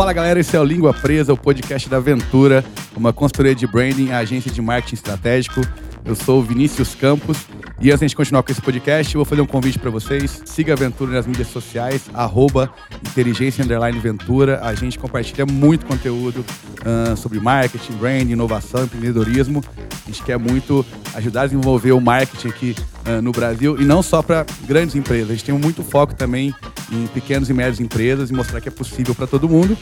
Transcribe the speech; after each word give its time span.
Fala 0.00 0.14
galera, 0.14 0.40
esse 0.40 0.56
é 0.56 0.58
o 0.58 0.64
Língua 0.64 0.94
Presa, 0.94 1.30
o 1.30 1.36
podcast 1.36 1.86
da 1.86 1.98
Aventura, 1.98 2.64
uma 2.96 3.12
consultoria 3.12 3.54
de 3.54 3.66
branding, 3.66 4.12
agência 4.12 4.50
de 4.50 4.62
marketing 4.62 4.94
estratégico. 4.94 5.60
Eu 6.04 6.14
sou 6.14 6.40
o 6.40 6.42
Vinícius 6.42 6.94
Campos 6.94 7.38
e 7.80 7.90
antes 7.90 8.10
de 8.10 8.16
continuar 8.16 8.42
com 8.42 8.52
esse 8.52 8.60
podcast, 8.60 9.14
eu 9.14 9.20
vou 9.20 9.24
fazer 9.24 9.40
um 9.40 9.46
convite 9.46 9.78
para 9.78 9.90
vocês. 9.90 10.42
Siga 10.44 10.72
a 10.72 10.76
Aventura 10.76 11.12
nas 11.12 11.26
mídias 11.26 11.48
sociais, 11.48 12.02
arroba 12.12 12.70
inteligência 13.08 13.64
Ventura. 14.02 14.60
A 14.62 14.74
gente 14.74 14.98
compartilha 14.98 15.46
muito 15.46 15.86
conteúdo 15.86 16.44
uh, 16.80 17.16
sobre 17.16 17.40
marketing, 17.40 17.92
branding, 17.94 18.32
inovação, 18.32 18.84
empreendedorismo. 18.84 19.64
A 19.88 20.06
gente 20.10 20.22
quer 20.22 20.38
muito 20.38 20.84
ajudar 21.14 21.42
a 21.42 21.46
desenvolver 21.46 21.92
o 21.92 22.00
marketing 22.00 22.48
aqui 22.48 22.76
uh, 23.06 23.22
no 23.22 23.32
Brasil 23.32 23.80
e 23.80 23.84
não 23.84 24.02
só 24.02 24.20
para 24.20 24.44
grandes 24.66 24.94
empresas. 24.94 25.30
A 25.30 25.32
gente 25.32 25.44
tem 25.44 25.54
muito 25.54 25.82
foco 25.82 26.14
também 26.14 26.54
em 26.92 27.06
pequenas 27.06 27.48
e 27.48 27.54
médias 27.54 27.80
empresas 27.80 28.28
e 28.28 28.34
mostrar 28.34 28.60
que 28.60 28.68
é 28.68 28.72
possível 28.72 29.14
para 29.14 29.26
todo 29.26 29.48
mundo. 29.48 29.74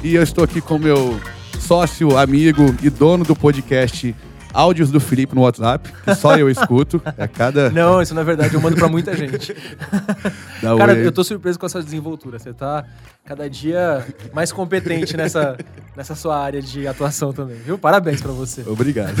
E 0.00 0.14
eu 0.14 0.22
estou 0.22 0.44
aqui 0.44 0.60
com 0.60 0.78
meu 0.78 1.18
sócio, 1.58 2.16
amigo 2.16 2.74
e 2.82 2.88
dono 2.88 3.24
do 3.24 3.34
podcast 3.34 4.14
áudios 4.52 4.90
do 4.90 5.00
Felipe 5.00 5.34
no 5.34 5.42
WhatsApp, 5.42 5.90
que 6.04 6.14
só 6.14 6.36
eu 6.36 6.48
escuto. 6.48 7.00
É 7.16 7.26
cada. 7.26 7.70
Não, 7.72 8.00
isso 8.00 8.14
na 8.14 8.22
verdade 8.22 8.54
eu 8.54 8.60
mando 8.60 8.76
pra 8.76 8.88
muita 8.88 9.16
gente. 9.16 9.54
Dá 10.62 10.76
Cara, 10.76 10.92
oi. 10.92 11.06
eu 11.06 11.12
tô 11.12 11.24
surpreso 11.24 11.58
com 11.58 11.66
essa 11.66 11.82
desenvoltura. 11.82 12.38
Você 12.38 12.52
tá 12.52 12.84
cada 13.24 13.48
dia 13.48 14.04
mais 14.32 14.52
competente 14.52 15.16
nessa, 15.16 15.56
nessa 15.96 16.14
sua 16.14 16.38
área 16.38 16.60
de 16.60 16.86
atuação 16.86 17.32
também, 17.32 17.56
viu? 17.56 17.78
Parabéns 17.78 18.20
pra 18.20 18.32
você. 18.32 18.62
Obrigado. 18.66 19.14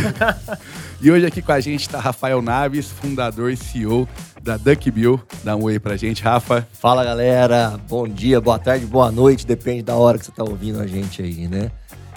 e 1.00 1.10
hoje 1.10 1.26
aqui 1.26 1.40
com 1.40 1.52
a 1.52 1.60
gente 1.60 1.88
tá 1.88 1.98
Rafael 1.98 2.42
Naves, 2.42 2.88
fundador 2.88 3.50
e 3.50 3.56
CEO 3.56 4.08
da 4.42 4.56
Duck 4.56 4.90
Bill. 4.90 5.20
Dá 5.44 5.56
um 5.56 5.62
oi 5.62 5.78
pra 5.78 5.96
gente, 5.96 6.22
Rafa. 6.22 6.66
Fala 6.72 7.04
galera, 7.04 7.78
bom 7.88 8.08
dia, 8.08 8.40
boa 8.40 8.58
tarde, 8.58 8.84
boa 8.86 9.10
noite, 9.10 9.46
depende 9.46 9.82
da 9.82 9.94
hora 9.94 10.18
que 10.18 10.26
você 10.26 10.32
tá 10.32 10.42
ouvindo 10.42 10.80
a 10.80 10.86
gente 10.86 11.22
aí, 11.22 11.46
né? 11.46 11.70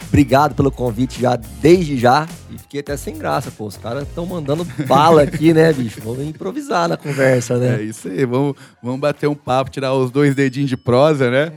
Obrigado 0.08 0.56
pelo 0.56 0.72
convite 0.72 1.22
já, 1.22 1.36
desde 1.36 1.98
já. 1.98 2.28
E 2.50 2.58
fiquei 2.58 2.80
até 2.80 2.96
sem 2.96 3.18
graça, 3.18 3.52
pô. 3.52 3.66
Os 3.66 3.78
caras 3.78 4.08
estão 4.08 4.26
mandando 4.26 4.66
bala 4.88 5.24
aqui, 5.24 5.54
né, 5.54 5.74
bicho? 5.74 6.00
Vamos 6.02 6.26
improvisar 6.26 6.88
na 6.88 6.98
conversa, 6.98 7.58
né? 7.58 7.80
É 7.80 7.84
isso 7.84 8.08
aí, 8.08 8.26
vamos, 8.26 8.56
vamos 8.82 9.00
bater 9.00 9.28
um 9.28 9.36
papo, 9.36 9.72
tirar 9.72 9.94
os 9.94 10.12
dois 10.12 10.36
dedinhos 10.36 10.70
de 10.70 10.78
prosa, 10.78 11.30
né? 11.30 11.54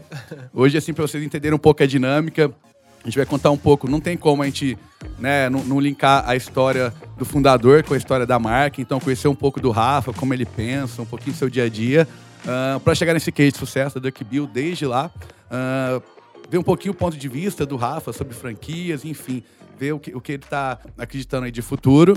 Hoje, 0.53 0.77
assim, 0.77 0.93
pra 0.93 1.07
vocês 1.07 1.23
entenderem 1.23 1.55
um 1.55 1.59
pouco 1.59 1.83
a 1.83 1.87
dinâmica, 1.87 2.53
a 3.03 3.07
gente 3.07 3.17
vai 3.17 3.27
contar 3.27 3.51
um 3.51 3.57
pouco. 3.57 3.89
Não 3.89 4.01
tem 4.01 4.17
como 4.17 4.43
a 4.43 4.47
gente 4.47 4.77
né, 5.19 5.49
não, 5.49 5.65
não 5.65 5.81
linkar 5.81 6.25
a 6.29 6.37
história 6.37 6.93
do 7.17 7.25
fundador 7.25 7.83
com 7.83 7.95
a 7.95 7.97
história 7.97 8.27
da 8.27 8.39
marca. 8.39 8.81
Então, 8.81 8.99
conhecer 9.01 9.29
um 9.29 9.35
pouco 9.35 9.61
do 9.61 9.71
Rafa, 9.71 10.13
como 10.13 10.35
ele 10.35 10.45
pensa, 10.45 11.01
um 11.03 11.07
pouquinho 11.07 11.35
do 11.35 11.39
seu 11.39 11.49
dia 11.49 11.65
a 11.65 11.69
dia. 11.69 12.09
Uh, 12.45 12.81
para 12.81 12.95
chegar 12.95 13.15
nesse 13.15 13.33
case 13.33 13.53
de 13.53 13.59
sucesso 13.59 14.01
da 14.01 14.09
Duck 14.09 14.25
Bill 14.25 14.47
desde 14.47 14.87
lá. 14.87 15.11
Uh, 15.51 16.03
ver 16.49 16.59
um 16.59 16.63
pouquinho 16.63 16.93
o 16.93 16.97
ponto 16.97 17.17
de 17.17 17.29
vista 17.29 17.67
do 17.67 17.77
Rafa 17.77 18.13
sobre 18.13 18.35
franquias, 18.35 19.05
enfim, 19.05 19.43
ver 19.79 19.93
o 19.93 19.99
que, 19.99 20.15
o 20.15 20.21
que 20.21 20.33
ele 20.33 20.43
está 20.43 20.79
acreditando 20.97 21.45
aí 21.47 21.53
de 21.53 21.63
futuro. 21.63 22.17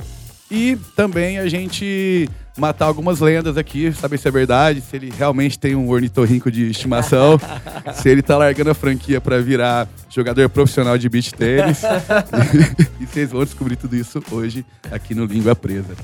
E 0.50 0.78
também 0.98 1.40
a 1.40 1.48
gente 1.48 2.30
matar 2.58 2.86
algumas 2.86 3.22
lendas 3.22 3.56
aqui, 3.56 3.90
saber 3.94 4.18
se 4.18 4.28
é 4.28 4.32
verdade, 4.32 4.82
se 4.82 4.98
ele 4.98 5.09
realmente 5.18 5.58
tem 5.58 5.76
um 5.76 5.90
ornitorrinco 5.90 6.52
de 6.52 6.70
estimação, 6.70 7.40
se 7.96 8.09
ele 8.09 8.22
tá 8.22 8.38
largando 8.38 8.70
a 8.70 8.74
franquia 8.74 9.22
para 9.22 9.40
virar 9.40 9.88
jogador 10.09 10.50
profissional 10.50 10.98
de 10.98 11.08
beach 11.08 11.34
tênis. 11.34 11.82
e 13.00 13.06
vocês 13.06 13.32
vão 13.32 13.46
descobrir 13.46 13.78
tudo 13.78 13.96
isso 13.96 14.22
hoje 14.30 14.66
aqui 14.92 15.16
no 15.16 15.24
Língua 15.24 15.56
Presa. 15.56 15.96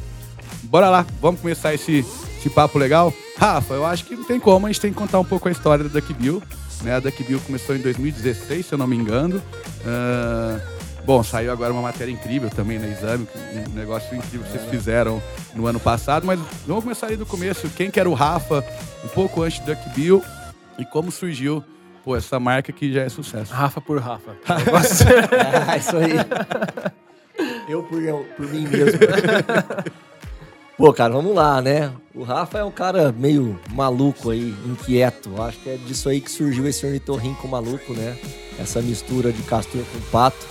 Bora 0.64 0.90
lá, 0.90 1.06
vamos 1.22 1.42
começar 1.42 1.74
esse, 1.74 2.06
esse 2.40 2.50
papo 2.50 2.80
legal? 2.80 3.14
Rafa, 3.38 3.74
eu 3.74 3.86
acho 3.86 4.06
que 4.06 4.16
não 4.16 4.24
tem 4.24 4.40
como, 4.40 4.66
a 4.66 4.72
gente 4.72 4.80
tem 4.80 4.92
que 4.94 4.98
contar 4.98 5.20
um 5.20 5.26
pouco 5.26 5.50
a 5.50 5.52
história 5.52 5.84
da 5.84 6.00
Duck 6.00 6.14
Bill. 6.14 6.42
Né? 6.82 6.96
A 6.96 7.00
Duck 7.00 7.24
Bill 7.24 7.40
começou 7.40 7.76
em 7.76 7.80
2016, 7.80 8.66
se 8.66 8.74
eu 8.74 8.78
não 8.78 8.88
me 8.88 8.96
engano. 8.96 9.38
Uh, 9.38 10.62
bom, 11.06 11.24
saiu 11.24 11.52
agora 11.52 11.74
uma 11.74 11.82
matéria 11.82 12.12
incrível 12.12 12.50
também 12.50 12.80
na 12.80 12.88
Exame, 12.88 13.28
um 13.70 13.74
negócio 13.74 14.16
incrível 14.16 14.46
que 14.46 14.52
vocês 14.52 14.70
fizeram 14.70 15.22
no 15.56 15.68
ano 15.68 15.80
passado. 15.80 16.26
Mas 16.26 16.40
vamos 16.66 16.84
começar 16.84 17.08
aí 17.08 17.18
do 17.18 17.26
começo. 17.26 17.70
Quem 17.70 17.90
que 17.90 18.00
era 18.00 18.10
o 18.10 18.14
Rafa, 18.14 18.64
um 19.04 19.08
pouco 19.10 19.42
antes 19.42 19.60
do 19.60 19.66
Duck 19.68 19.90
Bill 19.90 20.24
e 20.78 20.86
como 20.86 21.12
surgiu 21.12 21.64
pô, 22.04 22.16
essa 22.16 22.40
marca 22.40 22.72
que 22.72 22.94
já 22.94 23.02
é 23.02 23.10
sucesso. 23.10 23.54
Rafa 23.54 23.82
por 23.82 24.00
Rafa. 24.00 24.38
ah, 24.48 25.76
isso 25.78 25.98
aí. 25.98 26.14
Eu 27.70 27.84
por, 27.84 28.02
eu 28.02 28.26
por 28.36 28.48
mim 28.48 28.66
mesmo. 28.66 29.00
Pô, 30.78 30.94
cara, 30.94 31.12
vamos 31.12 31.34
lá, 31.34 31.60
né? 31.60 31.92
O 32.14 32.22
Rafa 32.22 32.60
é 32.60 32.64
um 32.64 32.70
cara 32.70 33.12
meio 33.12 33.60
maluco 33.74 34.30
aí, 34.30 34.54
inquieto. 34.64 35.42
Acho 35.42 35.58
que 35.60 35.70
é 35.72 35.76
disso 35.76 36.08
aí 36.08 36.22
que 36.22 36.30
surgiu 36.30 36.68
esse 36.68 36.86
ornitorrinco 36.86 37.48
maluco, 37.48 37.94
né? 37.94 38.16
Essa 38.60 38.80
mistura 38.80 39.32
de 39.32 39.42
castor 39.42 39.82
com 39.82 40.00
pato. 40.12 40.46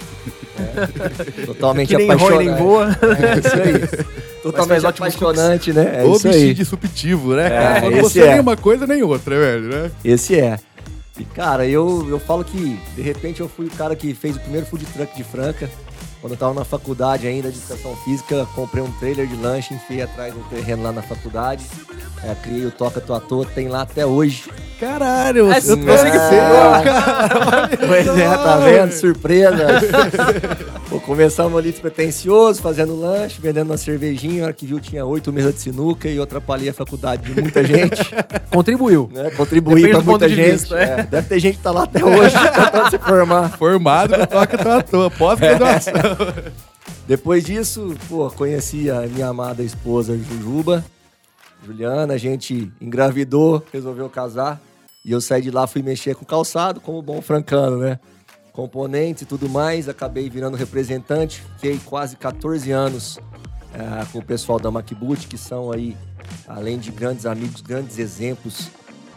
É, 0.59 1.47
totalmente 1.47 1.89
que 1.89 1.97
nem 1.97 2.11
apaixonante. 2.11 2.45
Nem 2.45 2.57
voa. 2.57 2.89
É 3.03 3.39
isso 3.39 3.55
aí. 3.55 4.05
Totalmente 4.43 4.87
apaixonante, 4.87 5.73
né? 5.73 6.03
É 6.03 6.07
isso 6.09 6.29
aí. 6.29 6.55
Disruptivo, 6.55 7.35
né? 7.35 7.47
É, 7.47 7.81
Quando 7.81 8.01
você 8.01 8.23
é. 8.23 8.33
nem 8.33 8.41
uma 8.41 8.57
coisa 8.57 8.85
nem 8.85 9.05
outra, 9.05 9.39
velho, 9.39 9.69
né? 9.69 9.91
Esse 10.05 10.41
é. 10.41 10.59
E, 11.19 11.25
cara, 11.25 11.67
eu, 11.67 12.05
eu 12.11 12.19
falo 12.19 12.45
que, 12.45 12.79
de 12.97 13.03
repente, 13.03 13.41
eu 13.41 13.49
fui 13.49 13.67
o 13.67 13.71
cara 13.71 13.95
que 13.95 14.13
fez 14.13 14.37
o 14.37 14.41
primeiro 14.41 14.67
food 14.67 14.85
truck 14.87 15.17
de 15.17 15.23
Franca. 15.23 15.71
Quando 16.21 16.33
eu 16.33 16.39
tava 16.39 16.55
na 16.55 16.65
faculdade 16.65 17.27
ainda 17.27 17.51
de 17.51 17.59
educação 17.59 17.95
física, 18.05 18.47
comprei 18.55 18.83
um 18.83 18.91
trailer 18.93 19.27
de 19.27 19.37
lanche, 19.37 19.75
enfiei 19.75 20.03
atrás 20.03 20.33
do 20.35 20.41
terreno 20.49 20.83
lá 20.83 20.93
na 20.93 21.03
faculdade. 21.03 21.65
É, 22.25 22.35
criei 22.35 22.65
o 22.67 22.71
Toca 22.71 23.01
Tua 23.01 23.21
Toa, 23.21 23.45
tem 23.47 23.69
lá 23.69 23.83
até 23.83 24.05
hoje. 24.07 24.45
Caralho, 24.81 25.51
É, 25.53 25.59
eu, 25.59 25.63
fez. 25.63 26.03
cara. 26.83 27.71
Pois 27.87 28.07
é, 28.09 28.29
tá 28.29 28.57
vendo? 28.59 28.93
Surpresa. 28.93 29.67
Pô, 30.89 31.01
começamos 31.01 31.59
ali 31.59 31.71
despretensioso, 31.71 32.61
fazendo 32.63 32.95
lanche, 32.99 33.41
vendendo 33.41 33.71
uma 33.71 33.77
cervejinha. 33.77 34.43
A 34.43 34.45
hora 34.47 34.53
que 34.53 34.67
viu, 34.67 34.79
tinha 34.79 35.05
oito 35.05 35.33
mesas 35.33 35.55
de 35.55 35.61
sinuca 35.61 36.09
e 36.09 36.17
eu 36.17 36.23
atrapalhei 36.23 36.69
a 36.69 36.75
faculdade 36.75 37.23
de 37.33 37.41
muita 37.41 37.65
gente. 37.65 38.03
Contribuiu. 38.51 39.11
Né? 39.13 39.31
Contribuí 39.31 39.83
Depende 39.83 39.91
pra 39.93 39.99
do 40.01 40.05
ponto 40.05 40.21
muita 40.21 40.29
de 40.29 40.35
gente. 40.37 40.51
vista, 40.53 40.79
é. 40.79 41.01
É, 41.01 41.03
Deve 41.05 41.29
ter 41.29 41.41
gente 41.41 41.57
que 41.57 41.63
tá 41.63 41.71
lá 41.71 41.83
até 41.85 42.05
hoje 42.05 42.35
tentando 42.55 42.91
se 42.91 42.99
formar. 42.99 43.49
Formado 43.57 44.17
no 44.17 44.27
Toca 44.27 44.59
Tua 44.59 44.83
Toa, 44.83 45.11
pós-graduação. 45.11 45.93
Depois 47.07 47.45
disso, 47.45 47.95
pô, 48.09 48.31
conheci 48.31 48.91
a 48.91 49.03
minha 49.03 49.29
amada 49.29 49.63
esposa 49.63 50.17
Jujuba, 50.17 50.85
Juliana, 51.65 52.15
a 52.15 52.19
gente 52.19 52.71
engravidou, 52.81 53.63
resolveu 53.73 54.09
casar. 54.09 54.61
E 55.05 55.13
eu 55.13 55.21
saí 55.21 55.41
de 55.41 55.51
lá, 55.51 55.67
fui 55.67 55.83
mexer 55.83 56.17
com 56.17 56.25
calçado, 56.25 56.81
como 56.81 57.01
bom 57.01 57.23
francano, 57.23 57.79
né? 57.79 57.99
Componentes 58.53 59.23
e 59.23 59.27
tudo 59.27 59.49
mais, 59.49 59.89
acabei 59.89 60.29
virando 60.29 60.57
representante. 60.57 61.43
Fiquei 61.57 61.79
quase 61.85 62.17
14 62.17 62.73
anos 62.73 63.19
eh, 63.73 64.07
com 64.11 64.19
o 64.19 64.25
pessoal 64.25 64.59
da 64.59 64.71
Macboot, 64.71 65.29
que 65.29 65.39
são 65.39 65.71
aí, 65.71 65.97
além 66.49 66.79
de 66.79 66.91
grandes 66.91 67.27
amigos, 67.27 67.61
grandes 67.61 67.99
exemplos. 67.99 68.69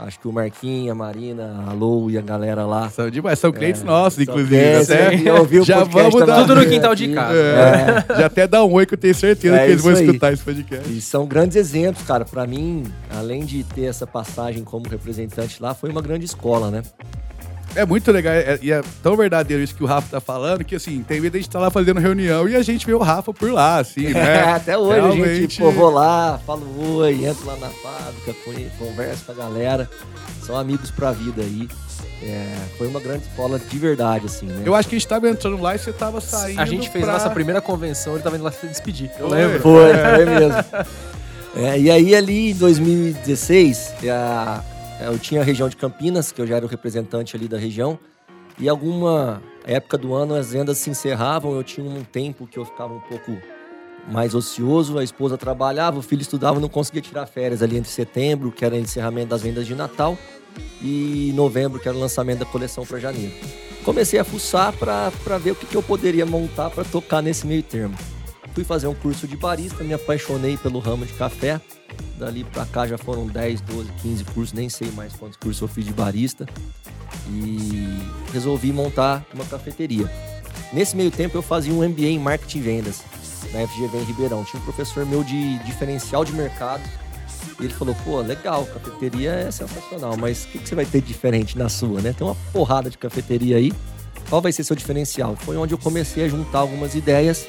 Acho 0.01 0.17
que 0.19 0.27
o 0.27 0.31
Marquinhos, 0.31 0.91
a 0.91 0.95
Marina, 0.95 1.65
a 1.67 1.73
Lou 1.73 2.09
e 2.09 2.17
a 2.17 2.21
galera 2.21 2.65
lá. 2.65 2.89
São 2.89 3.09
demais, 3.09 3.37
são 3.37 3.51
clientes 3.51 3.83
nossos, 3.83 4.23
São 4.23 4.33
inclusive. 4.33 4.55
clientes, 4.57 4.89
o 4.89 5.63
já 5.65 5.79
podcast 5.85 5.91
vamos 5.91 6.19
da 6.19 6.25
dar- 6.25 6.41
Tudo 6.41 6.55
no 6.55 6.65
quintal 6.65 6.95
de 6.95 7.03
aqui. 7.05 7.13
casa. 7.13 7.35
É, 7.37 8.19
Já 8.19 8.25
até 8.27 8.47
dá 8.47 8.63
um 8.63 8.71
oi 8.73 8.85
que 8.85 8.93
eu 8.93 8.97
tenho 8.97 9.13
certeza 9.13 9.55
É 9.57 9.65
que 9.65 9.71
eles 9.71 9.81
vão 9.83 9.91
isso 9.91 10.01
aí. 10.01 10.07
escutar 10.07 10.31
esse 10.33 10.43
podcast. 10.43 10.89
E 10.89 11.01
são 11.01 11.25
grandes 11.27 11.57
exemplos, 11.57 12.05
cara. 12.05 12.23
Pra 12.23 12.47
mim, 12.47 12.83
além 13.13 13.43
de 13.43 13.63
ter 13.63 13.85
essa 13.85 14.07
passagem 14.07 14.63
como 14.63 14.87
representante 14.87 15.61
lá, 15.61 15.73
foi 15.73 15.89
uma 15.89 16.01
grande 16.01 16.23
escola, 16.25 16.71
né? 16.71 16.81
É 17.75 17.85
muito 17.85 18.11
legal, 18.11 18.33
é- 18.33 18.57
e 18.61 18.71
é 18.71 18.81
tão 19.03 19.15
verdadeiro 19.15 19.61
isso 19.63 19.75
que 19.75 19.83
o 19.83 19.85
Rafa 19.87 20.07
tá 20.09 20.19
falando, 20.19 20.63
que 20.63 20.75
assim, 20.75 21.03
tem 21.03 21.19
vezes 21.21 21.35
a 21.35 21.37
gente 21.37 21.49
tá 21.49 21.59
lá 21.59 21.69
fazendo 21.69 21.99
reunião 21.99 22.47
e 22.49 22.55
a 22.55 22.61
gente 22.63 22.85
vê 22.85 22.93
o 22.93 22.99
Rafa 22.99 23.31
por 23.33 23.51
lá, 23.51 23.77
assim, 23.79 24.07
né? 24.07 24.43
Até 24.53 24.77
hoje 24.77 24.99
a 24.99 25.11
gente, 25.11 25.21
Realmente- 25.21 25.59
pô, 25.59 25.71
vou 25.71 25.89
lá, 25.91 26.39
falo 26.45 26.65
oi, 26.97 27.25
entro 27.25 27.45
lá 27.45 27.55
na 27.57 27.69
fábrica, 27.69 28.33
converso 28.77 29.25
com 29.25 29.31
a 29.31 29.35
galera. 29.35 29.89
São 30.45 30.57
amigos 30.57 30.89
pra 30.89 31.11
vida 31.11 31.41
aí. 31.43 31.69
É, 32.23 32.53
foi 32.77 32.87
uma 32.87 32.99
grande 32.99 33.23
escola 33.25 33.57
de 33.59 33.77
verdade, 33.77 34.25
assim, 34.25 34.45
né? 34.47 34.63
Eu 34.65 34.75
acho 34.75 34.89
que 34.89 34.95
a 34.95 34.99
gente 34.99 35.07
tava 35.07 35.29
entrando 35.29 35.61
lá 35.61 35.75
e 35.75 35.79
você 35.79 35.93
tava 35.93 36.19
saindo 36.19 36.59
A 36.59 36.65
gente 36.65 36.89
fez 36.89 37.03
pra... 37.05 37.13
a 37.13 37.17
nossa 37.17 37.29
primeira 37.29 37.61
convenção, 37.61 38.15
ele 38.15 38.23
tava 38.23 38.35
indo 38.35 38.43
lá 38.43 38.51
se 38.51 38.67
despedir. 38.67 39.09
Eu 39.17 39.29
lembro. 39.29 39.59
Foi, 39.61 39.93
foi 39.93 40.25
mesmo. 40.25 40.55
É, 41.55 41.79
e 41.79 41.89
aí, 41.89 42.13
ali 42.15 42.51
em 42.51 42.55
2016, 42.55 43.93
a- 44.11 44.61
eu 45.01 45.17
tinha 45.17 45.41
a 45.41 45.43
região 45.43 45.69
de 45.69 45.75
Campinas, 45.75 46.31
que 46.31 46.41
eu 46.41 46.47
já 46.47 46.57
era 46.57 46.65
o 46.65 46.69
representante 46.69 47.35
ali 47.35 47.47
da 47.47 47.57
região, 47.57 47.97
e 48.59 48.67
alguma 48.67 49.41
época 49.65 49.97
do 49.97 50.13
ano 50.13 50.35
as 50.35 50.51
vendas 50.51 50.77
se 50.77 50.89
encerravam, 50.89 51.55
eu 51.55 51.63
tinha 51.63 51.89
um 51.89 52.03
tempo 52.03 52.45
que 52.45 52.57
eu 52.57 52.65
ficava 52.65 52.93
um 52.93 52.99
pouco 52.99 53.37
mais 54.11 54.33
ocioso, 54.33 54.97
a 54.97 55.03
esposa 55.03 55.37
trabalhava, 55.37 55.99
o 55.99 56.01
filho 56.01 56.21
estudava, 56.21 56.59
não 56.59 56.69
conseguia 56.69 57.01
tirar 57.01 57.25
férias 57.25 57.61
ali 57.61 57.77
entre 57.77 57.89
setembro, 57.89 58.51
que 58.51 58.65
era 58.65 58.75
o 58.75 58.77
encerramento 58.77 59.29
das 59.29 59.41
vendas 59.41 59.65
de 59.65 59.75
Natal, 59.75 60.17
e 60.81 61.31
novembro, 61.35 61.79
que 61.79 61.87
era 61.87 61.95
o 61.95 61.99
lançamento 61.99 62.39
da 62.39 62.45
coleção 62.45 62.85
para 62.85 62.99
janeiro. 62.99 63.33
Comecei 63.83 64.19
a 64.19 64.23
fuçar 64.23 64.73
para 64.73 65.37
ver 65.37 65.51
o 65.51 65.55
que, 65.55 65.65
que 65.65 65.75
eu 65.75 65.83
poderia 65.83 66.25
montar 66.25 66.69
para 66.69 66.83
tocar 66.83 67.21
nesse 67.21 67.47
meio 67.47 67.63
termo. 67.63 67.95
Fui 68.59 68.65
fazer 68.65 68.87
um 68.87 68.93
curso 68.93 69.25
de 69.25 69.37
barista, 69.37 69.85
me 69.85 69.93
apaixonei 69.93 70.57
pelo 70.57 70.79
ramo 70.79 71.05
de 71.05 71.13
café. 71.13 71.61
Dali 72.17 72.43
pra 72.43 72.65
cá 72.65 72.85
já 72.85 72.97
foram 72.97 73.25
10, 73.25 73.61
12, 73.61 73.89
15 74.01 74.23
cursos, 74.25 74.51
nem 74.51 74.67
sei 74.67 74.91
mais 74.91 75.13
quantos 75.13 75.37
cursos 75.37 75.61
eu 75.61 75.67
fiz 75.69 75.85
de 75.85 75.93
barista. 75.93 76.45
e 77.29 77.87
resolvi 78.33 78.73
montar 78.73 79.25
uma 79.33 79.45
cafeteria. 79.45 80.11
Nesse 80.73 80.93
meio 80.97 81.09
tempo 81.09 81.37
eu 81.37 81.41
fazia 81.41 81.71
um 81.71 81.87
MBA 81.87 82.07
em 82.07 82.19
marketing 82.19 82.57
e 82.57 82.61
vendas 82.61 83.01
na 83.53 83.65
FGV 83.65 83.97
em 83.97 84.03
Ribeirão. 84.03 84.43
Tinha 84.43 84.61
um 84.61 84.65
professor 84.65 85.05
meu 85.05 85.23
de 85.23 85.57
diferencial 85.59 86.25
de 86.25 86.33
mercado 86.33 86.83
e 87.61 87.63
ele 87.63 87.73
falou: 87.73 87.95
pô, 88.03 88.19
legal, 88.19 88.65
cafeteria 88.65 89.31
é 89.31 89.51
sensacional, 89.51 90.17
mas 90.17 90.43
o 90.43 90.47
que, 90.49 90.59
que 90.59 90.67
você 90.67 90.75
vai 90.75 90.85
ter 90.85 90.99
de 90.99 91.07
diferente 91.07 91.57
na 91.57 91.69
sua, 91.69 92.01
né? 92.01 92.11
Tem 92.11 92.27
uma 92.27 92.35
porrada 92.51 92.89
de 92.89 92.97
cafeteria 92.97 93.55
aí. 93.55 93.71
Qual 94.29 94.41
vai 94.41 94.51
ser 94.51 94.65
seu 94.65 94.75
diferencial? 94.75 95.37
Foi 95.37 95.55
onde 95.55 95.73
eu 95.73 95.77
comecei 95.77 96.25
a 96.25 96.27
juntar 96.27 96.59
algumas 96.59 96.93
ideias 96.93 97.47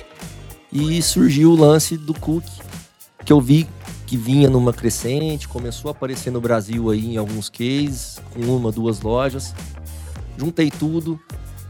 e 0.73 1.03
surgiu 1.03 1.53
o 1.53 1.57
lance 1.57 1.97
do 1.97 2.15
cookie, 2.15 2.61
que 3.25 3.33
eu 3.33 3.41
vi 3.41 3.67
que 4.07 4.17
vinha 4.17 4.51
numa 4.51 4.73
crescente, 4.73 5.47
começou 5.47 5.89
a 5.89 5.93
aparecer 5.93 6.33
no 6.33 6.41
Brasil 6.41 6.91
aí 6.91 7.15
em 7.15 7.17
alguns 7.17 7.49
cases, 7.49 8.21
com 8.35 8.41
uma, 8.41 8.73
duas 8.73 9.01
lojas. 9.03 9.55
Juntei 10.37 10.71
tudo. 10.71 11.21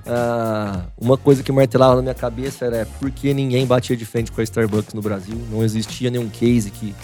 Ah, 0.07 0.87
uma 0.99 1.19
coisa 1.19 1.43
que 1.43 1.53
martelava 1.53 1.97
na 1.97 2.03
minha 2.03 2.15
cabeça 2.15 2.65
era 2.65 2.87
por 2.99 3.11
que 3.11 3.35
ninguém 3.35 3.67
batia 3.67 3.95
de 3.95 4.07
frente 4.07 4.33
com 4.33 4.41
a 4.41 4.45
Starbucks 4.45 4.95
no 4.95 5.03
Brasil. 5.03 5.37
Não 5.51 5.63
existia 5.63 6.11
nenhum 6.11 6.31
case 6.31 6.71
que 6.71 6.95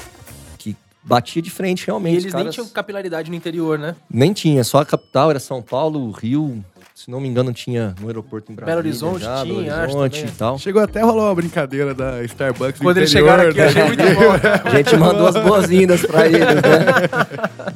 batia 1.06 1.40
de 1.40 1.50
frente 1.50 1.82
E 1.82 1.86
realmente. 1.86 2.14
eles 2.14 2.24
nem 2.24 2.32
caras- 2.32 2.54
tinham 2.54 2.68
capilaridade 2.68 3.30
no 3.30 3.36
interior, 3.36 3.78
né? 3.78 3.94
nem 4.10 4.32
tinha, 4.32 4.62
só 4.64 4.80
a 4.80 4.84
capital 4.84 5.30
era 5.30 5.38
São 5.40 5.62
Paulo, 5.62 6.10
Rio. 6.10 6.64
Se 6.94 7.10
não 7.10 7.20
me 7.20 7.28
engano, 7.28 7.52
tinha 7.52 7.94
no 8.00 8.06
aeroporto 8.06 8.50
em 8.50 8.54
Brasília. 8.54 8.78
Horizonte 8.78 9.20
já, 9.22 9.44
Belo 9.44 9.60
tinha, 9.60 9.74
acho 9.74 9.96
Horizonte 9.98 10.24
e 10.26 10.30
tal. 10.38 10.58
Chegou 10.58 10.82
até 10.82 11.02
a 11.02 11.04
rolar 11.04 11.24
uma 11.24 11.34
brincadeira 11.34 11.92
da 11.94 12.24
Starbucks. 12.24 12.80
no 12.80 12.86
Quando 12.86 12.96
eles 12.96 13.10
chegaram 13.10 13.50
aqui, 13.50 13.58
né? 13.58 13.66
achei 13.66 13.84
muito 13.84 14.02
bom. 14.02 14.68
A 14.70 14.76
gente 14.76 14.96
mandou 14.96 15.26
as 15.28 15.36
boas-vindas 15.36 16.06
pra 16.06 16.26
eles, 16.26 16.40
né? 16.40 16.62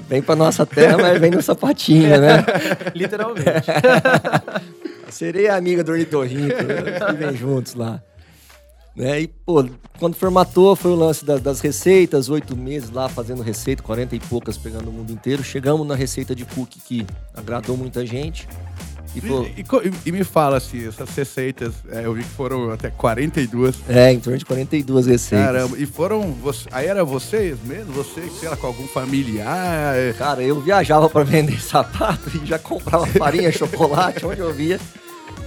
Vem 0.08 0.22
pra 0.22 0.34
nossa 0.34 0.64
terra, 0.64 0.96
mas 0.96 1.20
vem 1.20 1.30
no 1.32 1.42
sapatinho, 1.42 2.18
né? 2.18 2.44
Literalmente. 2.96 3.44
É 5.22 5.50
amiga 5.50 5.82
do 5.84 5.92
ornitorrinco, 5.92 6.62
né? 6.62 7.12
vivem 7.18 7.36
juntos 7.36 7.74
lá. 7.74 8.00
Né? 9.00 9.22
E, 9.22 9.26
pô, 9.28 9.64
quando 9.98 10.14
formatou, 10.14 10.76
foi 10.76 10.90
o 10.90 10.94
lance 10.94 11.24
da- 11.24 11.38
das 11.38 11.60
receitas, 11.60 12.28
oito 12.28 12.54
meses 12.54 12.90
lá 12.90 13.08
fazendo 13.08 13.42
receita, 13.42 13.82
40 13.82 14.14
e 14.14 14.20
poucas 14.20 14.58
pegando 14.58 14.90
o 14.90 14.92
mundo 14.92 15.10
inteiro. 15.10 15.42
Chegamos 15.42 15.86
na 15.86 15.94
receita 15.94 16.34
de 16.34 16.44
cookie 16.44 16.78
que 16.80 17.06
agradou 17.34 17.78
muita 17.78 18.04
gente. 18.04 18.46
E, 19.16 19.20
pô, 19.22 19.42
E, 19.42 19.64
e 19.86 20.08
e- 20.10 20.12
me 20.12 20.22
fala 20.22 20.58
assim, 20.58 20.86
essas 20.86 21.08
receitas, 21.16 21.72
é, 21.90 22.04
eu 22.04 22.12
vi 22.12 22.22
que 22.22 22.28
foram 22.28 22.70
até 22.70 22.90
42. 22.90 23.74
é, 23.88 24.12
em 24.12 24.20
torno 24.20 24.38
de 24.38 24.44
42 24.44 25.06
receitas. 25.06 25.46
Caramba, 25.46 25.78
e 25.78 25.86
foram. 25.86 26.32
Você, 26.42 26.68
aí 26.70 26.86
era 26.86 27.02
vocês 27.02 27.56
mesmo? 27.64 27.92
Você, 27.94 28.28
sei 28.38 28.48
lá, 28.50 28.56
com 28.56 28.66
algum 28.68 28.86
familiar? 28.86 29.94
Cara, 30.18 30.42
eu 30.42 30.60
viajava 30.60 31.08
pra 31.08 31.24
vender 31.24 31.58
sapato 31.64 32.30
e 32.40 32.46
já 32.46 32.58
comprava 32.58 33.06
farinha, 33.06 33.50
chocolate, 33.50 34.24
onde 34.26 34.40
eu 34.40 34.52
via. 34.52 34.78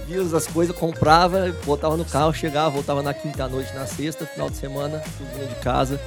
Via 0.06 0.20
as 0.36 0.46
coisas, 0.46 0.76
comprava, 0.76 1.54
botava 1.64 1.96
no 1.96 2.04
carro, 2.04 2.32
chegava, 2.34 2.70
voltava 2.70 3.02
na 3.02 3.14
quinta 3.14 3.48
noite, 3.48 3.74
na 3.74 3.86
sexta, 3.86 4.26
final 4.26 4.50
de 4.50 4.56
semana, 4.56 5.02
cozinha 5.18 5.46
de 5.46 5.54
casa, 5.56 5.98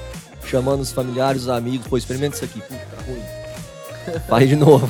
chamando 0.44 0.80
os 0.80 0.92
familiares, 0.92 1.42
os 1.42 1.48
amigos, 1.48 1.86
pô, 1.86 1.96
experimenta 1.96 2.36
isso 2.36 2.44
aqui, 2.44 2.60
puta, 2.60 2.74
tá 2.76 3.02
ruim. 3.02 4.18
Faz 4.28 4.48
de 4.48 4.56
novo. 4.56 4.88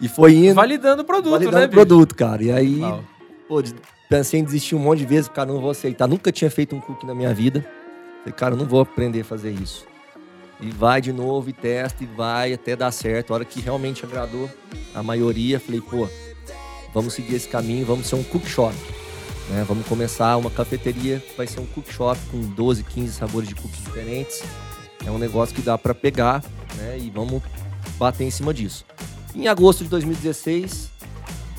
E 0.00 0.08
foi 0.08 0.34
indo, 0.34 0.54
Validando 0.54 1.02
o 1.02 1.04
produto, 1.04 1.32
validando 1.32 1.58
né, 1.58 1.64
o 1.64 1.68
bicho? 1.68 1.76
produto, 1.86 2.14
cara. 2.14 2.42
E 2.42 2.50
aí, 2.52 2.80
Uau. 2.80 3.04
pô, 3.48 3.62
pensei 4.08 4.40
em 4.40 4.44
desistir 4.44 4.74
um 4.74 4.78
monte 4.78 5.00
de 5.00 5.06
vezes, 5.06 5.28
cara, 5.28 5.50
não 5.52 5.60
vou 5.60 5.70
aceitar. 5.70 6.06
Nunca 6.06 6.32
tinha 6.32 6.50
feito 6.50 6.74
um 6.74 6.80
cookie 6.80 7.06
na 7.06 7.14
minha 7.14 7.32
vida. 7.32 7.64
Falei, 8.20 8.32
cara, 8.32 8.56
não 8.56 8.66
vou 8.66 8.80
aprender 8.80 9.20
a 9.20 9.24
fazer 9.24 9.50
isso. 9.50 9.86
E 10.60 10.70
vai 10.70 11.00
de 11.00 11.12
novo, 11.12 11.48
e 11.50 11.52
testa, 11.52 12.02
e 12.02 12.06
vai 12.06 12.52
até 12.52 12.74
dar 12.74 12.90
certo. 12.90 13.30
A 13.30 13.34
hora 13.34 13.44
que 13.44 13.60
realmente 13.60 14.04
agradou 14.04 14.50
a 14.94 15.02
maioria, 15.02 15.60
falei, 15.60 15.80
pô, 15.80 16.08
vamos 16.96 17.12
seguir 17.12 17.34
esse 17.34 17.46
caminho, 17.46 17.84
vamos 17.84 18.06
ser 18.06 18.14
um 18.14 18.22
cook 18.22 18.46
shop. 18.46 18.74
Né? 19.50 19.62
Vamos 19.68 19.86
começar 19.86 20.34
uma 20.38 20.50
cafeteria, 20.50 21.22
vai 21.36 21.46
ser 21.46 21.60
um 21.60 21.66
cook 21.66 21.92
shop 21.92 22.18
com 22.30 22.40
12, 22.40 22.82
15 22.84 23.12
sabores 23.12 23.46
de 23.46 23.54
cookies 23.54 23.84
diferentes. 23.84 24.42
É 25.04 25.10
um 25.10 25.18
negócio 25.18 25.54
que 25.54 25.60
dá 25.60 25.76
para 25.76 25.94
pegar, 25.94 26.42
né? 26.76 26.98
E 26.98 27.10
vamos 27.10 27.42
bater 27.98 28.24
em 28.24 28.30
cima 28.30 28.54
disso. 28.54 28.86
Em 29.34 29.46
agosto 29.46 29.84
de 29.84 29.90
2016, 29.90 30.90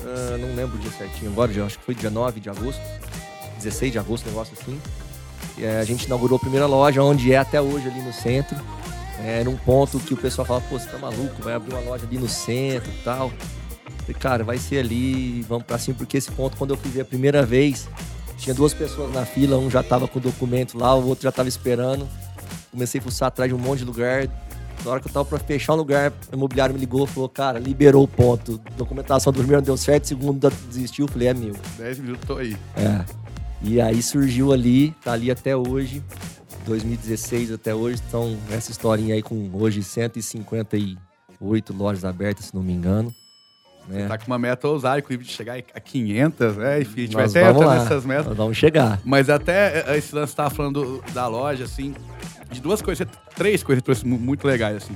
ah, 0.00 0.36
não 0.38 0.56
lembro 0.56 0.76
o 0.76 0.80
dia 0.80 0.90
certinho 0.90 1.30
agora, 1.30 1.52
já 1.52 1.64
acho 1.64 1.78
que 1.78 1.84
foi 1.84 1.94
dia 1.94 2.10
9 2.10 2.40
de 2.40 2.50
agosto, 2.50 2.82
16 3.58 3.92
de 3.92 3.98
agosto, 4.00 4.26
negócio 4.26 4.54
assim. 4.60 4.80
E, 5.56 5.64
eh, 5.64 5.78
a 5.78 5.84
gente 5.84 6.06
inaugurou 6.06 6.36
a 6.36 6.40
primeira 6.40 6.66
loja, 6.66 7.00
onde 7.00 7.32
é 7.32 7.38
até 7.38 7.60
hoje 7.60 7.88
ali 7.88 8.02
no 8.02 8.12
centro. 8.12 8.56
É, 9.24 9.40
Era 9.40 9.48
um 9.48 9.56
ponto 9.56 10.00
que 10.00 10.14
o 10.14 10.16
pessoal 10.16 10.44
falava, 10.44 10.66
pô, 10.68 10.78
você 10.78 10.88
tá 10.88 10.98
maluco, 10.98 11.40
vai 11.42 11.54
abrir 11.54 11.74
uma 11.74 11.80
loja 11.80 12.04
ali 12.04 12.18
no 12.18 12.28
centro 12.28 12.90
e 12.90 13.02
tal. 13.04 13.32
Falei, 14.08 14.20
cara, 14.20 14.44
vai 14.44 14.56
ser 14.56 14.78
ali, 14.78 15.42
vamos 15.42 15.64
pra 15.64 15.76
cima, 15.76 15.98
porque 15.98 16.16
esse 16.16 16.30
ponto, 16.32 16.56
quando 16.56 16.70
eu 16.70 16.78
fui 16.78 16.90
ver 16.90 17.02
a 17.02 17.04
primeira 17.04 17.44
vez, 17.44 17.86
tinha 18.38 18.54
duas 18.54 18.72
pessoas 18.72 19.12
na 19.12 19.26
fila, 19.26 19.58
um 19.58 19.70
já 19.70 19.82
tava 19.82 20.08
com 20.08 20.18
o 20.18 20.22
documento 20.22 20.78
lá, 20.78 20.94
o 20.94 21.06
outro 21.06 21.24
já 21.24 21.32
tava 21.32 21.48
esperando. 21.48 22.08
Comecei 22.70 23.00
a 23.00 23.04
fuçar 23.04 23.28
atrás 23.28 23.50
de 23.50 23.54
um 23.54 23.58
monte 23.58 23.80
de 23.80 23.84
lugar. 23.84 24.26
Na 24.82 24.92
hora 24.92 25.00
que 25.00 25.08
eu 25.08 25.12
tava 25.12 25.26
pra 25.26 25.38
fechar 25.38 25.74
um 25.74 25.76
lugar, 25.76 26.10
o 26.32 26.36
imobiliário 26.36 26.74
me 26.74 26.80
ligou 26.80 27.04
e 27.04 27.06
falou, 27.06 27.28
cara, 27.28 27.58
liberou 27.58 28.04
o 28.04 28.08
ponto. 28.08 28.58
Documentação 28.78 29.30
do 29.30 29.40
primeiro 29.40 29.60
não 29.60 29.66
deu 29.66 29.76
certo, 29.76 30.06
segundo 30.06 30.50
desistiu. 30.68 31.06
Falei, 31.06 31.28
é 31.28 31.34
meu. 31.34 31.54
10 31.76 31.98
minutos, 31.98 32.26
tô 32.26 32.38
aí. 32.38 32.56
É. 32.76 33.04
E 33.60 33.78
aí 33.78 34.02
surgiu 34.02 34.54
ali, 34.54 34.92
tá 35.04 35.12
ali 35.12 35.30
até 35.30 35.54
hoje, 35.54 36.02
2016 36.64 37.52
até 37.52 37.74
hoje. 37.74 38.00
Então, 38.08 38.38
essa 38.50 38.70
historinha 38.70 39.14
aí 39.14 39.22
com 39.22 39.50
hoje 39.52 39.82
158 39.82 41.74
lojas 41.74 42.06
abertas, 42.06 42.46
se 42.46 42.54
não 42.54 42.62
me 42.62 42.72
engano. 42.72 43.12
Né? 43.88 44.06
Tá 44.06 44.18
com 44.18 44.26
uma 44.26 44.38
meta 44.38 44.68
ousada, 44.68 44.98
inclusive, 44.98 45.24
de 45.24 45.30
chegar 45.32 45.58
a 45.74 45.80
500, 45.80 46.56
né? 46.58 46.80
Enfim, 46.82 47.00
a 47.00 47.04
gente 47.04 47.16
Nós 47.16 47.32
vai 47.32 47.42
até 47.44 47.64
lá, 47.64 47.78
nessas 47.78 48.04
metas. 48.04 48.26
nós 48.26 48.36
vamos 48.36 48.56
chegar. 48.56 49.00
Mas 49.04 49.30
até 49.30 49.84
eh, 49.86 49.96
esse 49.96 50.14
lance 50.14 50.26
que 50.26 50.30
você 50.32 50.36
tava 50.36 50.50
falando 50.50 50.82
do- 51.00 51.12
da 51.12 51.26
loja, 51.26 51.64
assim, 51.64 51.94
de 52.50 52.60
duas 52.60 52.82
coisas, 52.82 53.06
três 53.34 53.62
coisas 53.62 53.82
trouxe 53.82 54.06
mu- 54.06 54.18
muito 54.18 54.46
legais, 54.46 54.76
assim. 54.76 54.94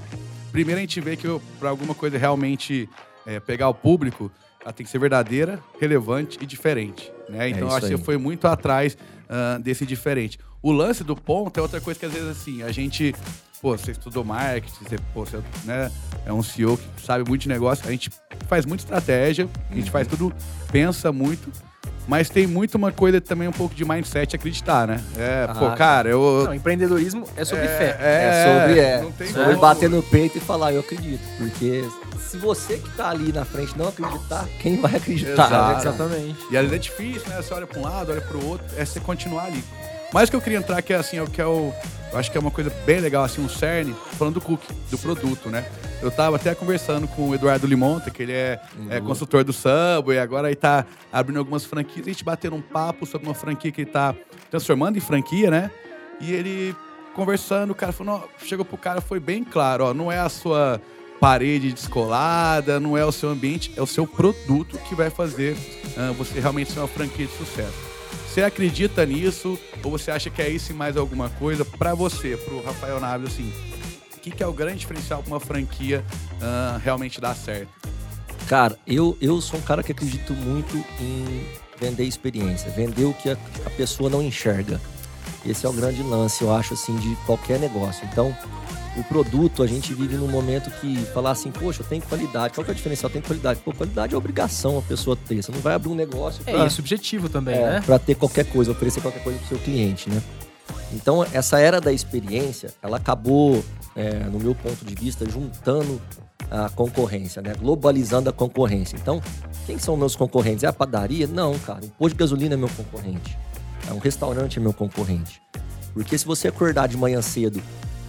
Primeiro, 0.53 0.79
a 0.79 0.83
gente 0.83 1.01
vê 1.01 1.17
que 1.17 1.27
para 1.59 1.71
alguma 1.71 1.95
coisa 1.95 2.19
realmente 2.19 2.87
eh, 3.27 3.41
pegar 3.41 3.69
o 3.69 3.75
público, 3.75 4.31
ela 4.63 4.73
tem 4.73 4.85
que 4.85 4.91
ser 4.93 4.99
verdadeira, 4.99 5.59
relevante 5.81 6.39
e 6.41 6.47
diferente, 6.47 7.13
né? 7.29 7.49
Então, 7.49 7.69
É 7.69 7.75
acho 7.77 7.87
que 7.89 7.97
foi 7.99 8.17
muito 8.17 8.47
atrás 8.47 8.97
ah, 9.29 9.59
desse 9.61 9.85
diferente. 9.85 10.39
O 10.63 10.71
lance 10.71 11.03
do 11.03 11.17
ponto 11.17 11.59
é 11.59 11.63
outra 11.63 11.81
coisa 11.81 11.99
que, 11.99 12.07
às 12.07 12.13
vezes, 12.13 12.29
assim, 12.29 12.63
a 12.63 12.71
gente... 12.71 13.15
Pô, 13.61 13.77
você 13.79 13.93
estudou 13.93 14.25
marketing, 14.25 14.85
você, 14.85 14.97
pô, 15.15 15.25
você 15.25 15.41
né, 15.65 15.91
é 16.27 16.33
um 16.33 16.43
CEO 16.43 16.77
que 16.77 17.01
sabe 17.01 17.29
muito 17.29 17.43
de 17.43 17.49
negócio. 17.49 17.87
A 17.87 17.91
gente 17.93 18.11
faz 18.49 18.67
muita 18.67 18.83
estratégia, 18.83 19.49
a 19.71 19.75
gente 19.75 19.85
Uhum. 19.87 19.91
faz 19.93 20.09
tudo, 20.09 20.33
pensa 20.73 21.13
muito, 21.13 21.49
mas 22.09 22.29
tem 22.29 22.47
muito 22.47 22.75
uma 22.77 22.91
coisa 22.93 23.21
também 23.21 23.49
um 23.49 23.53
pouco 23.53 23.75
de 23.75 23.85
mindset 23.85 24.37
acreditar, 24.37 24.87
né? 24.87 25.01
É, 25.17 25.47
Ah, 25.49 25.55
pô, 25.55 25.71
cara, 25.73 26.09
eu. 26.09 26.45
Não, 26.45 26.55
empreendedorismo 26.55 27.25
é 27.37 27.45
sobre 27.45 27.67
fé. 27.69 27.97
É, 28.01 28.45
sobre 28.67 28.81
é. 28.81 29.01
não 29.03 29.13
tem 29.13 29.27
sobre 29.29 29.45
como. 29.45 29.61
bater 29.61 29.89
no 29.89 30.03
peito 30.03 30.39
e 30.39 30.41
falar, 30.41 30.73
eu 30.73 30.81
acredito. 30.81 31.23
Porque 31.39 31.85
se 32.19 32.37
você 32.39 32.79
que 32.79 32.91
tá 32.91 33.11
ali 33.11 33.33
na 33.33 33.45
frente 33.45 33.77
não 33.79 33.89
acreditar, 33.89 34.47
quem 34.61 34.81
vai 34.81 34.97
acreditar? 34.97 35.47
Exato. 35.47 35.81
Exatamente. 35.81 36.39
E 36.51 36.57
às 36.57 36.63
vezes 36.69 36.73
é 36.73 36.79
difícil, 36.79 37.29
né? 37.29 37.37
Você 37.37 37.55
olha 37.55 37.67
pra 37.67 37.79
um 37.79 37.83
lado, 37.83 38.11
olha 38.13 38.21
pro 38.21 38.45
outro, 38.47 38.67
é 38.77 38.85
você 38.85 38.99
continuar 39.01 39.45
ali. 39.45 39.63
Mas 40.13 40.29
o 40.29 40.33
que 40.33 40.37
eu 40.37 40.41
queria 40.41 40.59
entrar 40.59 40.83
que 40.83 40.93
é 40.93 40.97
assim, 40.97 41.17
é 41.17 41.23
o 41.23 41.27
que 41.27 41.41
é 41.41 41.47
o. 41.47 41.73
Eu 42.13 42.19
acho 42.19 42.31
que 42.31 42.37
é 42.37 42.41
uma 42.41 42.51
coisa 42.51 42.71
bem 42.85 43.01
legal, 43.01 43.25
assim, 43.25 43.41
um 43.43 43.49
cerne, 43.49 43.95
falando 44.19 44.35
do 44.35 44.41
cookie, 44.43 44.71
do 44.91 44.99
produto, 44.99 45.49
né? 45.49 45.65
Eu 46.03 46.11
tava 46.11 46.37
até 46.37 46.55
conversando 46.55 47.09
com 47.09 47.31
o 47.31 47.35
Eduardo 47.35 47.67
Limonta, 47.67 48.11
que 48.11 48.23
ele 48.23 48.33
é, 48.33 48.61
é 48.91 48.99
Uhum. 48.99 49.07
consultor 49.07 49.43
do 49.45 49.53
Subway, 49.53 50.19
agora 50.19 50.49
ele 50.49 50.57
tá 50.57 50.85
abrindo 51.11 51.39
algumas 51.39 51.65
franquias. 51.65 52.07
A 52.07 52.11
gente 52.11 52.23
batendo 52.23 52.55
um 52.57 52.61
papo 52.61 53.07
sobre 53.07 53.27
uma 53.27 53.35
franquia 53.35 53.73
que 53.73 53.81
ele 53.81 53.91
tá 53.91 54.15
transformando 54.51 54.99
em 54.99 55.01
franquia, 55.01 55.51
né? 55.51 55.71
E 56.21 56.33
ele 56.33 56.77
conversando, 57.15 57.71
o 57.71 57.75
cara 57.75 57.93
falou, 57.93 58.29
chegou 58.45 58.65
pro 58.65 58.77
cara, 58.77 59.01
foi 59.01 59.19
bem 59.21 59.43
claro, 59.45 59.85
ó, 59.85 59.95
não 59.95 60.11
é 60.13 60.19
a 60.19 60.29
sua 60.29 60.81
parede 61.21 61.73
descolada, 61.73 62.81
não 62.81 62.97
é 62.99 63.05
o 63.05 63.13
seu 63.13 63.31
ambiente, 63.31 63.73
é 63.77 63.81
o 63.81 63.87
seu 63.87 64.07
produto 64.07 64.77
que 64.89 64.95
vai 64.95 65.09
fazer 65.09 65.57
ah, 65.97 66.13
você 66.13 66.41
realmente 66.41 66.73
ser 66.73 66.81
uma 66.81 66.89
franquia 66.89 67.27
de 67.27 67.33
sucesso. 67.37 67.92
Você 68.33 68.43
acredita 68.43 69.05
nisso 69.05 69.59
ou 69.85 69.91
você 69.91 70.11
acha 70.11 70.31
que 70.31 70.41
é 70.41 70.49
isso 70.49 70.73
e 70.73 70.75
mais 70.75 70.97
alguma 70.97 71.29
coisa 71.29 71.67
para 71.67 71.95
você, 71.95 72.35
pro 72.35 72.63
Rafael 72.63 72.99
Naves, 72.99 73.35
assim? 73.35 73.53
O 74.17 74.21
que, 74.21 74.31
que 74.31 74.43
é 74.43 74.47
o 74.47 74.55
grande 74.55 74.79
diferencial 74.79 75.23
para 75.23 75.35
uma 75.35 75.39
franquia 75.39 76.03
ah, 76.41 76.81
realmente 76.83 77.21
dar 77.21 77.37
certo? 77.37 77.69
Cara, 78.49 78.79
eu, 78.87 79.19
eu 79.21 79.39
sou 79.43 79.61
um 79.61 79.63
cara 79.63 79.83
que 79.83 79.93
acredito 79.93 80.33
muito 80.33 80.83
em 80.99 81.47
vender 81.79 82.05
experiência, 82.05 82.71
vender 82.71 83.05
o 83.05 83.13
que 83.13 83.29
a, 83.29 83.37
a 83.67 83.71
pessoa 83.71 84.09
não 84.09 84.23
enxerga. 84.23 84.81
Esse 85.45 85.67
é 85.67 85.69
o 85.69 85.73
grande 85.75 86.03
lance, 86.03 86.43
eu 86.43 86.55
acho, 86.55 86.73
assim, 86.73 86.97
de 86.97 87.15
qualquer 87.27 87.61
negócio. 87.61 88.09
Então, 88.11 88.35
o 88.97 89.03
produto, 89.05 89.63
a 89.63 89.67
gente 89.67 89.95
vive 89.95 90.17
num 90.17 90.29
momento 90.29 90.71
que 90.81 90.97
falar 91.07 91.31
assim, 91.31 91.51
poxa, 91.51 91.83
eu 91.83 91.87
tenho 91.87 92.03
qualidade. 92.03 92.55
Qual 92.55 92.65
que 92.65 92.71
é 92.71 92.75
o 92.75 92.77
diferencial? 92.77 93.11
Tem 93.11 93.23
qualidade. 93.23 93.61
Pô, 93.61 93.73
qualidade 93.73 94.15
é 94.15 94.17
obrigação 94.17 94.79
a 94.79 94.83
pessoa 94.83 95.17
ter. 95.17 95.43
Você 95.43 95.51
não 95.51 95.61
vai 95.61 95.75
abrir 95.75 95.89
um 95.89 95.95
negócio 95.95 96.43
É 96.47 96.53
pra, 96.53 96.67
isso, 96.67 96.77
subjetivo 96.77 97.29
também, 97.29 97.55
é, 97.55 97.71
né? 97.71 97.83
pra 97.85 97.99
ter 97.99 98.15
qualquer 98.15 98.45
coisa, 98.45 98.73
oferecer 98.73 99.01
qualquer 99.01 99.23
coisa 99.23 99.39
pro 99.39 99.49
seu 99.49 99.59
cliente, 99.59 100.11
né? 100.11 100.23
Então, 100.93 101.25
essa 101.33 101.59
era 101.59 101.81
da 101.81 101.91
experiência, 101.91 102.71
ela 102.83 102.99
acabou, 102.99 103.65
é, 103.97 104.25
no 104.25 104.39
meu 104.39 104.55
ponto 104.55 104.85
de 104.85 104.95
vista, 104.95 105.29
juntando 105.29 106.01
a 106.51 106.69
concorrência, 106.69 107.41
né? 107.41 107.55
Globalizando 107.59 108.29
a 108.29 108.33
concorrência. 108.33 108.97
Então, 108.97 109.23
quem 109.65 109.79
são 109.79 109.97
meus 109.97 110.15
concorrentes? 110.15 110.65
É 110.65 110.67
a 110.67 110.73
padaria? 110.73 111.27
Não, 111.27 111.59
cara. 111.61 111.83
Um 111.83 111.89
posto 111.89 112.15
de 112.15 112.19
gasolina 112.19 112.55
é 112.55 112.59
meu 112.59 112.69
concorrente. 112.69 113.39
É 113.89 113.93
um 113.93 113.99
restaurante 113.99 114.59
é 114.59 114.61
meu 114.61 114.75
concorrente. 114.75 115.41
Porque 115.95 116.17
se 116.19 116.27
você 116.27 116.49
acordar 116.49 116.89
de 116.89 116.97
manhã 116.97 117.23
cedo, 117.23 117.63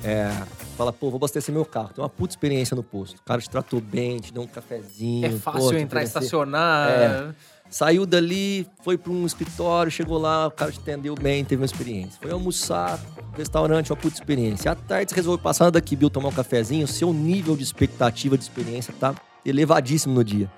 é, 0.03 0.29
fala, 0.73 0.91
pô, 0.91 1.09
vou 1.09 1.17
abastecer 1.17 1.53
meu 1.53 1.65
carro, 1.65 1.89
tem 1.93 2.03
uma 2.03 2.09
puta 2.09 2.33
experiência 2.33 2.75
no 2.75 2.83
posto. 2.83 3.17
O 3.17 3.23
cara 3.23 3.41
te 3.41 3.49
tratou 3.49 3.79
bem, 3.79 4.17
te 4.17 4.33
deu 4.33 4.43
um 4.43 4.47
cafezinho. 4.47 5.25
É 5.25 5.31
fácil 5.31 5.71
pô, 5.71 5.77
entrar 5.77 6.01
e 6.01 6.05
estacionar. 6.05 6.89
É. 6.89 7.35
Saiu 7.69 8.05
dali, 8.05 8.67
foi 8.83 8.97
para 8.97 9.11
um 9.11 9.25
escritório, 9.25 9.91
chegou 9.91 10.19
lá, 10.19 10.47
o 10.47 10.51
cara 10.51 10.71
te 10.71 10.79
atendeu 10.79 11.15
bem, 11.15 11.43
teve 11.43 11.61
uma 11.61 11.65
experiência. 11.65 12.19
Foi 12.21 12.31
almoçar, 12.31 12.99
restaurante, 13.35 13.91
uma 13.91 13.97
puta 13.97 14.15
experiência. 14.15 14.71
À 14.71 14.75
tarde 14.75 15.09
você 15.09 15.15
resolveu 15.15 15.41
passar 15.41 15.71
daqui, 15.71 15.95
Bill, 15.95 16.09
tomar 16.09 16.29
um 16.29 16.33
cafezinho, 16.33 16.87
seu 16.87 17.11
nível 17.11 17.55
de 17.55 17.63
expectativa 17.63 18.37
de 18.37 18.43
experiência 18.43 18.93
tá 18.99 19.15
elevadíssimo 19.43 20.13
no 20.13 20.23
dia. 20.23 20.51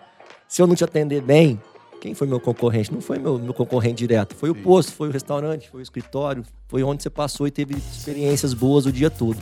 Se 0.47 0.61
eu 0.61 0.67
não 0.67 0.75
te 0.75 0.83
atender 0.83 1.21
bem, 1.21 1.59
quem 2.01 2.13
foi 2.13 2.27
meu 2.27 2.39
concorrente? 2.39 2.93
Não 2.93 3.01
foi 3.01 3.17
meu, 3.17 3.39
meu 3.39 3.53
concorrente 3.53 3.95
direto. 3.95 4.35
Foi 4.35 4.49
o 4.49 4.53
Sim. 4.53 4.61
posto, 4.61 4.91
foi 4.91 5.07
o 5.07 5.11
restaurante, 5.11 5.69
foi 5.69 5.79
o 5.79 5.83
escritório, 5.83 6.43
foi 6.67 6.83
onde 6.83 7.01
você 7.01 7.09
passou 7.09 7.47
e 7.47 7.51
teve 7.51 7.75
experiências 7.75 8.53
boas 8.53 8.85
o 8.85 8.91
dia 8.91 9.09
todo. 9.09 9.37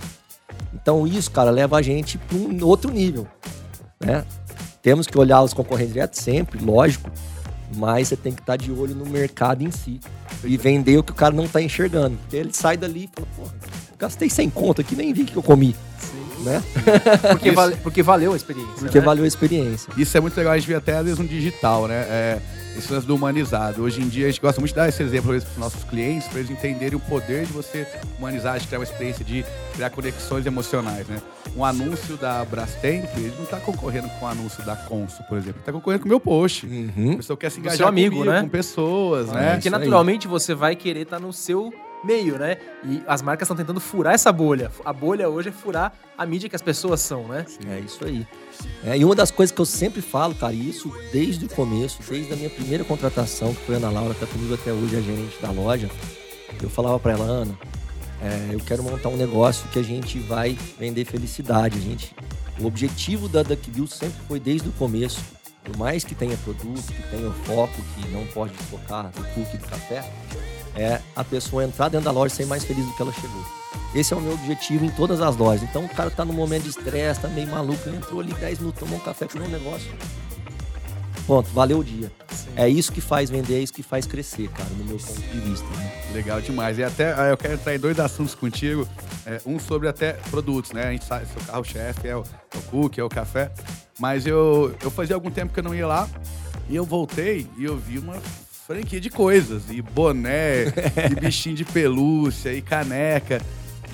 Então 0.74 1.08
isso, 1.08 1.32
cara, 1.32 1.50
leva 1.52 1.78
a 1.78 1.82
gente 1.82 2.18
para 2.18 2.38
um 2.38 2.66
outro 2.66 2.92
nível, 2.92 3.28
né? 4.00 4.26
Temos 4.82 5.08
que 5.08 5.18
olhar 5.18 5.42
os 5.42 5.54
concorrentes 5.54 5.94
diretos 5.94 6.20
sempre, 6.20 6.64
lógico, 6.64 7.10
mas 7.76 8.10
você 8.10 8.18
tem 8.18 8.34
que 8.34 8.42
estar 8.42 8.58
de 8.58 8.72
olho 8.72 8.94
no 8.94 9.06
mercado 9.06 9.64
em 9.64 9.72
si 9.72 10.00
e 10.44 10.58
vender 10.58 10.98
o 10.98 11.04
que 11.04 11.12
o 11.12 11.16
cara 11.16 11.34
não 11.34 11.48
tá 11.48 11.62
enxergando. 11.62 12.18
Porque 12.18 12.36
ele 12.36 12.54
sai 12.54 12.76
dali 12.76 13.06
e 13.06 13.10
fala, 13.16 13.28
pô, 13.38 13.44
gastei 13.98 14.30
100 14.30 14.50
conto 14.50 14.82
aqui, 14.82 14.96
nem 14.96 15.14
vi 15.14 15.22
o 15.22 15.26
que 15.26 15.36
eu 15.38 15.44
comi, 15.44 15.74
né? 16.44 16.62
Porque, 17.32 17.52
vale- 17.52 17.76
porque 17.78 18.04
valeu 18.04 18.34
a 18.34 18.36
experiência. 18.36 18.74
Porque 18.78 19.00
né? 19.00 19.06
valeu 19.06 19.24
a 19.24 19.28
experiência. 19.28 19.94
Isso 19.96 20.18
é 20.18 20.20
muito 20.20 20.36
legal, 20.36 20.52
a 20.52 20.58
gente 20.58 20.68
vê 20.68 20.76
até 20.76 20.98
às 20.98 21.04
vezes 21.06 21.18
no 21.20 21.26
digital, 21.28 21.88
né? 21.88 21.96
É, 22.10 22.40
esse 22.78 22.92
lance 22.92 23.06
do 23.06 23.16
humanizado. 23.16 23.84
Hoje 23.84 24.02
em 24.02 24.08
dia 24.08 24.26
a 24.28 24.30
gente 24.30 24.42
gosta 24.42 24.60
muito 24.60 24.72
de 24.72 24.76
dar 24.76 24.90
esse 24.90 25.02
exemplo 25.04 25.30
para 25.30 25.38
os 25.38 25.58
nossos 25.58 25.84
clientes, 25.84 26.28
para 26.28 26.40
eles 26.40 26.50
entenderem 26.52 26.96
o 26.96 27.00
poder 27.00 27.46
de 27.46 27.54
você 27.54 27.88
humanizar, 28.18 28.60
de 28.60 28.68
criar 28.68 28.80
uma 28.80 28.84
experiência 28.84 29.24
de 29.24 29.46
criar 29.74 29.90
conexões 29.90 30.46
emocionais, 30.46 31.08
né? 31.08 31.22
Um 31.56 31.64
anúncio 31.64 32.18
da 32.18 32.44
Brastemp, 32.46 33.06
ele 33.16 33.32
não 33.38 33.44
está 33.44 33.60
concorrendo 33.60 34.10
com 34.20 34.26
o 34.26 34.28
anúncio 34.28 34.64
da 34.66 34.76
Consul, 34.76 35.24
por 35.30 35.38
exemplo. 35.38 35.58
Ele 35.58 35.60
está 35.62 35.72
concorrendo 35.72 36.02
com 36.02 36.08
o 36.08 36.10
meu 36.10 36.20
post. 36.20 36.66
A 36.66 36.70
Uhum. 37.00 37.18
pessoa 37.18 37.38
quer 37.38 37.52
se 37.52 37.60
engajar 37.60 37.78
seu 37.78 37.88
amigo, 37.88 38.16
comigo, 38.16 38.32
né? 38.32 38.42
com 38.42 38.50
pessoas, 38.50 39.30
Ah, 39.30 39.34
né? 39.34 39.52
Porque 39.54 39.68
isso 39.68 39.76
aí. 39.76 39.80
naturalmente 39.82 40.28
você 40.28 40.56
vai 40.56 40.76
querer 40.76 41.02
estar 41.02 41.20
no 41.20 41.32
seu 41.32 41.72
meio, 42.04 42.38
né? 42.38 42.58
E 42.84 43.04
as 43.08 43.22
marcas 43.22 43.46
estão 43.46 43.56
tentando 43.56 43.80
furar 43.80 44.14
essa 44.14 44.32
bolha. 44.32 44.72
A 44.84 44.92
bolha 44.92 45.30
hoje 45.30 45.50
é 45.50 45.52
furar 45.52 45.94
a 46.18 46.26
mídia 46.26 46.50
que 46.50 46.56
as 46.56 46.62
pessoas 46.62 47.00
são, 47.02 47.28
né? 47.28 47.46
É 47.68 47.80
isso 47.80 48.04
aí. 48.06 48.28
É, 48.84 48.98
e 48.98 49.06
uma 49.06 49.16
das 49.16 49.32
coisas 49.32 49.54
que 49.54 49.62
eu 49.62 49.66
sempre 49.66 50.02
falo, 50.02 50.36
cara, 50.36 50.54
e 50.54 50.70
isso 50.70 50.92
desde 51.12 51.46
o 51.46 51.50
começo, 51.50 52.00
desde 52.08 52.34
a 52.34 52.36
minha 52.36 52.50
primeira 52.50 52.84
contratação, 52.84 53.54
que 53.54 53.66
foi 53.66 53.76
a 53.76 53.78
Ana 53.78 53.90
Laura, 53.90 54.14
tá 54.14 54.28
comigo 54.28 54.54
até 54.54 54.72
hoje, 54.72 54.96
a 54.96 55.02
gerente 55.02 55.42
da 55.42 55.52
loja, 55.52 55.90
eu 56.62 56.70
falava 56.70 57.00
pra 57.00 57.14
ela, 57.14 57.26
Ana, 57.26 57.58
é, 58.22 58.54
eu 58.54 58.60
quero 58.60 58.84
montar 58.84 59.10
um 59.10 59.18
negócio 59.18 59.68
que 59.70 59.80
a 59.80 59.84
gente 59.84 60.20
vai 60.20 60.58
vender 60.80 61.06
felicidade. 61.06 61.78
A 61.78 61.82
gente, 61.82 62.16
o 62.60 62.66
objetivo 62.66 63.28
da 63.28 63.44
DuckBill 63.44 63.88
sempre 63.88 64.20
foi 64.28 64.40
desde 64.40 64.70
o 64.70 64.72
começo, 64.74 65.22
por 65.64 65.76
mais 65.78 66.04
que 66.04 66.14
tenha 66.14 66.38
produto, 66.38 66.86
que 66.86 67.04
tenha 67.10 67.28
o 67.28 67.34
foco, 67.34 67.74
que 67.96 68.08
não 68.10 68.26
pode 68.28 68.54
desfocar 68.54 69.12
do 69.12 69.24
cookie 69.34 69.58
do 69.58 69.68
café, 69.68 70.10
é 70.76 71.00
a 71.16 71.24
pessoa 71.24 71.64
entrar 71.64 71.90
dentro 71.90 72.06
da 72.06 72.12
loja 72.12 72.34
e 72.34 72.38
ser 72.38 72.46
mais 72.46 72.64
feliz 72.64 72.86
do 72.86 72.94
que 72.94 73.02
ela 73.02 73.14
chegou. 73.14 73.46
Esse 73.94 74.14
é 74.14 74.18
o 74.18 74.22
meu 74.22 74.34
objetivo 74.34 74.86
em 74.86 74.90
todas 74.90 75.22
as 75.22 75.36
lojas. 75.36 75.64
Então 75.70 75.86
o 75.86 75.90
cara 75.90 76.10
tá 76.10 76.26
num 76.26 76.34
momento 76.34 76.64
de 76.64 76.70
estresse, 76.70 77.22
tá 77.22 77.28
meio 77.28 77.48
maluco, 77.48 77.88
ele 77.88 77.98
entrou 77.98 78.20
ali 78.20 78.34
10 78.34 78.60
minutos, 78.60 78.80
tomou 78.80 78.98
um 78.98 79.02
café, 79.02 79.28
comeu 79.28 79.48
um 79.48 79.52
negócio. 79.52 79.92
Ponto, 81.28 81.50
valeu 81.52 81.80
o 81.80 81.84
dia. 81.84 82.12
É 82.56 82.68
isso 82.68 82.92
que 82.92 83.00
faz 83.00 83.30
vender, 83.30 83.56
é 83.56 83.60
isso 83.60 83.72
que 83.72 83.84
faz 83.84 84.06
crescer, 84.06 84.50
cara, 84.50 84.70
no 84.72 84.84
meu 84.84 84.98
ponto 84.98 85.22
de 85.22 85.40
vista. 85.40 85.66
Né? 85.78 85.92
Legal 86.14 86.42
demais. 86.42 86.78
E 86.78 86.84
até 86.84 87.14
ah, 87.14 87.30
eu 87.30 87.38
quero 87.38 87.54
entrar 87.54 87.76
em 87.76 87.80
dois 87.80 88.00
assuntos 88.00 88.36
contigo. 88.36 88.88
É, 89.26 89.40
um 89.46 89.58
sobre 89.58 89.88
até 89.88 90.14
produtos, 90.30 90.72
né? 90.74 90.88
A 90.88 90.92
gente 90.92 91.06
sabe, 91.06 91.26
seu 91.28 91.42
carro-chefe 91.44 92.08
é 92.08 92.16
o, 92.16 92.24
é 92.54 92.58
o 92.58 92.62
cookie, 92.64 93.00
é 93.00 93.04
o 93.04 93.10
café. 93.10 93.52
Mas 93.98 94.26
eu, 94.28 94.76
eu 94.84 94.92
fazia 94.92 95.16
algum 95.16 95.32
tempo 95.32 95.54
que 95.54 95.60
eu 95.60 95.64
não 95.64 95.74
ia 95.74 95.88
lá. 95.88 96.10
E 96.70 96.76
eu 96.76 96.84
voltei 96.84 97.48
e 97.58 97.64
eu 97.64 97.78
vi 97.78 98.00
uma 98.00 98.16
franquia 98.66 99.00
de 99.00 99.10
coisas. 99.10 99.70
E 99.70 99.82
boné, 99.82 100.66
e 101.12 101.16
bichinho 101.20 101.56
de 101.56 101.66
pelúcia, 101.66 102.54
e 102.54 102.62
caneca. 102.62 103.42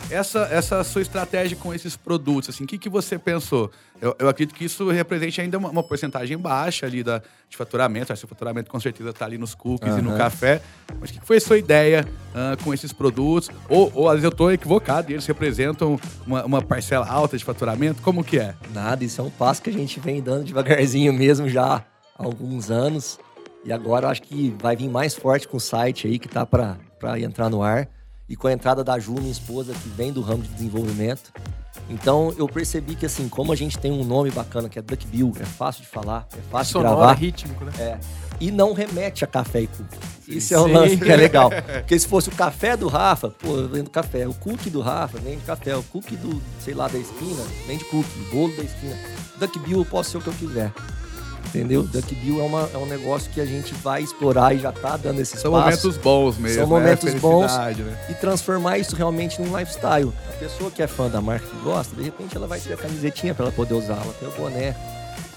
Essa, 0.09 0.47
essa 0.51 0.83
sua 0.83 1.03
estratégia 1.03 1.55
com 1.55 1.71
esses 1.71 1.95
produtos, 1.95 2.49
assim, 2.49 2.63
o 2.63 2.67
que, 2.67 2.79
que 2.79 2.89
você 2.89 3.19
pensou? 3.19 3.69
Eu, 4.01 4.15
eu 4.17 4.27
acredito 4.27 4.55
que 4.55 4.65
isso 4.65 4.89
represente 4.89 5.39
ainda 5.39 5.57
uma, 5.59 5.69
uma 5.69 5.83
porcentagem 5.83 6.35
baixa 6.35 6.87
ali 6.87 7.03
da, 7.03 7.21
de 7.47 7.55
faturamento. 7.55 8.11
Acho 8.11 8.21
que 8.21 8.25
o 8.25 8.29
faturamento 8.29 8.71
com 8.71 8.79
certeza 8.79 9.11
está 9.11 9.25
ali 9.25 9.37
nos 9.37 9.53
cookies 9.53 9.97
e 9.97 10.01
no 10.01 10.17
café. 10.17 10.61
Mas 10.99 11.11
o 11.11 11.13
que, 11.13 11.19
que 11.19 11.25
foi 11.27 11.37
a 11.37 11.41
sua 11.41 11.59
ideia 11.59 12.07
ah, 12.33 12.57
com 12.63 12.73
esses 12.73 12.91
produtos? 12.91 13.51
Ou, 13.67 13.91
ou 13.93 14.07
às 14.07 14.13
vezes 14.13 14.23
eu 14.23 14.29
estou 14.29 14.51
equivocado 14.51 15.11
e 15.11 15.13
eles 15.13 15.27
representam 15.27 15.99
uma, 16.25 16.43
uma 16.43 16.61
parcela 16.61 17.05
alta 17.07 17.37
de 17.37 17.43
faturamento? 17.43 18.01
Como 18.01 18.23
que 18.23 18.39
é? 18.39 18.55
Nada, 18.73 19.03
isso 19.03 19.21
é 19.21 19.23
um 19.23 19.29
passo 19.29 19.61
que 19.61 19.69
a 19.69 19.73
gente 19.73 19.99
vem 19.99 20.23
dando 20.23 20.45
devagarzinho 20.45 21.13
mesmo 21.13 21.47
já 21.47 21.75
há 21.75 21.83
alguns 22.17 22.71
anos. 22.71 23.19
E 23.63 23.73
agora 23.73 24.07
eu 24.07 24.09
acho 24.09 24.21
que 24.21 24.55
vai 24.59 24.75
vir 24.75 24.89
mais 24.89 25.13
forte 25.15 25.47
com 25.47 25.57
o 25.57 25.59
site 25.59 26.07
aí 26.07 26.17
que 26.17 26.27
tá 26.27 26.45
para 26.45 26.77
entrar 27.19 27.49
no 27.49 27.61
ar. 27.61 27.87
E 28.27 28.35
com 28.35 28.47
a 28.47 28.53
entrada 28.53 28.83
da 28.83 28.99
Ju, 28.99 29.13
minha 29.13 29.31
esposa, 29.31 29.73
que 29.73 29.89
vem 29.89 30.13
do 30.13 30.21
ramo 30.21 30.43
de 30.43 30.49
desenvolvimento. 30.49 31.33
Então 31.89 32.33
eu 32.37 32.47
percebi 32.47 32.95
que 32.95 33.05
assim, 33.05 33.27
como 33.27 33.51
a 33.51 33.55
gente 33.55 33.77
tem 33.77 33.91
um 33.91 34.03
nome 34.03 34.29
bacana 34.29 34.69
que 34.69 34.77
é 34.77 34.81
Duck 34.81 35.07
Bill, 35.07 35.33
é 35.39 35.45
fácil 35.45 35.81
de 35.81 35.87
falar, 35.87 36.27
é 36.37 36.41
fácil 36.51 36.79
de 36.79 36.83
Sonora, 36.83 36.95
gravar. 36.95 37.13
rítmico, 37.13 37.65
né? 37.65 37.71
É. 37.79 37.99
E 38.39 38.51
não 38.51 38.73
remete 38.73 39.25
a 39.25 39.27
café 39.27 39.61
e 39.61 39.67
cookie. 39.67 39.97
Isso 40.27 40.53
é 40.53 40.59
um 40.59 40.71
lance 40.71 40.95
que 40.95 41.11
é 41.11 41.15
legal. 41.15 41.49
Porque 41.81 41.97
se 41.97 42.07
fosse 42.07 42.29
o 42.29 42.31
café 42.31 42.77
do 42.77 42.87
Rafa, 42.87 43.29
pô, 43.31 43.57
eu 43.57 43.67
vendo 43.67 43.89
café. 43.89 44.27
O 44.27 44.33
cookie 44.33 44.69
do 44.69 44.79
Rafa 44.79 45.17
vende 45.17 45.41
café. 45.41 45.75
O 45.75 45.83
cookie 45.83 46.15
do, 46.15 46.41
sei 46.59 46.73
lá, 46.73 46.87
da 46.87 46.97
esquina, 46.97 47.43
vende 47.67 47.83
cookie. 47.85 48.19
Bolo 48.31 48.55
da 48.55 48.63
esquina. 48.63 48.95
Duck 49.37 49.59
Bill 49.59 49.79
eu 49.79 49.85
posso 49.85 50.11
ser 50.11 50.17
o 50.19 50.21
que 50.21 50.27
eu 50.27 50.33
quiser. 50.33 50.71
Entendeu? 51.49 51.83
Duck 51.83 52.13
Bill 52.15 52.39
é, 52.39 52.43
uma, 52.43 52.69
é 52.73 52.77
um 52.77 52.85
negócio 52.85 53.29
que 53.31 53.41
a 53.41 53.45
gente 53.45 53.73
vai 53.75 54.03
explorar 54.03 54.53
e 54.55 54.59
já 54.59 54.71
tá 54.71 54.95
dando 54.97 55.19
esse 55.19 55.35
São 55.37 55.51
espaço. 55.51 55.87
momentos 55.87 55.97
bons 55.97 56.37
mesmo. 56.37 56.57
São 56.59 56.67
né? 56.67 56.79
momentos 56.79 57.13
bons. 57.15 57.39
Felicidade, 57.51 57.83
Né? 57.83 57.97
E 58.09 58.13
transformar 58.13 58.77
isso 58.77 58.95
realmente 58.95 59.41
num 59.41 59.57
lifestyle. 59.57 60.13
A 60.29 60.37
pessoa 60.37 60.69
que 60.69 60.81
é 60.81 60.87
fã 60.87 61.09
da 61.09 61.19
marca 61.21 61.45
que 61.47 61.57
gosta, 61.63 61.95
de 61.95 62.03
repente 62.03 62.35
ela 62.37 62.47
vai 62.47 62.59
ter 62.59 62.73
a 62.73 62.77
camisetinha 62.77 63.33
pra 63.33 63.45
ela 63.45 63.51
poder 63.53 63.73
usar. 63.73 63.93
Ela 64.03 64.13
tem 64.19 64.27
o 64.29 64.31
boné, 64.31 64.75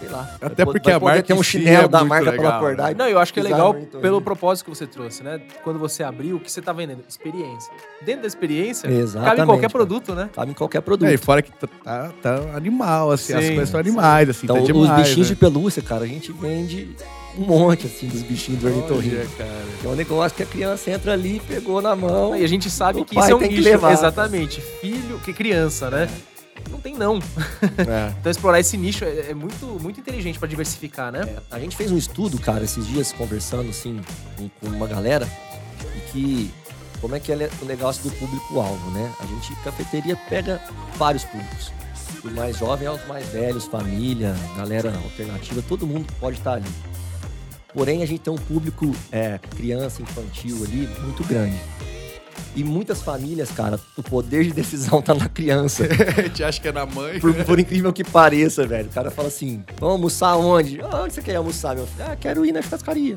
sei 0.02 0.08
lá. 0.10 0.28
Até 0.40 0.64
Vai 0.64 0.72
porque 0.74 0.90
vai 0.90 0.94
a 0.94 1.00
marca 1.00 1.22
ter 1.22 1.32
um 1.34 1.42
chinelo 1.42 1.84
é 1.84 1.88
da 1.88 2.04
marca 2.04 2.24
pra 2.32 2.32
legal, 2.42 2.56
acordar. 2.56 2.88
né? 2.90 2.94
Não, 2.98 3.08
eu 3.08 3.18
acho 3.18 3.32
que 3.32 3.40
é 3.40 3.42
legal 3.42 3.72
Torino. 3.72 4.00
pelo 4.00 4.20
propósito 4.20 4.64
que 4.64 4.70
você 4.76 4.86
trouxe, 4.86 5.22
né? 5.22 5.40
Quando 5.62 5.78
você 5.78 6.02
abriu, 6.02 6.36
o 6.36 6.40
que 6.40 6.50
você 6.50 6.60
tá 6.60 6.72
vendendo? 6.72 7.02
Experiência. 7.08 7.72
Dentro 8.04 8.22
da 8.22 8.26
experiência, 8.28 8.88
cabe 8.88 8.94
em 9.00 9.02
Exatamente, 9.02 9.46
qualquer 9.46 9.60
cara. 9.62 9.70
produto, 9.70 10.14
né? 10.14 10.30
Cabe 10.34 10.50
em 10.50 10.54
qualquer 10.54 10.80
produto. 10.82 11.08
É, 11.08 11.14
e 11.14 11.16
fora 11.16 11.42
que 11.42 11.52
tá, 11.52 11.66
tá- 11.84 12.10
tá 12.20 12.34
animal, 12.56 13.10
assim, 13.12 13.32
as 13.34 13.44
Sim, 13.44 13.50
coisas 13.54 13.68
são 13.68 13.80
animais, 13.80 14.28
assim, 14.28 14.40
Então, 14.44 14.56
tá 14.56 14.62
os 14.62 14.66
demais. 14.66 15.02
bichinhos 15.08 15.28
né? 15.28 15.34
de 15.34 15.40
pelúcia, 15.40 15.82
cara, 15.82 16.04
a 16.04 16.08
gente 16.08 16.32
vende 16.32 16.96
um 17.38 17.42
monte, 17.42 17.86
assim, 17.86 18.08
dos 18.08 18.22
bichinhos 18.22 18.60
do 18.60 18.66
ornitorrinco. 18.68 19.26
Cara. 19.38 19.50
É 19.84 19.88
um 19.88 19.94
negócio 19.94 20.36
que 20.36 20.42
a 20.42 20.46
criança 20.46 20.90
entra 20.90 21.12
ali, 21.12 21.40
pegou 21.48 21.80
na 21.80 21.96
mão. 21.96 22.36
E 22.36 22.44
a 22.44 22.48
gente 22.48 22.68
sabe 22.68 23.04
que 23.04 23.18
isso 23.18 23.30
é 23.30 23.34
um 23.34 23.38
nicho. 23.40 23.68
Exatamente. 23.68 24.60
Filho, 24.80 25.18
que 25.24 25.32
criança, 25.32 25.88
né? 25.90 26.08
Não 26.70 26.80
tem 26.80 26.96
não. 26.96 27.18
É. 27.18 28.12
Então 28.20 28.30
explorar 28.30 28.60
esse 28.60 28.76
nicho 28.76 29.04
é, 29.04 29.30
é 29.30 29.34
muito, 29.34 29.66
muito 29.80 30.00
inteligente 30.00 30.38
pra 30.38 30.48
diversificar, 30.48 31.10
né? 31.10 31.20
É, 31.22 31.42
a 31.50 31.58
gente 31.58 31.76
fez 31.76 31.90
um 31.90 31.96
estudo, 31.96 32.38
cara, 32.38 32.64
esses 32.64 32.86
dias 32.86 33.12
conversando 33.12 33.70
assim 33.70 34.00
com, 34.36 34.48
com 34.48 34.66
uma 34.66 34.86
galera 34.86 35.28
e 35.96 36.10
que 36.10 36.54
como 37.00 37.16
é 37.16 37.20
que 37.20 37.32
é 37.32 37.50
o 37.60 37.64
negócio 37.64 38.08
do 38.08 38.16
público-alvo, 38.16 38.90
né? 38.92 39.12
A 39.18 39.26
gente 39.26 39.54
cafeteria 39.62 40.16
pega 40.28 40.62
vários 40.96 41.24
públicos. 41.24 41.72
Do 42.22 42.30
mais 42.30 42.56
jovem 42.56 42.86
aos 42.86 43.04
mais 43.08 43.26
velhos, 43.30 43.64
família, 43.64 44.36
galera 44.56 44.94
alternativa, 44.94 45.60
todo 45.68 45.84
mundo 45.84 46.06
pode 46.20 46.38
estar 46.38 46.54
ali. 46.54 46.70
Porém, 47.74 48.02
a 48.02 48.06
gente 48.06 48.20
tem 48.20 48.32
um 48.32 48.38
público 48.38 48.94
é, 49.10 49.40
criança, 49.56 50.00
infantil 50.00 50.62
ali 50.62 50.86
muito 51.02 51.24
grande. 51.24 51.58
E 52.54 52.62
muitas 52.62 53.00
famílias, 53.00 53.50
cara, 53.50 53.80
o 53.96 54.02
poder 54.02 54.44
de 54.44 54.52
decisão 54.52 55.00
tá 55.00 55.14
na 55.14 55.28
criança. 55.28 55.84
A 56.16 56.22
gente 56.22 56.44
acha 56.44 56.60
que 56.60 56.68
é 56.68 56.72
na 56.72 56.84
mãe. 56.84 57.18
Por, 57.18 57.34
por 57.44 57.58
incrível 57.58 57.92
que 57.92 58.04
pareça, 58.04 58.66
velho. 58.66 58.88
O 58.88 58.92
cara 58.92 59.10
fala 59.10 59.28
assim: 59.28 59.64
vamos 59.78 59.94
almoçar 59.94 60.36
onde? 60.36 60.80
Ah, 60.82 61.02
onde 61.02 61.14
você 61.14 61.22
quer 61.22 61.36
almoçar, 61.36 61.74
meu 61.74 61.86
filho? 61.86 62.04
Ah, 62.10 62.16
quero 62.16 62.44
ir 62.44 62.52
na 62.52 62.60
churrascaria. 62.60 63.16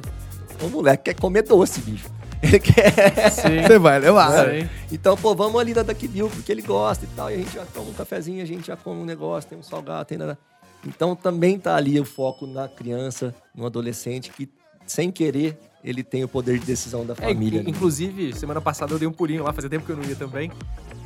O 0.61 0.69
moleque 0.69 1.05
quer 1.05 1.19
comer 1.19 1.41
doce, 1.41 1.81
bicho. 1.81 2.05
Ele 2.41 2.59
quer. 2.59 3.31
Sim. 3.31 3.61
Você 3.65 3.79
vai 3.79 3.99
levar. 3.99 4.45
Sim. 4.45 4.69
Então, 4.91 5.17
pô, 5.17 5.33
vamos 5.33 5.59
ali 5.59 5.73
na 5.73 5.83
Duck 5.83 6.07
Bill, 6.07 6.29
porque 6.29 6.51
ele 6.51 6.61
gosta 6.61 7.05
e 7.05 7.07
tal. 7.15 7.31
E 7.31 7.33
a 7.33 7.37
gente 7.37 7.53
já 7.53 7.65
toma 7.65 7.89
um 7.89 7.93
cafezinho, 7.93 8.41
a 8.43 8.45
gente 8.45 8.67
já 8.67 8.75
come 8.75 9.01
um 9.01 9.05
negócio, 9.05 9.49
tem 9.49 9.57
um 9.57 9.63
salgado, 9.63 10.05
tem 10.05 10.17
nada. 10.17 10.37
Então 10.85 11.15
também 11.15 11.57
tá 11.57 11.75
ali 11.75 11.99
o 11.99 12.05
foco 12.05 12.45
na 12.45 12.67
criança, 12.67 13.33
no 13.55 13.65
adolescente, 13.65 14.31
que 14.31 14.47
sem 14.85 15.11
querer 15.11 15.57
ele 15.85 16.03
tem 16.03 16.23
o 16.23 16.27
poder 16.27 16.57
de 16.59 16.65
decisão 16.65 17.05
da 17.05 17.13
É, 17.13 17.27
família. 17.33 17.61
in- 17.61 17.69
inclusive, 17.69 18.33
semana 18.33 18.59
passada 18.59 18.91
eu 18.93 18.99
dei 18.99 19.07
um 19.07 19.11
pulinho 19.13 19.43
lá, 19.43 19.53
fazia 19.53 19.69
tempo 19.69 19.85
que 19.85 19.91
eu 19.91 19.95
não 19.97 20.03
ia 20.03 20.15
também. 20.15 20.51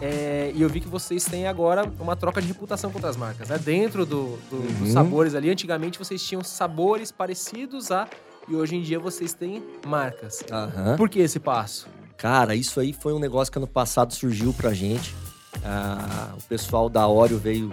É, 0.02 0.52
e 0.56 0.62
eu 0.62 0.70
vi 0.70 0.80
que 0.80 0.88
vocês 0.88 1.26
têm 1.26 1.46
agora 1.48 1.92
uma 2.00 2.16
troca 2.16 2.42
de 2.42 2.48
reputação 2.48 2.90
com 2.90 2.98
outras 2.98 3.18
marcas, 3.18 3.50
né? 3.50 3.58
Dentro 3.58 4.06
do, 4.06 4.38
do- 4.50 4.62
dos 4.80 4.88
Uhum. 4.88 4.94
sabores 4.94 5.36
ali, 5.36 5.50
antigamente 5.50 6.00
vocês 6.00 6.24
tinham 6.24 6.44
sabores 6.44 7.12
parecidos 7.12 7.92
a. 7.92 8.08
E 8.48 8.56
hoje 8.56 8.76
em 8.78 8.82
dia 8.82 8.98
vocês 9.00 9.34
têm 9.34 9.62
marcas. 9.86 10.44
Aham. 10.52 10.96
Por 10.98 11.08
que 11.10 11.20
esse 11.20 11.40
passo? 11.40 11.88
Cara, 12.18 12.56
isso 12.56 12.80
aí 12.80 12.94
foi 12.94 13.14
um 13.14 13.20
negócio 13.20 13.52
que 13.52 13.60
ano 13.60 13.68
passado 13.68 14.14
surgiu 14.14 14.54
pra 14.54 14.74
gente. 14.74 15.14
Ah, 15.64 16.34
o 16.38 16.42
pessoal 16.44 16.90
da 16.90 17.08
Oreo 17.08 17.38
veio 17.38 17.70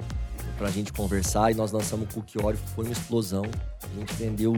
pra 0.59 0.71
gente 0.71 0.93
conversar 0.93 1.51
e 1.51 1.55
nós 1.55 1.71
lançamos 1.73 2.09
o 2.11 2.15
Cookie 2.15 2.43
Oreo, 2.43 2.59
foi 2.75 2.85
uma 2.85 2.93
explosão. 2.93 3.45
A 3.83 3.99
gente 4.01 4.13
vendeu, 4.15 4.53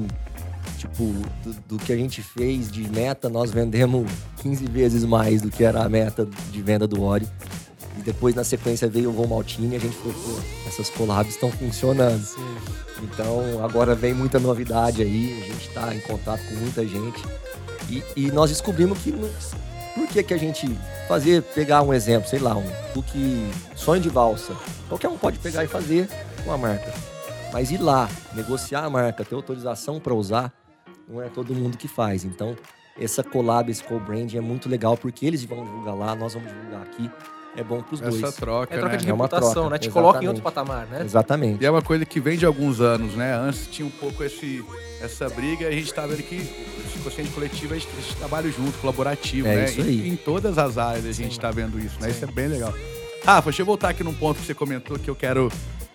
tipo, 0.76 1.04
do, 1.42 1.52
do 1.66 1.78
que 1.78 1.92
a 1.92 1.96
gente 1.96 2.22
fez 2.22 2.70
de 2.70 2.88
meta, 2.88 3.28
nós 3.28 3.50
vendemos 3.50 4.10
15 4.42 4.66
vezes 4.66 5.04
mais 5.04 5.40
do 5.42 5.50
que 5.50 5.64
era 5.64 5.82
a 5.82 5.88
meta 5.88 6.28
de 6.50 6.62
venda 6.62 6.86
do 6.86 7.02
Oreo. 7.02 7.28
E 7.98 8.02
depois, 8.02 8.34
na 8.34 8.44
sequência, 8.44 8.88
veio 8.88 9.10
o 9.10 9.12
Von 9.12 9.26
Maltini 9.26 9.74
e 9.74 9.76
a 9.76 9.80
gente 9.80 9.96
falou, 9.96 10.14
pô, 10.14 10.68
essas 10.68 10.88
collabs 10.90 11.34
estão 11.34 11.50
funcionando. 11.50 12.24
Então, 13.02 13.64
agora 13.64 13.94
vem 13.94 14.14
muita 14.14 14.38
novidade 14.38 15.02
aí, 15.02 15.42
a 15.42 15.46
gente 15.46 15.68
está 15.68 15.94
em 15.94 16.00
contato 16.00 16.40
com 16.48 16.54
muita 16.54 16.86
gente. 16.86 17.22
E, 17.90 18.02
e 18.16 18.30
nós 18.30 18.50
descobrimos 18.50 18.98
que 18.98 19.12
por 19.12 20.06
que, 20.06 20.22
que 20.22 20.34
a 20.34 20.38
gente 20.38 20.68
fazer, 21.08 21.42
pegar 21.42 21.82
um 21.82 21.92
exemplo, 21.92 22.28
sei 22.28 22.38
lá, 22.38 22.54
um 22.54 22.70
cookie 22.92 23.50
sonho 23.74 24.00
de 24.00 24.08
valsa. 24.08 24.54
Qualquer 24.88 25.08
um 25.08 25.18
pode 25.18 25.38
pegar 25.38 25.64
e 25.64 25.66
fazer 25.66 26.08
com 26.44 26.52
a 26.52 26.58
marca. 26.58 26.92
Mas 27.52 27.70
ir 27.70 27.78
lá, 27.78 28.08
negociar 28.34 28.84
a 28.84 28.90
marca, 28.90 29.24
ter 29.24 29.34
autorização 29.34 29.98
para 29.98 30.14
usar, 30.14 30.52
não 31.08 31.22
é 31.22 31.28
todo 31.28 31.54
mundo 31.54 31.76
que 31.78 31.88
faz. 31.88 32.24
Então, 32.24 32.54
essa 32.98 33.22
collab, 33.24 33.70
esse 33.70 33.82
co-branding 33.82 34.36
é 34.36 34.40
muito 34.40 34.68
legal 34.68 34.96
porque 34.96 35.24
eles 35.24 35.44
vão 35.44 35.64
divulgar 35.64 35.94
lá, 35.96 36.14
nós 36.14 36.34
vamos 36.34 36.48
divulgar 36.52 36.82
aqui. 36.82 37.10
É 37.56 37.64
bom 37.64 37.82
para 37.82 37.94
os 37.94 38.00
dois. 38.00 38.22
Essa 38.22 38.30
troca, 38.32 38.72
É 38.74 38.78
troca 38.78 38.92
né? 38.92 38.98
de 38.98 39.10
É 39.10 39.12
uma 39.12 39.24
reputação, 39.24 39.52
troca, 39.54 39.70
né? 39.70 39.78
Te 39.78 39.90
coloca 39.90 40.18
em 40.18 40.22
exatamente. 40.24 40.28
outro 40.28 40.42
patamar, 40.42 40.86
né? 40.86 41.02
Exatamente. 41.02 41.62
E 41.62 41.66
é 41.66 41.70
uma 41.70 41.82
coisa 41.82 42.04
que 42.04 42.20
vem 42.20 42.36
de 42.38 42.44
alguns 42.46 42.80
anos, 42.80 43.14
né? 43.14 43.34
Antes 43.34 43.66
tinha 43.68 43.86
um 43.86 43.90
pouco 43.90 44.22
esse, 44.22 44.62
essa 45.00 45.28
briga 45.30 45.64
e 45.64 45.66
a 45.66 45.70
gente 45.72 45.92
tá 45.92 46.06
vendo 46.06 46.22
que 46.22 46.36
esse 46.36 46.98
consciente 47.02 47.30
coletivo, 47.30 47.74
a 47.74 47.78
gente, 47.78 47.88
a 47.96 48.00
gente 48.00 48.16
trabalha 48.16 48.50
junto, 48.52 48.78
colaborativo, 48.78 49.48
É 49.48 49.56
né? 49.56 49.64
isso 49.64 49.80
Em- 49.80 49.84
aí. 49.84 50.08
Em, 50.10 50.14
todas 50.16 50.56
as 50.58 50.76
áreas 50.78 51.06
a 51.06 51.12
gente 51.12 51.40
tá 51.40 51.50
vendo 51.50 51.80
isso, 51.80 51.98
né? 52.00 52.10
Isso 52.10 52.22
é 52.22 52.28
bem 52.30 52.46
legal. 52.48 52.72
Rafa, 53.24 53.50
deixa 53.50 53.62
eu 53.62 53.66
voltar 53.66 53.88
aqui 53.88 54.04
num 54.04 54.14
ponto 54.14 54.38
que 54.38 54.46
você 54.46 54.54
comentou 54.54 54.98
que 54.98 55.08
eu 55.10 55.16
quero 55.16 55.50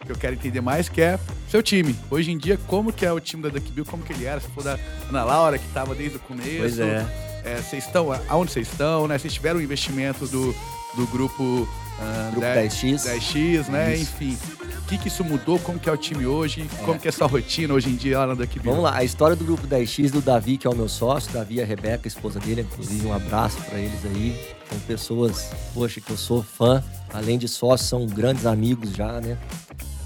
que 0.06 0.12
eu 0.12 0.16
quero 0.16 0.34
entender 0.36 0.62
mais, 0.62 0.90
que 0.90 1.02
é 1.02 1.20
seu 1.50 1.62
time. 1.64 1.96
Hoje 2.10 2.32
em 2.32 2.38
dia, 2.38 2.58
como 2.68 2.92
que 2.92 3.06
é 3.06 3.12
o 3.12 3.20
time 3.20 3.44
da 3.44 3.50
Duck 3.50 3.72
Bill, 3.72 3.86
como 3.86 4.04
que 4.04 4.14
ele 4.14 4.26
era? 4.26 4.40
Se 4.40 4.48
for 4.50 4.64
da 4.64 4.78
Ana 5.10 5.24
Laura, 5.24 5.58
que 5.58 5.68
tava 5.74 5.94
desde 5.96 6.18
o 6.18 6.20
começo. 6.20 6.58
Pois 6.60 6.80
é. 6.80 7.06
É, 7.46 7.58
Vocês 7.58 7.86
estão, 7.86 8.08
aonde 8.30 8.52
vocês 8.52 8.68
estão, 8.70 9.08
né? 9.08 9.18
Vocês 9.18 9.34
tiveram 9.34 9.60
um 9.60 9.62
investimento 9.64 10.26
do, 10.28 10.56
do 10.96 11.06
grupo... 11.08 11.68
ah, 12.00 12.30
Grupo 12.32 12.42
10 12.48 12.74
10X. 12.74 12.96
10X, 13.06 13.68
né? 13.70 13.96
Isso. 13.96 14.14
Enfim. 14.24 14.38
O 14.80 14.86
que, 14.86 14.98
que 14.98 15.08
isso 15.08 15.24
mudou? 15.24 15.58
Como 15.60 15.80
que 15.80 15.90
é 15.90 15.92
o 15.92 15.98
time 15.98 16.26
hoje? 16.26 16.70
Como 16.86 17.00
que 17.00 17.08
é 17.08 17.10
a 17.10 17.12
sua 17.12 17.28
rotina 17.28 17.74
hoje 17.74 17.90
em 17.90 17.96
dia 17.96 18.20
lá 18.20 18.28
na 18.28 18.34
Duck 18.34 18.60
Bill? 18.60 18.72
Vamos 18.72 18.84
lá, 18.84 18.98
a 18.98 19.04
história 19.04 19.36
do 19.36 19.44
grupo 19.44 19.66
10X 19.68 20.12
do 20.12 20.22
Davi, 20.22 20.58
que 20.58 20.68
é 20.68 20.70
o 20.70 20.76
meu 20.76 20.88
sócio, 20.90 21.32
Davi 21.34 21.56
e 21.56 21.62
a 21.62 21.66
Rebeca, 21.66 22.02
a 22.06 22.08
esposa 22.08 22.40
dele, 22.40 22.62
inclusive 22.62 23.06
um 23.08 23.14
abraço 23.14 23.58
pra 23.64 23.80
eles 23.80 24.06
aí. 24.06 24.40
São 24.70 24.80
pessoas, 24.82 25.50
poxa, 25.74 26.00
que 26.02 26.12
eu 26.12 26.18
sou 26.18 26.44
fã, 26.44 26.84
além 27.14 27.38
de 27.38 27.48
sócios, 27.48 27.90
são 27.90 28.06
grandes 28.06 28.46
amigos 28.46 28.92
já, 28.92 29.20
né? 29.22 29.38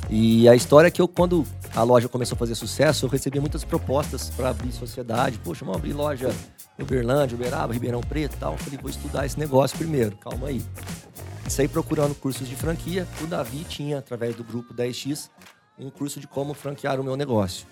E 0.10 0.48
a 0.48 0.56
história 0.56 0.88
é 0.88 0.92
que 0.92 1.02
eu, 1.02 1.08
quando 1.08 1.46
a 1.76 1.84
loja 1.84 2.08
começou 2.08 2.36
a 2.36 2.40
fazer 2.40 2.56
sucesso, 2.56 3.06
eu 3.06 3.10
recebi 3.10 3.40
muitas 3.40 3.64
propostas 3.66 4.30
para 4.30 4.50
abrir 4.50 4.72
sociedade. 4.72 5.38
Poxa, 5.38 5.66
vamos 5.66 5.80
abrir 5.80 5.94
loja 5.94 6.34
em 6.80 6.84
Uberlândia, 6.84 7.36
Uberaba, 7.36 7.74
Ribeirão 7.74 8.02
Preto 8.02 8.36
e 8.36 8.38
tal. 8.38 8.54
Eu 8.54 8.58
falei, 8.58 8.80
vou 8.80 8.90
estudar 8.90 9.26
esse 9.26 9.38
negócio 9.38 9.78
primeiro, 9.78 10.16
calma 10.18 10.48
aí. 10.48 10.64
Saí 11.50 11.68
procurando 11.68 12.16
cursos 12.16 12.48
de 12.48 12.56
franquia. 12.56 13.08
O 13.22 13.28
Davi 13.28 13.66
tinha, 13.66 14.00
através 14.00 14.36
do 14.36 14.44
grupo 14.44 14.74
10X, 14.74 15.30
um 15.78 15.90
curso 15.90 16.20
de 16.20 16.28
como 16.28 16.54
franquear 16.54 17.00
o 17.00 17.04
meu 17.04 17.16
negócio. 17.16 17.68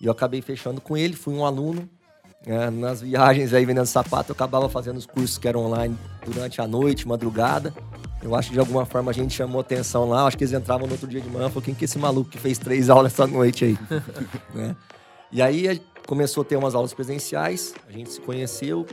E 0.00 0.06
eu 0.06 0.12
acabei 0.12 0.40
fechando 0.42 0.80
com 0.80 0.96
ele, 0.96 1.14
fui 1.14 1.34
um 1.34 1.44
aluno. 1.44 1.88
É, 2.46 2.70
nas 2.70 3.02
viagens 3.02 3.52
aí 3.52 3.66
vendendo 3.66 3.86
sapato, 3.86 4.30
eu 4.30 4.34
acabava 4.34 4.66
fazendo 4.68 4.96
os 4.96 5.04
cursos 5.04 5.36
que 5.36 5.46
eram 5.46 5.66
online 5.66 5.96
durante 6.24 6.60
a 6.60 6.66
noite, 6.66 7.06
madrugada. 7.06 7.74
Eu 8.22 8.34
acho 8.34 8.48
que 8.48 8.54
de 8.54 8.60
alguma 8.60 8.84
forma 8.84 9.10
a 9.10 9.14
gente 9.14 9.34
chamou 9.34 9.60
atenção 9.60 10.08
lá. 10.08 10.26
Acho 10.26 10.36
que 10.36 10.44
eles 10.44 10.52
entravam 10.52 10.86
no 10.86 10.92
outro 10.92 11.08
dia 11.08 11.20
de 11.20 11.28
manhã 11.28 11.46
e 11.46 11.48
falaram: 11.48 11.62
quem 11.62 11.74
que 11.74 11.84
é 11.84 11.86
esse 11.86 11.98
maluco 11.98 12.30
que 12.30 12.38
fez 12.38 12.58
três 12.58 12.90
aulas 12.90 13.12
essa 13.12 13.26
noite 13.26 13.64
aí? 13.64 13.78
né? 14.54 14.76
E 15.32 15.40
aí 15.40 15.80
começou 16.06 16.42
a 16.42 16.44
ter 16.44 16.56
umas 16.56 16.74
aulas 16.74 16.92
presenciais, 16.92 17.72
a 17.88 17.92
gente 17.92 18.10
se 18.10 18.20
conheceu, 18.20 18.84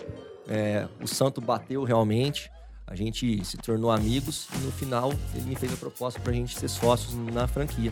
é, 0.47 0.87
o 1.01 1.07
santo 1.07 1.41
bateu 1.41 1.83
realmente, 1.83 2.51
a 2.87 2.95
gente 2.95 3.43
se 3.43 3.57
tornou 3.57 3.91
amigos 3.91 4.47
e 4.55 4.63
no 4.63 4.71
final 4.71 5.13
ele 5.35 5.45
me 5.45 5.55
fez 5.55 5.73
a 5.73 5.75
proposta 5.75 6.19
pra 6.21 6.31
gente 6.31 6.57
ser 6.57 6.69
sócios 6.69 7.13
na 7.33 7.45
franquia. 7.45 7.91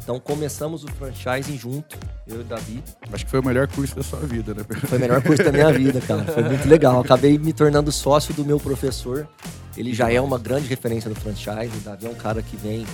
Então 0.00 0.20
começamos 0.20 0.84
o 0.84 0.86
franchising 0.86 1.58
junto, 1.58 1.98
eu 2.28 2.36
e 2.36 2.40
o 2.40 2.44
Davi. 2.44 2.82
Acho 3.12 3.24
que 3.24 3.30
foi 3.30 3.40
o 3.40 3.44
melhor 3.44 3.66
curso 3.66 3.96
da 3.96 4.04
sua 4.04 4.20
vida, 4.20 4.54
né? 4.54 4.64
Foi 4.86 4.98
o 4.98 5.00
melhor 5.00 5.20
curso 5.20 5.42
da 5.42 5.50
minha 5.50 5.70
vida, 5.74 6.00
cara. 6.00 6.24
Foi 6.24 6.44
muito 6.44 6.68
legal. 6.68 7.00
Acabei 7.00 7.36
me 7.36 7.52
tornando 7.52 7.90
sócio 7.90 8.32
do 8.32 8.44
meu 8.44 8.60
professor. 8.60 9.28
Ele 9.76 9.92
já 9.92 10.10
é 10.10 10.20
uma 10.20 10.38
grande 10.38 10.68
referência 10.68 11.10
no 11.10 11.16
franchise. 11.16 11.76
O 11.76 11.80
Davi 11.80 12.06
é 12.06 12.08
um 12.08 12.14
cara 12.14 12.40
que 12.40 12.56
vem 12.56 12.86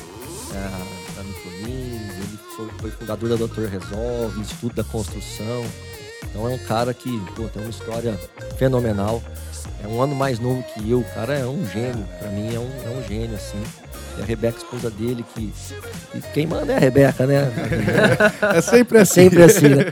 é, 0.55 1.15
da 1.15 1.23
Microlins, 1.23 2.15
ele 2.17 2.39
foi, 2.57 2.69
foi 2.79 2.91
fundador 2.91 3.29
da 3.29 3.37
Doutor 3.37 3.69
Resolve, 3.69 4.41
Estudo 4.41 4.75
da 4.75 4.85
Construção. 4.85 5.65
Então 6.25 6.49
é 6.49 6.55
um 6.55 6.59
cara 6.59 6.95
que 6.95 7.21
pô, 7.37 7.47
tem 7.49 7.63
uma 7.63 7.71
história 7.71 8.19
fenomenal. 8.57 9.23
É 9.83 9.87
um 9.87 10.01
ano 10.01 10.15
mais 10.15 10.39
novo 10.39 10.63
que 10.63 10.91
eu. 10.91 11.01
O 11.01 11.05
cara 11.15 11.35
é 11.35 11.47
um 11.47 11.67
gênio. 11.67 12.07
Pra 12.19 12.29
mim 12.31 12.55
é 12.55 12.59
um, 12.59 12.71
é 12.87 12.97
um 12.97 13.03
gênio, 13.09 13.35
assim. 13.35 13.61
E 14.19 14.23
a 14.23 14.25
Rebeca, 14.25 14.59
esposa 14.59 14.91
dele, 14.91 15.25
que, 15.35 15.53
que 16.13 16.21
quem 16.33 16.47
manda 16.47 16.73
é 16.73 16.77
a 16.77 16.81
Rebeca, 16.81 17.27
né? 17.27 17.51
É 18.55 18.61
sempre 18.61 18.99
É 18.99 19.01
assim. 19.03 19.15
sempre 19.23 19.43
assim, 19.43 19.69
né? 19.71 19.85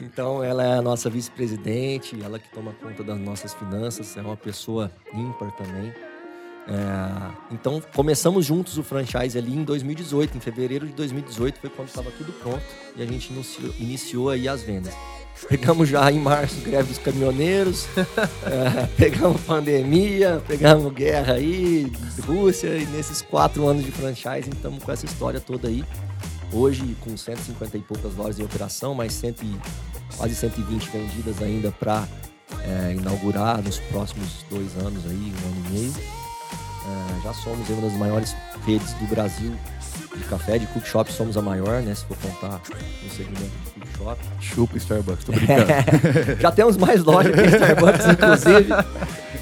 Então, 0.00 0.44
ela 0.44 0.62
é 0.62 0.74
a 0.78 0.82
nossa 0.82 1.08
vice-presidente, 1.08 2.18
ela 2.22 2.38
que 2.38 2.48
toma 2.50 2.72
conta 2.82 3.02
das 3.02 3.18
nossas 3.18 3.54
finanças, 3.54 4.14
é 4.16 4.20
uma 4.20 4.36
pessoa 4.36 4.90
ímpar 5.14 5.50
também. 5.52 5.92
É, 6.68 7.30
então, 7.52 7.80
começamos 7.94 8.44
juntos 8.44 8.76
o 8.76 8.82
franchise 8.82 9.38
ali 9.38 9.54
em 9.54 9.62
2018, 9.62 10.36
em 10.36 10.40
fevereiro 10.40 10.86
de 10.86 10.92
2018 10.94 11.60
foi 11.60 11.70
quando 11.70 11.88
estava 11.88 12.10
tudo 12.10 12.32
pronto 12.32 12.62
e 12.96 13.02
a 13.02 13.06
gente 13.06 13.32
iniciou, 13.32 13.74
iniciou 13.78 14.30
aí 14.30 14.48
as 14.48 14.62
vendas. 14.62 14.92
Pegamos 15.48 15.88
já 15.88 16.10
em 16.10 16.18
março 16.18 16.56
greve 16.62 16.88
dos 16.88 16.98
caminhoneiros, 16.98 17.86
é, 18.44 18.86
pegamos 18.96 19.40
pandemia, 19.42 20.42
pegamos 20.48 20.92
guerra 20.92 21.34
aí, 21.34 21.92
Rússia, 22.26 22.76
e 22.76 22.86
nesses 22.86 23.20
quatro 23.22 23.66
anos 23.68 23.84
de 23.84 23.92
franchise 23.92 24.48
estamos 24.50 24.82
com 24.82 24.90
essa 24.90 25.04
história 25.04 25.38
toda 25.38 25.68
aí. 25.68 25.84
Hoje, 26.52 26.96
com 27.00 27.16
150 27.16 27.76
e 27.76 27.80
poucas 27.82 28.14
lojas 28.16 28.38
em 28.40 28.44
operação, 28.44 28.94
mais 28.94 29.12
100 29.12 29.34
e- 29.42 30.16
quase 30.16 30.34
120 30.34 30.88
vendidas 30.90 31.42
ainda 31.42 31.70
para 31.70 32.08
inaugurar 32.92 33.62
nos 33.62 33.78
próximos 33.78 34.44
dois 34.48 34.74
anos 34.78 35.04
aí, 35.06 35.32
um 35.44 35.48
ano 35.48 35.66
e 35.68 35.72
meio. 35.72 36.25
É, 36.86 37.22
já 37.22 37.34
somos 37.34 37.68
uma 37.68 37.82
das 37.82 37.92
maiores 37.94 38.36
redes 38.64 38.92
do 38.94 39.06
Brasil 39.06 39.52
de 40.16 40.24
café, 40.24 40.58
de 40.58 40.66
cook 40.68 40.86
shop, 40.86 41.12
somos 41.12 41.36
a 41.36 41.42
maior, 41.42 41.82
né? 41.82 41.94
Se 41.94 42.04
for 42.04 42.16
contar 42.18 42.60
no 43.02 43.10
segmento 43.10 43.65
de 43.96 44.04
cook 44.04 44.16
shop. 44.16 44.20
Chupa 44.40 44.76
Starbucks, 44.76 45.24
tô 45.24 45.32
brincando. 45.32 45.66
Já 46.40 46.50
temos 46.50 46.76
mais 46.76 47.02
lojas 47.02 47.34
que 47.34 47.46
Starbucks, 47.46 48.06
inclusive, 48.06 48.72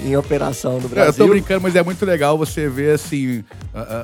em 0.05 0.17
operação 0.17 0.75
no 0.75 0.81
Não, 0.81 0.85
eu 0.85 0.89
tô 0.89 0.95
Brasil. 0.95 1.29
brincando, 1.29 1.61
mas 1.63 1.77
é 1.77 1.83
muito 1.83 2.05
legal 2.05 2.39
você 2.39 2.69
ver 2.69 2.95
assim 2.95 3.45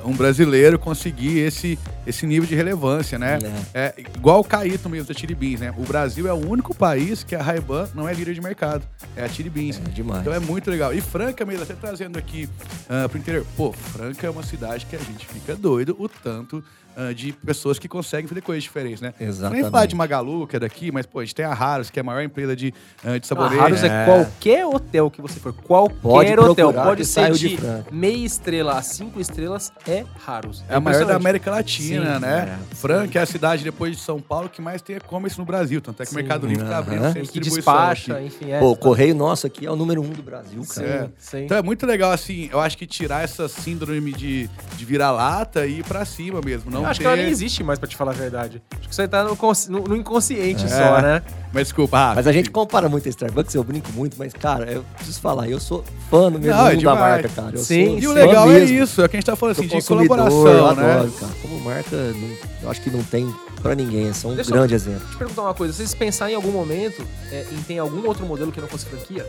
um 0.05 0.13
brasileiro 0.13 0.79
conseguir 0.79 1.39
esse, 1.39 1.79
esse 2.07 2.27
nível 2.27 2.49
de 2.49 2.55
relevância, 2.55 3.19
né? 3.19 3.39
É. 3.73 3.95
igual 4.17 4.41
o 4.41 4.45
Caíto 4.45 4.89
mesmo 4.89 5.07
da 5.09 5.15
Chili 5.19 5.35
Beans, 5.35 5.61
né? 5.61 5.73
O 5.77 5.83
Brasil 5.83 6.29
é 6.29 6.33
o 6.33 6.49
único 6.49 6.75
país 6.75 7.23
que 7.23 7.35
a 7.35 7.43
Ray-Ban 7.43 7.89
não 7.95 8.09
é 8.09 8.13
líder 8.13 8.35
de 8.35 8.41
mercado, 8.41 8.85
é 9.17 9.25
a 9.25 9.29
Chili 9.29 9.51
Beans. 9.51 9.81
É 9.85 9.91
demais. 9.91 10.21
Então 10.21 10.33
é 10.33 10.41
muito 10.41 10.71
legal. 10.71 10.93
E 10.93 11.01
Franca 11.01 11.45
mesmo, 11.45 11.63
até 11.63 11.75
trazendo 11.75 12.19
aqui 12.19 12.49
ah, 12.89 13.09
pro 13.09 13.19
interior. 13.19 13.47
Pô, 13.57 13.73
Franca 13.73 14.27
é 14.27 14.31
uma 14.31 14.43
cidade 14.43 14.87
que 14.87 14.97
a 14.97 14.99
gente 14.99 15.27
fica 15.27 15.55
doido 15.55 15.97
o 15.99 16.09
tanto 16.09 16.63
ah, 16.97 17.13
de 17.13 17.33
pessoas 17.33 17.79
que 17.79 17.89
conseguem 17.89 18.27
fazer 18.27 18.41
coisas 18.41 18.63
diferentes, 18.63 19.01
né? 19.01 19.15
Exatamente. 19.21 19.63
Nem 19.63 19.71
falar 19.71 19.87
de 19.87 19.95
Magalu, 19.95 20.47
que 20.47 20.57
é 20.57 20.59
daqui, 20.59 20.91
mas 20.93 21.07
pô, 21.07 21.21
a 21.21 21.25
gente 21.25 21.35
tem 21.35 21.45
a 21.45 21.55
Harris, 21.55 21.91
que 21.91 21.99
é 21.99 22.03
a 22.03 22.05
maior 22.05 22.23
empresa 22.23 22.55
de, 22.57 22.73
ah, 23.05 23.19
de 23.19 23.25
A 23.25 23.29
sabonete. 23.29 23.63
Harus 23.63 23.83
é. 23.85 24.05
qualquer 24.05 24.67
hotel 24.67 25.11
que 25.11 25.23
você 25.23 25.39
for. 25.39 25.53
Qualquer 25.53 25.97
Pode 26.03 26.33
hotel. 26.33 26.55
procurar 26.73 26.85
Pode 26.85 27.03
que 27.03 27.07
ser 27.09 27.33
de, 27.33 27.57
de 27.57 27.59
meia 27.93 28.25
estrela 28.27 28.79
a 28.79 28.83
cinco 28.83 29.21
estrelas, 29.21 29.73
é 29.87 30.05
Harus. 30.27 30.63
É 30.69 30.75
a 30.75 30.81
maior 30.81 31.05
da. 31.07 31.17
América 31.17 31.51
Latina, 31.51 32.15
Argentina, 32.15 32.19
né? 32.19 32.59
É, 32.73 32.75
Franca 32.75 33.19
é 33.19 33.23
a 33.23 33.27
cidade, 33.27 33.63
depois 33.63 33.97
de 33.97 34.03
São 34.03 34.21
Paulo, 34.21 34.49
que 34.49 34.63
mais 34.63 34.81
tem 34.81 34.97
e-commerce 34.97 35.39
no 35.39 35.45
Brasil. 35.45 35.81
Tanto 35.81 36.03
é 36.03 36.07
que 36.07 36.11
o 36.11 36.15
Sim. 36.15 36.21
Mercado 36.21 36.47
Livre 36.47 36.67
tá 36.67 36.79
abrindo 36.79 37.03
Aham. 37.05 37.13
sem 37.13 37.23
E 37.23 37.27
que 37.27 37.41
distribuição 37.41 37.73
despacha, 37.75 38.17
aqui. 38.17 38.27
enfim. 38.27 38.51
É, 38.51 38.59
Pô, 38.59 38.71
o 38.71 38.77
correio 38.77 39.15
nosso 39.15 39.47
aqui 39.47 39.67
é 39.67 39.71
o 39.71 39.77
número 39.77 40.01
um 40.03 40.09
do 40.11 40.23
Brasil, 40.23 40.63
Sim, 40.65 40.75
cara. 40.81 40.89
É. 40.89 41.09
sim. 41.19 41.45
Então 41.45 41.57
é 41.59 41.63
muito 41.63 41.85
legal, 41.87 42.11
assim, 42.13 42.49
eu 42.53 42.59
acho 42.61 42.77
que 42.79 42.87
tirar 42.87 43.23
essa 43.23 43.49
síndrome 43.49 44.13
de, 44.13 44.49
de 44.77 44.85
vira-lata 44.85 45.67
e 45.67 45.81
ir 45.81 45.85
pra 45.85 46.05
cima 46.05 46.41
mesmo. 46.45 46.71
Não 46.71 46.80
Eu 46.83 46.87
acho 46.87 46.99
ter... 46.99 47.05
que 47.05 47.07
ela 47.07 47.17
nem 47.17 47.29
existe 47.29 47.63
mais, 47.63 47.79
pra 47.79 47.89
te 47.89 47.97
falar 47.97 48.13
a 48.13 48.15
verdade. 48.15 48.63
Acho 48.73 48.83
que 48.89 48.93
isso 48.93 49.01
aí 49.03 49.09
tá 49.09 49.25
no, 49.25 49.37
no- 49.69 49.85
no 49.89 49.97
inconsciente 49.97 50.65
É. 50.65 50.69
só, 50.69 51.01
né? 51.03 51.23
Mas 51.53 51.65
desculpa, 51.65 51.99
ah, 51.99 52.13
Mas 52.15 52.27
a 52.27 52.33
gente 52.33 52.49
compara 52.51 52.89
muito 52.89 53.07
a 53.07 53.11
Starbucks, 53.11 53.55
eu 53.55 53.65
brinco 53.65 53.91
muito, 53.93 54.17
mas, 54.19 54.33
cara, 54.33 54.71
eu 54.71 54.85
preciso 54.97 55.21
falar, 55.21 55.49
eu 55.49 55.59
sou 55.59 55.85
fã 56.09 56.31
mesmo 56.31 56.47
Não, 56.47 56.69
é 56.69 56.77
da 56.77 56.95
marca, 56.95 57.29
cara. 57.29 57.57
Eu 57.57 57.59
Sim, 57.63 57.87
sou 57.87 57.99
E 57.99 58.07
o 58.07 58.13
legal 58.13 58.47
mesmo. 58.47 58.77
é 58.79 58.83
isso, 58.83 59.03
é 59.03 59.05
o 59.05 59.09
que 59.09 59.17
a 59.17 59.19
gente 59.21 59.27
tá 59.27 59.35
falando 59.37 59.59
assim, 59.59 59.67
de 59.67 59.83
colaboração, 59.83 60.47
eu 60.47 60.75
né? 60.77 60.93
adoro, 60.95 61.11
cara. 61.13 61.33
Como 61.43 61.61
marca, 61.61 61.97
não- 61.97 62.37
eu 62.63 62.71
acho 62.71 62.81
que 62.81 62.91
não 62.91 63.03
tem 63.03 63.35
pra 63.61 63.75
ninguém, 63.75 64.09
é 64.09 64.13
só 64.13 64.29
um 64.29 64.35
Deixa 64.37 64.51
eu- 64.51 64.55
grande 64.55 64.75
exemplo. 64.75 65.01
Deixa 65.01 65.09
eu 65.13 65.17
te 65.17 65.19
perguntar 65.19 65.43
uma 65.43 65.55
coisa. 65.55 65.73
Vocês 65.75 65.93
pensaram 65.95 66.31
em 66.31 66.35
algum 66.37 66.53
momento 66.53 67.05
é, 67.33 67.45
em 67.51 67.63
ter 67.63 67.79
algum 67.79 68.07
outro 68.07 68.25
modelo 68.25 68.53
que 68.53 68.61
não 68.61 68.69
fosse 68.69 68.87
franquia? 68.87 69.27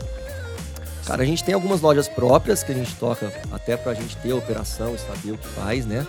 Cara, 1.04 1.24
a 1.24 1.26
gente 1.26 1.42
tem 1.42 1.52
algumas 1.52 1.80
lojas 1.80 2.06
próprias 2.08 2.62
que 2.62 2.70
a 2.70 2.74
gente 2.76 2.94
toca 2.94 3.32
até 3.50 3.76
pra 3.76 3.92
gente 3.94 4.16
ter 4.18 4.30
a 4.30 4.36
operação 4.36 4.94
e 4.94 4.98
saber 4.98 5.32
o 5.32 5.38
que 5.38 5.48
faz, 5.48 5.84
né? 5.84 6.06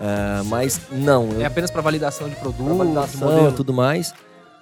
É, 0.00 0.42
mas 0.44 0.80
não, 0.90 1.30
eu 1.32 1.40
É 1.42 1.44
apenas 1.44 1.70
pra 1.70 1.80
validação 1.80 2.28
de 2.28 2.36
produto, 2.36 2.74
validação 2.76 3.28
modelo? 3.30 3.50
e 3.50 3.52
tudo 3.54 3.72
mais. 3.72 4.12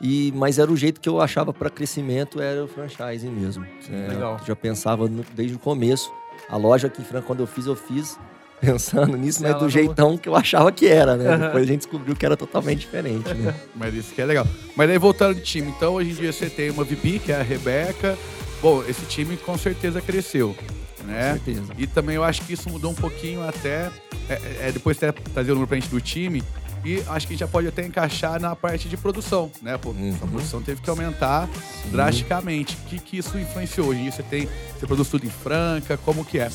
E, 0.02 0.32
mas 0.34 0.58
era 0.58 0.70
o 0.72 0.76
jeito 0.76 0.98
que 1.00 1.08
eu 1.08 1.20
achava 1.20 1.52
para 1.52 1.68
crescimento, 1.68 2.40
era 2.40 2.64
o 2.64 2.68
franchising 2.68 3.30
mesmo. 3.30 3.66
É, 3.90 4.08
legal. 4.08 4.40
Já 4.46 4.56
pensava 4.56 5.06
no- 5.08 5.24
desde 5.34 5.56
o 5.56 5.58
começo. 5.58 6.10
A 6.48 6.56
loja 6.56 6.86
aqui 6.86 7.02
em 7.02 7.04
Franca, 7.04 7.26
quando 7.26 7.40
eu 7.40 7.46
fiz, 7.46 7.66
eu 7.66 7.76
fiz 7.76 8.18
pensando 8.60 9.14
nisso, 9.16 9.40
mas 9.42 9.50
ela 9.50 9.58
do 9.58 9.64
não- 9.64 9.70
jeitão 9.70 10.16
que 10.16 10.26
eu 10.28 10.34
achava 10.34 10.72
que 10.72 10.86
era, 10.86 11.16
né? 11.16 11.36
Depois 11.36 11.64
a 11.64 11.66
gente 11.66 11.80
descobriu 11.80 12.16
que 12.16 12.24
era 12.24 12.34
totalmente 12.36 12.80
diferente, 12.80 13.32
né? 13.34 13.54
Mas 13.76 13.94
isso 13.94 14.14
que 14.14 14.20
é 14.22 14.24
legal. 14.24 14.46
Mas 14.74 14.88
aí 14.90 14.96
voltando 14.98 15.34
de 15.34 15.42
time, 15.42 15.68
então 15.70 15.94
hoje 15.94 16.10
em 16.10 16.14
dia 16.14 16.32
você 16.32 16.48
tem 16.48 16.70
uma 16.70 16.82
VP, 16.84 17.18
que 17.18 17.32
é 17.32 17.40
a 17.40 17.42
Rebeca. 17.42 18.16
Bom, 18.62 18.82
esse 18.88 19.04
time 19.06 19.36
com 19.38 19.56
certeza 19.58 20.00
cresceu, 20.00 20.54
né? 21.04 21.38
Com 21.38 21.44
certeza. 21.44 21.72
E 21.78 21.86
também 21.86 22.16
eu 22.16 22.24
acho 22.24 22.42
que 22.42 22.52
isso 22.52 22.68
mudou 22.70 22.90
um 22.90 22.94
pouquinho 22.94 23.46
até. 23.46 23.90
é, 24.28 24.32
é, 24.34 24.58
é, 24.68 24.72
depois 24.72 24.96
até 24.96 25.12
trazer 25.12 25.50
o 25.50 25.54
número 25.54 25.68
pra 25.68 25.76
gente 25.78 25.88
do 25.90 26.00
time. 26.00 26.42
E 26.82 27.02
acho 27.08 27.28
que 27.28 27.36
já 27.36 27.46
pode 27.46 27.68
até 27.68 27.84
encaixar 27.84 28.40
na 28.40 28.56
parte 28.56 28.88
de 28.88 28.96
produção, 28.96 29.50
né? 29.60 29.76
Pô, 29.76 29.90
Uhum. 29.90 30.16
a 30.22 30.26
produção 30.26 30.62
teve 30.62 30.80
que 30.80 30.88
aumentar 30.88 31.46
drasticamente. 31.90 32.74
O 32.74 32.88
que, 32.88 32.98
que 32.98 33.18
isso 33.18 33.36
influenciou? 33.38 33.88
Hoje 33.88 34.00
em 34.00 34.10
você 34.10 34.22
tem. 34.22 34.48
Você 34.78 34.86
produz 34.86 35.08
tudo 35.08 35.26
em 35.26 35.30
Franca, 35.30 35.98
como 35.98 36.24
que 36.24 36.38
é? 36.38 36.48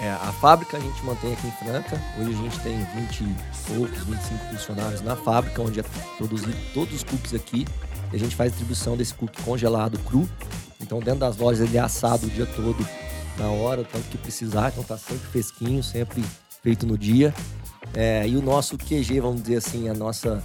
É, 0.00 0.10
a 0.10 0.32
fábrica 0.40 0.76
a 0.76 0.80
gente 0.80 1.04
mantém 1.04 1.32
aqui 1.32 1.46
em 1.46 1.50
Franca. 1.64 2.00
Hoje 2.18 2.30
a 2.30 2.42
gente 2.42 2.58
tem 2.60 2.76
20 2.96 3.20
e 3.20 3.36
poucos, 3.72 3.98
25 4.04 4.44
funcionários 4.50 5.00
na 5.02 5.14
fábrica, 5.14 5.62
onde 5.62 5.78
é 5.78 5.84
produzido 6.16 6.56
todos 6.74 6.96
os 6.96 7.04
cookies 7.04 7.34
aqui. 7.34 7.64
E 8.12 8.16
a 8.16 8.18
gente 8.18 8.34
faz 8.34 8.50
distribuição 8.50 8.96
desse 8.96 9.14
cookie 9.14 9.40
congelado 9.42 9.96
cru. 10.00 10.28
Então 10.80 10.98
dentro 10.98 11.20
das 11.20 11.36
lojas 11.36 11.60
ele 11.68 11.76
é 11.76 11.80
assado 11.80 12.26
o 12.26 12.30
dia 12.30 12.46
todo 12.46 12.84
na 13.38 13.48
hora, 13.48 13.82
o 13.82 13.84
tanto 13.84 14.08
que 14.08 14.18
precisar. 14.18 14.70
Então 14.70 14.84
tá 14.84 14.96
sempre 14.96 15.26
fresquinho, 15.28 15.82
sempre 15.82 16.22
feito 16.62 16.86
no 16.86 16.98
dia. 16.98 17.34
É, 17.94 18.26
e 18.28 18.36
o 18.36 18.42
nosso 18.42 18.76
QG, 18.76 19.20
vamos 19.20 19.42
dizer 19.42 19.56
assim, 19.56 19.88
a 19.88 19.94
nossa 19.94 20.42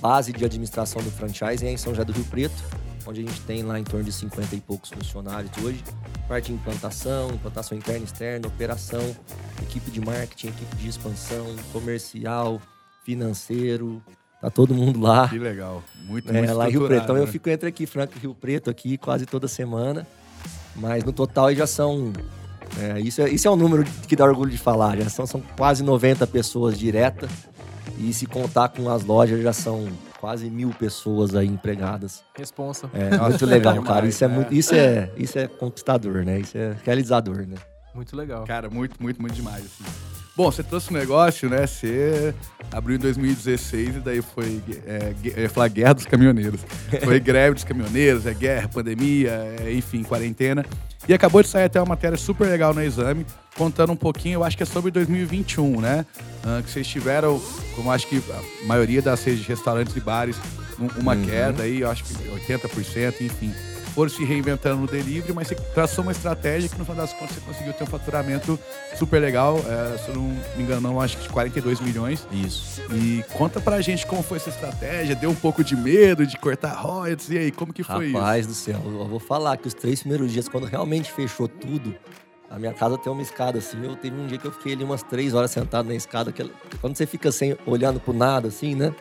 base 0.00 0.32
de 0.32 0.44
administração 0.44 1.02
do 1.02 1.10
franchise 1.10 1.66
é 1.66 1.70
em 1.70 1.76
São 1.76 1.92
José 1.92 2.04
do 2.04 2.12
Rio 2.12 2.24
Preto, 2.26 2.62
onde 3.06 3.20
a 3.20 3.24
gente 3.24 3.40
tem 3.42 3.62
lá 3.62 3.78
em 3.78 3.84
torno 3.84 4.04
de 4.04 4.12
50 4.12 4.54
e 4.54 4.60
poucos 4.60 4.90
funcionários 4.90 5.50
hoje. 5.62 5.82
Parte 6.28 6.46
de 6.46 6.54
implantação, 6.54 7.30
implantação 7.30 7.76
interna 7.76 8.00
e 8.00 8.04
externa, 8.04 8.46
operação, 8.46 9.14
equipe 9.62 9.90
de 9.90 10.00
marketing, 10.00 10.48
equipe 10.48 10.76
de 10.76 10.88
expansão, 10.88 11.54
comercial, 11.72 12.60
financeiro. 13.04 14.02
Tá 14.40 14.50
todo 14.50 14.74
mundo 14.74 15.00
lá. 15.00 15.28
Que 15.28 15.38
legal. 15.38 15.82
Muito, 16.04 16.30
É, 16.30 16.38
muito 16.38 16.54
lá 16.54 16.68
Rio 16.68 16.86
Preto. 16.86 17.02
Então 17.04 17.16
eu 17.16 17.26
né? 17.26 17.32
fico 17.32 17.48
entre 17.48 17.68
aqui, 17.68 17.86
Franca 17.86 18.14
e 18.16 18.20
Rio 18.20 18.34
Preto, 18.34 18.70
aqui 18.70 18.96
quase 18.96 19.26
toda 19.26 19.48
semana. 19.48 20.06
Mas 20.76 21.04
no 21.04 21.12
total 21.12 21.46
aí 21.46 21.56
já 21.56 21.66
são. 21.66 22.12
é, 22.78 23.00
isso, 23.00 23.22
é, 23.22 23.30
isso 23.30 23.46
é 23.46 23.50
um 23.50 23.56
número 23.56 23.84
que 24.06 24.16
dá 24.16 24.24
orgulho 24.24 24.50
de 24.50 24.58
falar. 24.58 24.96
Já 24.96 25.08
são, 25.08 25.26
são 25.26 25.42
quase 25.56 25.82
90 25.82 26.26
pessoas 26.26 26.78
direta. 26.78 27.28
E 27.98 28.12
se 28.12 28.26
contar 28.26 28.70
com 28.70 28.90
as 28.90 29.04
lojas, 29.04 29.40
já 29.42 29.52
são 29.52 29.86
quase 30.20 30.50
mil 30.50 30.70
pessoas 30.70 31.34
aí 31.34 31.46
empregadas. 31.46 32.24
Responsa. 32.36 32.90
É 32.92 33.10
Nossa, 33.10 33.28
muito 33.28 33.46
legal, 33.46 33.74
demais, 33.78 33.88
cara. 33.88 34.06
Isso 34.06 34.24
é, 34.24 34.28
né? 34.28 34.34
muito, 34.34 34.54
isso, 34.54 34.74
é, 34.74 35.10
isso 35.16 35.38
é 35.38 35.46
conquistador, 35.46 36.24
né? 36.24 36.40
Isso 36.40 36.56
é 36.56 36.76
realizador, 36.82 37.46
né? 37.46 37.56
Muito 37.94 38.16
legal. 38.16 38.44
Cara, 38.44 38.68
muito, 38.68 39.00
muito, 39.00 39.20
muito 39.20 39.34
demais, 39.34 39.64
assim. 39.64 39.84
Bom, 40.36 40.50
você 40.50 40.64
trouxe 40.64 40.90
um 40.90 40.96
negócio, 40.96 41.48
né? 41.48 41.64
Você 41.66 42.34
abriu 42.72 42.96
em 42.96 42.98
2016 42.98 43.88
e 43.96 44.00
daí 44.00 44.20
foi, 44.20 44.60
é, 44.84 45.12
eu 45.36 45.42
ia 45.42 45.48
falar 45.50 45.68
guerra 45.68 45.92
dos 45.94 46.06
caminhoneiros. 46.06 46.60
Foi 47.04 47.18
greve 47.20 47.54
dos 47.54 47.62
caminhoneiros, 47.64 48.26
é 48.26 48.34
guerra, 48.34 48.68
pandemia, 48.68 49.30
é, 49.60 49.72
enfim, 49.72 50.02
quarentena. 50.02 50.64
E 51.08 51.14
acabou 51.14 51.40
de 51.42 51.48
sair 51.48 51.64
até 51.64 51.78
uma 51.78 51.86
matéria 51.90 52.16
super 52.18 52.48
legal 52.48 52.74
no 52.74 52.82
exame, 52.82 53.24
contando 53.56 53.92
um 53.92 53.96
pouquinho, 53.96 54.38
eu 54.38 54.44
acho 54.44 54.56
que 54.56 54.62
é 54.64 54.66
sobre 54.66 54.90
2021, 54.90 55.80
né? 55.80 56.04
Ah, 56.42 56.60
que 56.64 56.70
vocês 56.70 56.86
tiveram, 56.88 57.40
como 57.76 57.92
acho 57.92 58.08
que 58.08 58.20
a 58.62 58.66
maioria 58.66 59.00
das 59.02 59.22
redes 59.22 59.42
de 59.42 59.48
restaurantes 59.48 59.94
e 59.94 60.00
bares, 60.00 60.36
um- 60.80 61.00
uma 61.00 61.14
Uhum. 61.14 61.24
queda 61.26 61.62
aí, 61.62 61.82
eu 61.82 61.90
acho 61.90 62.02
que 62.04 62.14
80%, 62.30 63.20
enfim 63.20 63.52
foram 63.94 64.10
se 64.10 64.24
reinventando 64.24 64.80
no 64.80 64.86
delivery, 64.86 65.32
mas 65.32 65.48
você 65.48 65.54
traçou 65.54 66.02
uma 66.02 66.12
estratégia 66.12 66.68
que 66.68 66.76
no 66.76 66.84
final 66.84 67.06
das 67.06 67.12
contas 67.12 67.36
você 67.36 67.40
conseguiu 67.40 67.72
ter 67.72 67.84
um 67.84 67.86
faturamento 67.86 68.58
super 68.98 69.20
legal. 69.20 69.58
É, 69.58 69.98
se 69.98 70.08
eu 70.08 70.16
não 70.16 70.22
me 70.22 70.62
engano, 70.62 70.80
não, 70.80 71.00
acho 71.00 71.16
que 71.16 71.22
de 71.22 71.28
42 71.28 71.80
milhões. 71.80 72.26
Isso. 72.32 72.82
E 72.92 73.24
conta 73.32 73.60
pra 73.60 73.80
gente 73.80 74.04
como 74.06 74.22
foi 74.22 74.38
essa 74.38 74.50
estratégia, 74.50 75.14
deu 75.14 75.30
um 75.30 75.34
pouco 75.34 75.62
de 75.62 75.76
medo 75.76 76.26
de 76.26 76.36
cortar 76.36 76.74
royalties, 76.74 77.30
e 77.30 77.38
aí, 77.38 77.52
como 77.52 77.72
que 77.72 77.82
foi 77.82 78.12
Rapaz 78.12 78.46
do 78.46 78.54
céu, 78.54 78.80
eu 78.84 79.06
vou 79.06 79.20
falar 79.20 79.56
que 79.56 79.68
os 79.68 79.74
três 79.74 80.00
primeiros 80.00 80.32
dias, 80.32 80.48
quando 80.48 80.66
realmente 80.66 81.12
fechou 81.12 81.46
tudo, 81.46 81.94
a 82.50 82.58
minha 82.58 82.72
casa 82.72 82.98
tem 82.98 83.12
uma 83.12 83.22
escada 83.22 83.58
assim. 83.58 83.82
Eu 83.82 83.96
teve 83.96 84.16
um 84.16 84.26
dia 84.26 84.38
que 84.38 84.44
eu 84.44 84.52
fiquei 84.52 84.74
ali 84.74 84.84
umas 84.84 85.02
três 85.02 85.34
horas 85.34 85.50
sentado 85.50 85.86
na 85.88 85.94
escada. 85.94 86.30
Que, 86.30 86.48
quando 86.80 86.96
você 86.96 87.06
fica 87.06 87.32
sem, 87.32 87.56
olhando 87.66 87.98
pro 87.98 88.12
nada, 88.12 88.48
assim, 88.48 88.74
né? 88.74 88.94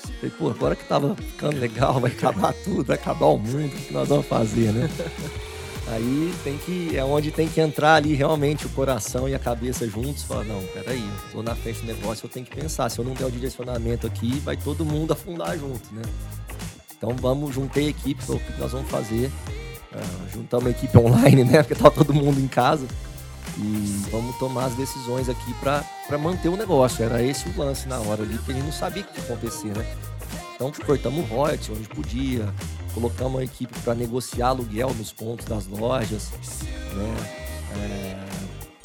Falei, 0.00 0.30
pô, 0.38 0.50
agora 0.50 0.76
que 0.76 0.84
tava 0.84 1.14
ficando 1.14 1.58
legal, 1.58 2.00
vai 2.00 2.10
acabar 2.10 2.52
tudo, 2.52 2.84
vai 2.84 2.96
acabar 2.96 3.26
o 3.26 3.38
mundo, 3.38 3.66
o 3.66 3.68
que 3.68 3.92
nós 3.92 4.08
vamos 4.08 4.26
fazer, 4.26 4.72
né? 4.72 4.88
Aí 5.88 6.32
tem 6.44 6.56
que. 6.58 6.96
É 6.96 7.04
onde 7.04 7.32
tem 7.32 7.48
que 7.48 7.60
entrar 7.60 7.94
ali 7.94 8.14
realmente 8.14 8.64
o 8.64 8.68
coração 8.68 9.28
e 9.28 9.34
a 9.34 9.38
cabeça 9.40 9.88
juntos. 9.88 10.22
Falar, 10.22 10.44
não, 10.44 10.62
peraí, 10.72 11.00
eu 11.02 11.32
tô 11.32 11.42
na 11.42 11.56
frente 11.56 11.80
do 11.80 11.86
negócio, 11.86 12.26
eu 12.26 12.30
tenho 12.30 12.46
que 12.46 12.54
pensar. 12.54 12.88
Se 12.88 13.00
eu 13.00 13.04
não 13.04 13.12
der 13.12 13.24
o 13.24 13.30
direcionamento 13.30 14.06
aqui, 14.06 14.38
vai 14.40 14.56
todo 14.56 14.84
mundo 14.84 15.12
afundar 15.12 15.58
junto, 15.58 15.92
né? 15.92 16.02
Então 16.96 17.16
vamos, 17.16 17.54
juntei 17.54 17.88
a 17.88 17.90
equipe, 17.90 18.22
o 18.28 18.38
que 18.38 18.60
nós 18.60 18.70
vamos 18.70 18.88
fazer? 18.88 19.32
Ah, 19.92 20.28
juntamos 20.32 20.66
a 20.66 20.70
equipe 20.70 20.96
online, 20.96 21.44
né? 21.44 21.62
Porque 21.62 21.74
tava 21.74 21.90
todo 21.90 22.14
mundo 22.14 22.38
em 22.38 22.46
casa. 22.46 22.86
E 23.58 24.04
vamos 24.10 24.36
tomar 24.38 24.66
as 24.66 24.74
decisões 24.74 25.28
aqui 25.28 25.52
para 25.54 25.84
manter 26.18 26.48
o 26.48 26.56
negócio. 26.56 27.04
Era 27.04 27.22
esse 27.22 27.48
o 27.48 27.58
lance 27.58 27.88
na 27.88 27.98
hora 27.98 28.22
ali, 28.22 28.34
porque 28.36 28.52
a 28.52 28.54
gente 28.54 28.64
não 28.64 28.72
sabia 28.72 29.02
o 29.02 29.06
que 29.06 29.18
ia 29.18 29.24
acontecer, 29.24 29.76
né? 29.76 29.86
Então 30.54 30.72
cortamos 30.86 31.18
o 31.30 31.34
royalties 31.34 31.70
onde 31.70 31.88
podia, 31.88 32.48
colocamos 32.94 33.40
a 33.40 33.44
equipe 33.44 33.76
para 33.80 33.94
negociar 33.94 34.48
aluguel 34.48 34.94
nos 34.96 35.12
pontos 35.12 35.46
das 35.46 35.66
lojas, 35.66 36.30
né? 36.94 37.16
É, 37.76 38.16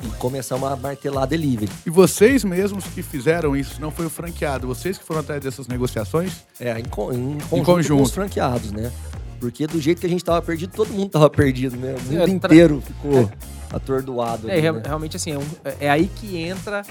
e 0.03 0.07
começamos 0.17 0.69
a 0.71 0.75
martelar 0.75 1.27
delivery. 1.27 1.71
E 1.85 1.89
vocês 1.89 2.43
mesmos 2.43 2.83
que 2.85 3.01
fizeram 3.01 3.55
isso, 3.55 3.79
não 3.81 3.91
foi 3.91 4.05
o 4.05 4.09
franqueado, 4.09 4.67
vocês 4.67 4.97
que 4.97 5.03
foram 5.03 5.21
atrás 5.21 5.41
dessas 5.41 5.67
negociações? 5.67 6.31
É, 6.59 6.79
em, 6.79 6.85
co- 6.85 7.11
em 7.11 7.37
conjunto, 7.39 7.65
conjunto. 7.65 7.97
com 7.97 8.03
os 8.03 8.11
franqueados, 8.11 8.71
né? 8.71 8.91
Porque 9.39 9.67
do 9.67 9.79
jeito 9.81 9.99
que 9.99 10.07
a 10.07 10.09
gente 10.09 10.23
tava 10.23 10.41
perdido, 10.41 10.71
todo 10.73 10.91
mundo 10.93 11.09
tava 11.09 11.29
perdido, 11.29 11.75
né? 11.75 11.95
O 11.99 12.01
mundo 12.13 12.21
É, 12.23 12.29
inteiro 12.29 12.81
ficou 12.85 13.29
atordoado. 13.75 14.49
É, 14.49 14.53
ali, 14.53 14.71
né? 14.71 14.81
realmente 14.85 15.15
assim, 15.17 15.31
é, 15.33 15.37
um- 15.37 15.45
é 15.79 15.89
aí 15.89 16.07
que 16.07 16.37
entra 16.37 16.83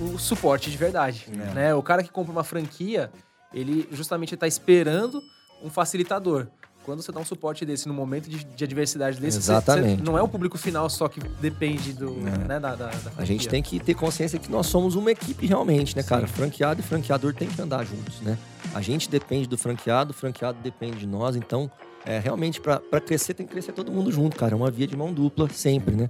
o 0.00 0.18
suporte 0.18 0.70
de 0.70 0.76
verdade. 0.76 1.26
É. 1.32 1.54
Né? 1.54 1.74
O 1.74 1.82
cara 1.82 2.02
que 2.02 2.10
compra 2.10 2.32
uma 2.32 2.44
franquia, 2.44 3.10
ele 3.52 3.88
justamente 3.92 4.34
está 4.34 4.46
esperando 4.46 5.20
um 5.62 5.68
facilitador. 5.70 6.46
Quando 6.82 7.02
você 7.02 7.12
dá 7.12 7.20
um 7.20 7.24
suporte 7.26 7.64
desse 7.66 7.86
no 7.86 7.92
momento 7.92 8.28
de, 8.30 8.42
de 8.42 8.64
adversidade 8.64 9.20
desse, 9.20 9.36
você- 9.42 9.52
Exatamente. 9.52 9.98
você- 9.98 10.02
não 10.10 10.16
é 10.16 10.22
o 10.22 10.26
público 10.26 10.56
final 10.56 10.88
só 10.88 11.06
que 11.08 11.20
depende 11.40 11.92
do, 11.92 12.08
É. 12.26 12.38
né, 12.48 12.58
da, 12.58 12.74
da, 12.74 12.86
da 12.86 12.92
A 13.18 13.24
gente 13.24 13.46
tem 13.46 13.62
que 13.62 13.78
ter 13.78 13.92
consciência 13.94 14.38
que 14.38 14.50
nós 14.50 14.66
somos 14.66 14.94
uma 14.96 15.10
equipe 15.10 15.46
realmente, 15.46 15.94
né, 15.94 16.02
cara? 16.02 16.26
Franqueado 16.26 16.80
e 16.80 16.82
franqueador 16.82 17.34
tem 17.34 17.46
que 17.48 17.60
andar 17.60 17.84
juntos, 17.84 18.22
né? 18.22 18.38
A 18.74 18.80
gente 18.80 19.10
depende 19.10 19.46
do 19.46 19.58
franqueado, 19.58 20.12
o 20.12 20.14
franqueado 20.14 20.58
depende 20.62 20.96
de 21.00 21.06
nós, 21.06 21.36
então, 21.36 21.70
é, 22.06 22.18
realmente, 22.18 22.58
para 22.60 22.80
crescer, 23.00 23.34
tem 23.34 23.44
que 23.46 23.52
crescer 23.52 23.72
todo 23.72 23.92
mundo 23.92 24.10
junto, 24.10 24.34
cara. 24.36 24.54
É 24.54 24.56
uma 24.56 24.70
via 24.70 24.86
de 24.86 24.96
mão 24.96 25.12
dupla 25.12 25.48
sempre, 25.50 25.94
né? 25.94 26.08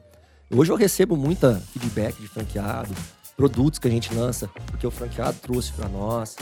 Hoje 0.53 0.73
eu 0.73 0.77
recebo 0.77 1.17
muita 1.17 1.63
feedback 1.73 2.21
de 2.21 2.27
franqueado, 2.27 2.93
produtos 3.37 3.79
que 3.79 3.87
a 3.87 3.91
gente 3.91 4.13
lança, 4.13 4.51
porque 4.67 4.85
o 4.85 4.91
franqueado 4.91 5.39
trouxe 5.41 5.73
para 5.73 5.89
nós, 5.89 6.37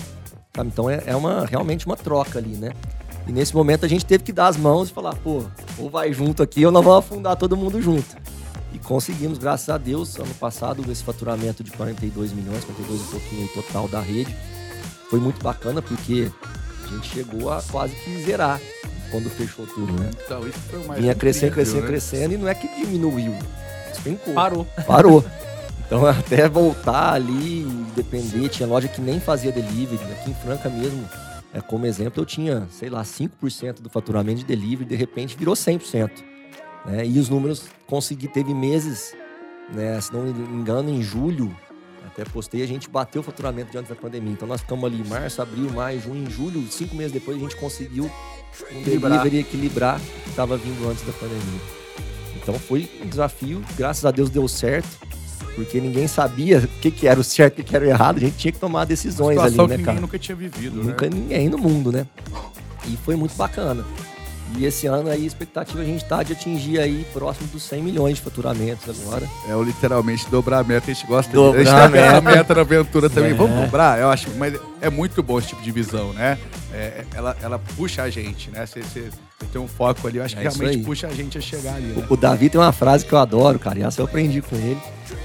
sabe? 0.57 0.69
Então 0.69 0.89
é, 0.89 1.03
é 1.05 1.15
uma, 1.15 1.45
realmente 1.45 1.85
uma 1.85 1.97
troca 1.97 2.39
ali, 2.39 2.57
né? 2.57 2.73
E 3.27 3.33
nesse 3.33 3.55
momento 3.55 3.85
a 3.85 3.89
gente 3.89 4.07
teve 4.07 4.25
que 4.25 4.33
dar 4.33 4.49
as 4.49 4.57
mãos 4.57 4.89
e 4.89 4.95
falar, 4.95 5.15
pô, 5.17 5.45
ou 5.77 5.91
vai 5.91 6.11
junto 6.11 6.43
aqui 6.43 6.65
ou 6.65 6.73
nós 6.73 6.83
vamos 6.83 7.01
afundar 7.01 7.37
todo 7.37 7.55
mundo 7.55 7.83
junto. 7.83 8.17
E 8.73 8.79
conseguimos, 8.79 9.37
graças 9.37 9.69
a 9.69 9.77
Deus, 9.77 10.17
ano 10.17 10.35
passado, 10.35 10.91
esse 10.91 11.05
faturamento 11.05 11.63
de 11.63 11.71
42 11.73 12.33
milhões, 12.33 12.65
42 12.65 13.01
e 13.01 13.05
pouquinho 13.05 13.43
aí 13.43 13.49
total 13.49 13.89
da 13.89 14.01
rede. 14.01 14.35
foi 15.11 15.21
muito 15.21 15.43
bacana 15.43 15.83
porque 15.83 16.31
a 16.83 16.87
gente 16.87 17.09
chegou 17.09 17.53
a 17.53 17.63
quase 17.63 17.95
que 17.95 18.23
zerar 18.23 18.59
quando 19.11 19.29
fechou 19.29 19.67
tudo, 19.67 19.93
né? 19.93 20.11
Então, 20.25 20.49
isso 20.49 20.59
foi 20.71 20.83
mais 20.85 20.99
Vinha 20.99 21.15
crescendo, 21.15 21.53
crescendo, 21.53 21.83
né? 21.83 21.87
crescendo 21.87 22.35
e 22.35 22.39
não 22.39 22.49
é 22.49 22.55
que 22.55 22.69
diminuiu. 22.69 23.37
Parou. 24.35 24.67
Parou. 24.87 25.25
Então 25.87 26.05
até 26.07 26.49
voltar 26.49 27.15
ali 27.15 27.65
depender, 27.97 28.49
tinha 28.49 28.69
loja 28.69 28.89
que 28.89 29.01
nem 29.01 29.19
fazia 29.19 29.51
delivery. 29.51 30.03
Aqui 30.13 30.31
em 30.31 30.35
Franca 30.35 30.69
mesmo, 30.69 31.05
é, 31.53 31.61
como 31.61 31.87
exemplo, 31.87 32.21
eu 32.23 32.27
tinha, 32.27 32.67
sei 32.71 32.91
lá, 32.91 33.03
5% 33.03 33.81
do 33.81 33.89
faturamento 33.89 34.39
de 34.41 34.45
delivery, 34.45 34.85
de 34.85 34.97
repente 34.97 35.37
virou 35.37 35.55
100%. 35.55 36.11
Né? 36.87 37.07
E 37.07 37.19
os 37.19 37.29
números 37.29 37.65
consegui, 37.87 38.29
teve 38.29 38.55
meses, 38.55 39.15
né, 39.73 40.01
se 40.01 40.13
não 40.13 40.23
me 40.23 40.31
engano, 40.31 40.91
em 40.91 41.03
julho, 41.03 41.55
até 42.07 42.25
postei, 42.25 42.63
a 42.63 42.67
gente 42.67 42.89
bateu 42.89 43.21
o 43.21 43.25
faturamento 43.25 43.71
de 43.71 43.79
antes 43.79 43.89
da 43.89 43.97
pandemia. 43.97 44.33
Então 44.33 44.47
nós 44.49 44.61
ficamos 44.61 44.85
ali 44.85 45.01
em 45.01 45.09
março, 45.09 45.41
abril, 45.41 45.71
maio, 45.71 46.01
junho, 46.01 46.25
em 46.27 46.31
julho, 46.31 46.67
cinco 46.71 46.95
meses 46.97 47.13
depois 47.13 47.37
a 47.37 47.41
gente 47.41 47.57
conseguiu 47.57 48.05
um 48.05 48.81
Equilibrar. 48.81 49.13
delivery 49.13 49.39
equilibrar 49.39 49.97
o 49.99 50.23
que 50.23 50.31
estava 50.31 50.57
vindo 50.57 50.89
antes 50.89 51.05
da 51.05 51.13
pandemia. 51.13 51.78
Então 52.49 52.59
foi 52.59 52.89
um 53.05 53.07
desafio, 53.07 53.63
graças 53.77 54.07
a 54.07 54.11
Deus 54.11 54.31
deu 54.31 54.49
certo, 54.49 54.89
porque 55.55 55.79
ninguém 55.83 56.09
sabia 56.09 56.61
o 56.61 56.69
que, 56.81 56.91
que 56.91 57.07
era 57.07 57.21
o 57.21 57.23
certo 57.23 57.59
e 57.59 57.61
o 57.61 57.65
que, 57.65 57.77
era 57.77 57.85
o 57.85 57.89
errado, 57.89 58.17
a 58.17 58.21
gente 58.21 58.39
tinha 58.39 58.51
que 58.51 58.59
tomar 58.59 58.87
decisões 58.87 59.37
ali, 59.37 59.51
né, 59.51 59.53
que 59.53 59.69
cara? 59.69 59.77
ninguém 59.77 60.01
nunca 60.01 60.19
tinha 60.19 60.35
vivido, 60.35 60.83
Nunca 60.83 61.11
né? 61.11 61.11
ninguém 61.15 61.51
no 61.51 61.59
mundo, 61.59 61.93
né? 61.93 62.07
E 62.87 62.97
foi 63.05 63.17
muito 63.17 63.37
bacana. 63.37 63.85
E 64.57 64.65
esse 64.65 64.87
ano 64.87 65.11
aí, 65.11 65.25
a 65.25 65.27
expectativa 65.27 65.83
a 65.83 65.85
gente 65.85 66.03
tá 66.07 66.23
de 66.23 66.33
atingir 66.33 66.79
aí 66.79 67.07
próximo 67.13 67.49
dos 67.49 67.65
100 67.65 67.83
milhões 67.83 68.17
de 68.17 68.23
faturamentos 68.23 68.89
agora. 68.89 69.29
É 69.47 69.55
o 69.55 69.63
literalmente 69.63 70.27
dobrar 70.31 70.61
a 70.61 70.65
meta, 70.65 70.91
a 70.91 70.95
gente 70.95 71.07
gosta 71.07 71.31
Dobrar 71.31 71.63
de... 71.63 71.69
a 71.69 71.75
A 71.75 71.83
gente 71.83 71.93
tem 71.93 72.01
essa 72.01 72.21
meta. 72.23 72.37
meta 72.39 72.55
na 72.55 72.61
aventura 72.63 73.11
também. 73.11 73.33
É. 73.33 73.35
Vamos 73.35 73.61
dobrar? 73.61 74.01
Eu 74.01 74.09
acho, 74.09 74.31
mas 74.39 74.59
é 74.81 74.89
muito 74.89 75.23
bom 75.23 75.39
esse 75.39 75.49
tipo 75.49 75.61
de 75.61 75.71
visão, 75.71 76.15
né? 76.15 76.39
É, 76.73 77.05
ela, 77.15 77.37
ela 77.43 77.59
puxa 77.59 78.05
a 78.05 78.09
gente, 78.09 78.51
né? 78.51 78.65
Você 78.65 78.81
tem 79.47 79.61
um 79.61 79.69
foco 79.69 80.07
ali, 80.07 80.19
eu 80.19 80.25
acho 80.25 80.37
que 80.37 80.43
É 80.45 80.49
isso 80.49 80.59
realmente 80.59 80.79
aí. 80.81 80.85
puxa 80.85 81.07
a 81.07 81.15
gente 81.15 81.39
a 81.39 81.41
chegar 81.41 81.75
ali, 81.75 81.87
né? 81.87 82.07
O, 82.09 82.15
o 82.15 82.17
Davi 82.17 82.51
tem 82.51 82.61
uma 82.61 82.73
frase 82.73 83.05
que 83.07 83.13
eu 83.13 83.19
adoro, 83.19 83.59
cara, 83.59 83.79
e 83.79 83.83
essa 83.83 84.01
eu 84.01 84.05
aprendi 84.05 84.43
com 84.43 84.57
ele. 84.57 84.79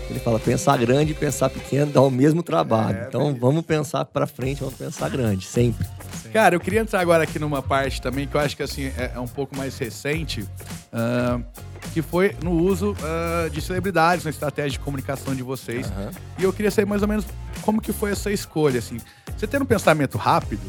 Ele 0.10 0.20
fala: 0.20 0.40
pensar 0.40 0.78
grande 0.78 1.12
e 1.12 1.16
pensar 1.16 1.50
pequeno 1.50 1.92
dá 1.92 2.02
o 2.02 2.12
mesmo 2.12 2.44
trabalho. 2.44 3.00
É, 3.00 3.06
então 3.08 3.36
vamos 3.36 3.66
pensar 3.66 4.06
pra 4.06 4.28
frente, 4.28 4.60
vamos 4.60 4.76
pensar 4.76 5.10
grande, 5.10 5.46
sempre. 5.46 5.86
Cara, 6.32 6.56
eu 6.56 6.60
queria 6.60 6.80
entrar 6.80 7.00
agora 7.00 7.24
aqui 7.24 7.38
numa 7.38 7.62
parte 7.62 8.02
também 8.02 8.28
que 8.28 8.36
eu 8.36 8.42
acho 8.42 8.56
que 8.56 8.64
assim 8.64 8.86
é, 8.98 9.12
é 9.16 9.20
um 9.20 9.28
pouco 9.28 9.56
mais 9.56 9.78
recente, 9.78 10.44
ah, 10.92 11.40
que 11.94 12.02
foi 12.02 12.36
no 12.44 12.52
uso 12.52 12.96
ah, 13.04 13.50
de 13.50 13.62
celebridades 13.62 14.24
na 14.26 14.32
estratégia 14.32 14.72
de 14.72 14.80
comunicação 14.80 15.36
de 15.36 15.44
vocês. 15.44 15.86
Aham. 15.88 16.12
E 16.40 16.44
eu 16.44 16.54
queria 16.54 16.72
saber 16.72 16.88
mais 16.88 17.02
ou 17.02 17.08
menos 17.08 17.26
como 17.62 17.82
que 17.82 17.94
foi 17.94 18.12
essa 18.12 18.32
escolha, 18.32 18.80
assim. 18.80 18.98
Você 19.38 19.46
tendo 19.48 19.64
um 19.64 19.66
pensamento 19.68 20.18
rápido, 20.18 20.62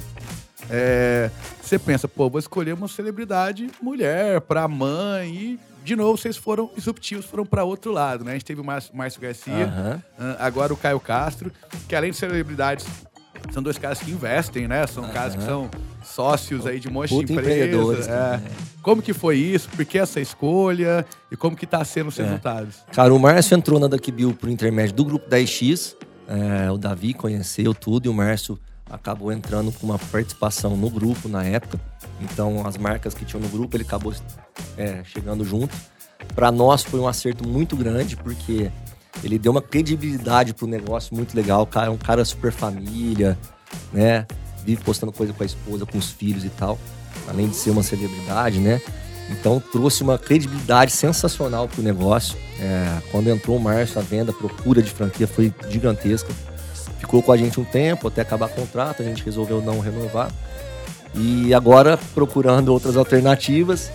é, 0.70 1.30
você 1.62 1.78
pensa, 1.78 2.08
pô, 2.08 2.28
vou 2.30 2.38
escolher 2.38 2.72
uma 2.74 2.88
celebridade 2.88 3.68
mulher 3.82 4.40
pra 4.40 4.66
mãe 4.68 5.34
e, 5.34 5.60
de 5.84 5.94
novo, 5.96 6.16
vocês 6.18 6.36
foram 6.36 6.70
disruptivos, 6.74 7.24
foram 7.26 7.44
pra 7.44 7.64
outro 7.64 7.92
lado, 7.92 8.24
né? 8.24 8.32
A 8.32 8.34
gente 8.34 8.44
teve 8.44 8.60
o 8.60 8.64
Márcio, 8.64 8.92
Garcia, 9.20 10.02
ah, 10.18 10.36
agora 10.38 10.72
o 10.72 10.76
Caio 10.76 10.98
Castro, 11.00 11.52
que 11.88 11.94
além 11.94 12.10
de 12.10 12.16
celebridades, 12.16 12.86
são 13.52 13.62
dois 13.62 13.76
caras 13.76 13.98
que 13.98 14.10
investem, 14.10 14.66
né? 14.66 14.86
São 14.86 15.06
caras 15.10 15.34
que 15.34 15.42
são 15.42 15.68
sócios 16.02 16.66
aí 16.66 16.80
de 16.80 16.88
um 16.88 16.92
monte 16.92 17.10
de 17.10 17.32
empresas. 17.32 17.44
empreendedores, 17.44 18.08
é. 18.08 18.40
Como 18.82 19.02
que 19.02 19.12
foi 19.12 19.36
isso? 19.36 19.68
Por 19.70 19.84
que 19.84 19.98
essa 19.98 20.20
escolha? 20.20 21.04
E 21.30 21.36
como 21.36 21.54
que 21.56 21.66
tá 21.66 21.84
sendo 21.84 22.08
os 22.08 22.18
É. 22.18 22.22
resultados? 22.22 22.76
Cara, 22.92 23.12
o 23.12 23.18
Márcio 23.18 23.54
entrou 23.56 23.78
na 23.78 23.86
Duck 23.86 24.10
Bill 24.10 24.32
por 24.32 24.48
intermédio 24.48 24.94
do 24.94 25.04
grupo 25.04 25.28
10X. 25.28 25.94
É, 26.26 26.70
o 26.70 26.78
Davi 26.78 27.12
conheceu 27.12 27.74
tudo 27.74 28.06
e 28.06 28.08
o 28.08 28.14
Márcio 28.14 28.58
acabou 28.94 29.32
entrando 29.32 29.72
com 29.72 29.86
uma 29.86 29.98
participação 29.98 30.76
no 30.76 30.88
grupo 30.88 31.28
na 31.28 31.44
época. 31.44 31.80
Então, 32.20 32.66
as 32.66 32.76
marcas 32.76 33.12
que 33.12 33.24
tinham 33.24 33.42
no 33.42 33.48
grupo, 33.48 33.76
ele 33.76 33.84
acabou 33.84 34.14
é, 34.76 35.02
chegando 35.04 35.44
junto. 35.44 35.74
Para 36.34 36.50
nós 36.50 36.82
foi 36.82 37.00
um 37.00 37.08
acerto 37.08 37.46
muito 37.46 37.76
grande, 37.76 38.16
porque 38.16 38.70
ele 39.22 39.38
deu 39.38 39.52
uma 39.52 39.60
credibilidade 39.60 40.54
pro 40.54 40.66
negócio 40.66 41.14
muito 41.14 41.34
legal. 41.34 41.62
O 41.62 41.66
cara 41.66 41.88
é 41.88 41.90
um 41.90 41.98
cara 41.98 42.24
super 42.24 42.52
família, 42.52 43.38
né? 43.92 44.26
Vive 44.64 44.82
postando 44.82 45.12
coisa 45.12 45.32
com 45.32 45.42
a 45.42 45.46
esposa, 45.46 45.84
com 45.84 45.98
os 45.98 46.10
filhos 46.10 46.44
e 46.44 46.50
tal. 46.50 46.78
Além 47.28 47.48
de 47.48 47.56
ser 47.56 47.70
uma 47.70 47.82
celebridade, 47.82 48.58
né? 48.58 48.80
Então 49.30 49.60
trouxe 49.72 50.02
uma 50.02 50.18
credibilidade 50.18 50.92
sensacional 50.92 51.68
pro 51.68 51.82
negócio. 51.82 52.36
É, 52.60 53.02
quando 53.10 53.28
entrou 53.28 53.56
o 53.56 53.60
Márcio, 53.60 53.98
a 53.98 54.02
venda, 54.02 54.30
a 54.30 54.34
procura 54.34 54.82
de 54.82 54.90
franquia 54.90 55.26
foi 55.26 55.52
gigantesca. 55.68 56.32
Ficou 57.04 57.22
com 57.22 57.32
a 57.32 57.36
gente 57.36 57.60
um 57.60 57.64
tempo 57.64 58.08
até 58.08 58.22
acabar 58.22 58.46
o 58.46 58.48
contrato, 58.48 59.02
a 59.02 59.04
gente 59.04 59.22
resolveu 59.22 59.60
não 59.60 59.78
renovar. 59.78 60.30
E 61.14 61.52
agora, 61.52 61.98
procurando 62.14 62.70
outras 62.72 62.96
alternativas, 62.96 63.92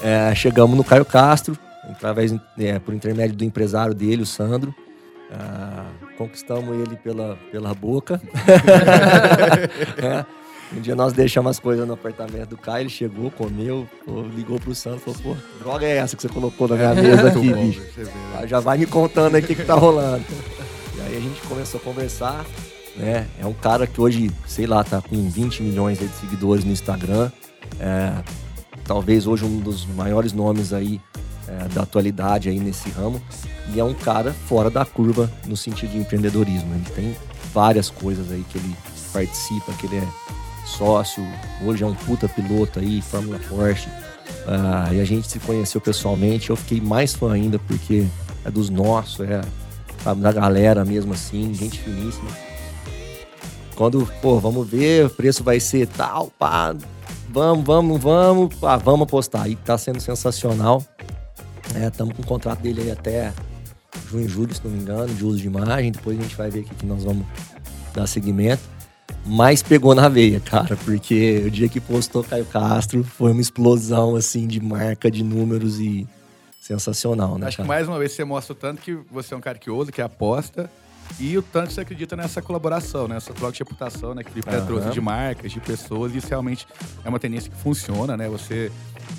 é, 0.00 0.32
chegamos 0.34 0.76
no 0.76 0.84
Caio 0.84 1.04
Castro, 1.04 1.58
através, 1.90 2.32
é, 2.58 2.78
por 2.78 2.94
intermédio 2.94 3.36
do 3.36 3.44
empresário 3.44 3.92
dele, 3.94 4.22
o 4.22 4.26
Sandro. 4.26 4.72
Ah, 5.30 5.86
conquistamos 6.16 6.72
ele 6.76 6.96
pela, 6.96 7.36
pela 7.50 7.74
boca. 7.74 8.20
É. 9.98 10.24
Um 10.76 10.80
dia 10.80 10.96
nós 10.96 11.12
deixamos 11.12 11.50
as 11.50 11.60
coisas 11.60 11.86
no 11.86 11.94
apartamento 11.94 12.48
do 12.50 12.56
Caio, 12.56 12.82
ele 12.82 12.90
chegou, 12.90 13.30
comeu, 13.30 13.88
ligou 14.34 14.58
pro 14.58 14.74
Sandro 14.74 14.98
e 14.98 15.14
falou, 15.14 15.36
pô, 15.36 15.42
droga 15.62 15.86
é 15.86 15.98
essa 15.98 16.16
que 16.16 16.22
você 16.22 16.28
colocou 16.28 16.66
na 16.66 16.74
minha 16.74 16.94
mesa 16.94 17.28
aqui, 17.28 17.52
bicho? 17.54 17.80
né? 17.96 18.10
Ah, 18.36 18.46
Já 18.46 18.58
vai 18.58 18.76
me 18.76 18.84
contando 18.84 19.36
aí 19.36 19.42
o 19.42 19.46
que, 19.46 19.54
que 19.54 19.62
tá 19.64 19.74
rolando. 19.74 20.24
A 21.16 21.20
gente 21.20 21.40
começou 21.48 21.80
a 21.80 21.82
conversar, 21.82 22.44
né? 22.94 23.26
É 23.40 23.46
um 23.46 23.54
cara 23.54 23.86
que 23.86 23.98
hoje, 23.98 24.30
sei 24.46 24.66
lá, 24.66 24.84
tá 24.84 25.00
com 25.00 25.30
20 25.30 25.62
milhões 25.62 25.98
de 25.98 26.06
seguidores 26.08 26.62
no 26.62 26.72
Instagram. 26.72 27.30
É, 27.80 28.22
talvez 28.84 29.26
hoje 29.26 29.44
um 29.44 29.58
dos 29.58 29.86
maiores 29.86 30.34
nomes 30.34 30.74
aí 30.74 31.00
é, 31.48 31.68
da 31.68 31.82
atualidade 31.82 32.50
aí 32.50 32.60
nesse 32.60 32.90
ramo. 32.90 33.22
E 33.72 33.80
é 33.80 33.84
um 33.84 33.94
cara 33.94 34.34
fora 34.46 34.68
da 34.68 34.84
curva 34.84 35.32
no 35.46 35.56
sentido 35.56 35.92
de 35.92 35.98
empreendedorismo. 35.98 36.74
Ele 36.74 36.90
tem 36.94 37.16
várias 37.52 37.88
coisas 37.88 38.30
aí 38.30 38.44
que 38.50 38.58
ele 38.58 38.76
participa, 39.10 39.72
que 39.72 39.86
ele 39.86 39.96
é 39.96 40.08
sócio, 40.66 41.24
hoje 41.64 41.82
é 41.82 41.86
um 41.86 41.94
puta 41.94 42.28
piloto 42.28 42.78
aí, 42.78 43.00
Fórmula 43.00 43.38
Porsche. 43.48 43.88
Ah, 44.46 44.92
e 44.92 45.00
a 45.00 45.04
gente 45.04 45.30
se 45.30 45.38
conheceu 45.38 45.80
pessoalmente, 45.80 46.50
eu 46.50 46.56
fiquei 46.56 46.80
mais 46.80 47.14
fã 47.14 47.32
ainda 47.32 47.58
porque 47.58 48.06
é 48.44 48.50
dos 48.50 48.68
nossos, 48.68 49.20
é 49.20 49.40
sabe, 50.06 50.20
da 50.20 50.30
galera 50.30 50.84
mesmo 50.84 51.12
assim, 51.12 51.52
gente 51.52 51.80
finíssima. 51.80 52.30
Quando, 53.74 54.06
pô, 54.22 54.38
vamos 54.38 54.68
ver, 54.68 55.06
o 55.06 55.10
preço 55.10 55.42
vai 55.42 55.58
ser 55.58 55.88
tal, 55.88 56.30
pá, 56.38 56.74
vamos, 57.28 57.64
vamos, 57.64 58.00
vamos, 58.00 58.54
pá, 58.54 58.76
vamos 58.76 59.02
apostar. 59.02 59.50
E 59.50 59.56
tá 59.56 59.76
sendo 59.76 60.00
sensacional. 60.00 60.82
Estamos 61.74 62.14
com 62.14 62.22
o 62.22 62.26
contrato 62.26 62.60
dele 62.60 62.82
aí 62.82 62.90
até 62.92 63.32
junho, 64.08 64.28
julho, 64.28 64.54
se 64.54 64.60
não 64.64 64.70
me 64.70 64.78
engano, 64.78 65.12
de 65.12 65.24
uso 65.24 65.38
de 65.38 65.48
imagem. 65.48 65.90
Depois 65.90 66.18
a 66.18 66.22
gente 66.22 66.36
vai 66.36 66.50
ver 66.50 66.60
o 66.60 66.64
que 66.64 66.86
nós 66.86 67.02
vamos 67.02 67.26
dar 67.92 68.06
seguimento. 68.06 68.62
Mas 69.26 69.60
pegou 69.60 69.92
na 69.92 70.08
veia, 70.08 70.38
cara, 70.38 70.76
porque 70.84 71.42
o 71.44 71.50
dia 71.50 71.68
que 71.68 71.80
postou 71.80 72.22
Caio 72.22 72.44
Castro 72.44 73.02
foi 73.02 73.32
uma 73.32 73.40
explosão, 73.40 74.14
assim, 74.14 74.46
de 74.46 74.60
marca, 74.60 75.10
de 75.10 75.24
números 75.24 75.80
e 75.80 76.06
sensacional, 76.66 77.38
né, 77.38 77.46
Acho 77.46 77.56
que 77.58 77.62
cara? 77.62 77.68
mais 77.68 77.86
uma 77.86 77.98
vez 77.98 78.12
você 78.12 78.24
mostra 78.24 78.52
o 78.52 78.56
tanto 78.56 78.82
que 78.82 78.94
você 79.10 79.32
é 79.32 79.36
um 79.36 79.40
cara 79.40 79.58
que 79.58 79.70
ousa, 79.70 79.92
que 79.92 80.02
aposta, 80.02 80.68
e 81.20 81.38
o 81.38 81.42
tanto 81.42 81.68
que 81.68 81.74
você 81.74 81.80
acredita 81.82 82.16
nessa 82.16 82.42
colaboração, 82.42 83.06
nessa 83.06 83.32
troca 83.32 83.52
de 83.52 83.60
reputação, 83.60 84.12
né? 84.12 84.24
Que 84.24 84.38
o 84.38 84.66
trouxe 84.66 84.90
de 84.90 85.00
marcas, 85.00 85.52
de 85.52 85.60
pessoas, 85.60 86.12
e 86.12 86.18
isso 86.18 86.28
realmente 86.28 86.66
é 87.04 87.08
uma 87.08 87.20
tendência 87.20 87.48
que 87.48 87.56
funciona, 87.56 88.16
né? 88.16 88.28
Você, 88.28 88.72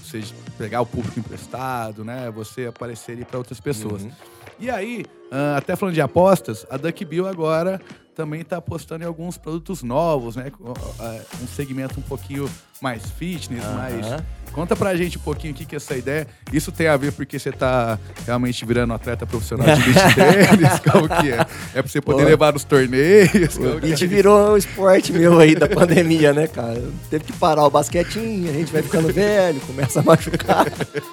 você 0.03 0.21
pegar 0.57 0.81
o 0.81 0.85
público 0.85 1.17
emprestado, 1.17 2.03
né? 2.03 2.29
Você 2.31 2.65
aparecer 2.65 3.13
ali 3.13 3.23
para 3.23 3.37
outras 3.37 3.61
pessoas. 3.61 4.03
Uhum. 4.03 4.11
E 4.59 4.69
aí, 4.69 5.05
ah, 5.31 5.57
até 5.57 5.75
falando 5.75 5.95
de 5.95 6.01
apostas, 6.01 6.65
a 6.69 6.75
Duck 6.75 7.05
Bill 7.05 7.25
agora 7.25 7.79
também 8.15 8.41
está 8.41 8.57
apostando 8.57 9.03
em 9.03 9.07
alguns 9.07 9.37
produtos 9.37 9.81
novos, 9.81 10.35
né? 10.35 10.51
Ah, 10.99 11.19
Um 11.41 11.47
segmento 11.47 11.99
um 11.99 12.03
pouquinho 12.03 12.49
mais 12.81 13.03
fitness, 13.17 13.63
Aham. 13.63 13.75
mais 13.75 14.23
Conta 14.57 14.75
pra 14.75 14.95
gente 14.95 15.19
um 15.19 15.21
pouquinho 15.21 15.53
o 15.53 15.55
que, 15.55 15.65
que 15.65 15.75
é 15.75 15.77
essa 15.77 15.95
ideia. 15.95 16.25
Isso 16.51 16.71
tem 16.71 16.87
a 16.87 16.97
ver 16.97 17.11
porque 17.11 17.37
você 17.37 17.51
tá 17.51 17.99
realmente 18.25 18.65
virando 18.65 18.89
um 18.91 18.95
atleta 18.95 19.23
profissional 19.23 19.67
de 19.75 19.83
beach 19.83 20.15
tênis? 20.15 20.79
Como 20.79 21.07
que 21.07 21.31
é? 21.31 21.45
É 21.75 21.81
pra 21.83 21.87
você 21.87 22.01
poder 22.01 22.23
Pô. 22.23 22.29
levar 22.29 22.53
nos 22.53 22.63
torneios? 22.63 23.55
O 23.55 23.79
que 23.79 24.03
é 24.03 24.07
virou 24.07 24.53
um 24.53 24.57
esporte 24.57 25.13
meu 25.13 25.37
aí 25.39 25.53
da 25.53 25.67
pandemia, 25.67 26.33
né, 26.33 26.47
cara? 26.47 26.83
Teve 27.07 27.25
que 27.25 27.33
parar 27.33 27.65
o 27.65 27.69
basquetinho, 27.69 28.49
a 28.49 28.53
gente 28.53 28.73
vai 28.73 28.81
ficando 28.81 29.13
velho, 29.13 29.59
começa 29.61 29.99
a 29.99 30.03
machucar. 30.03 30.65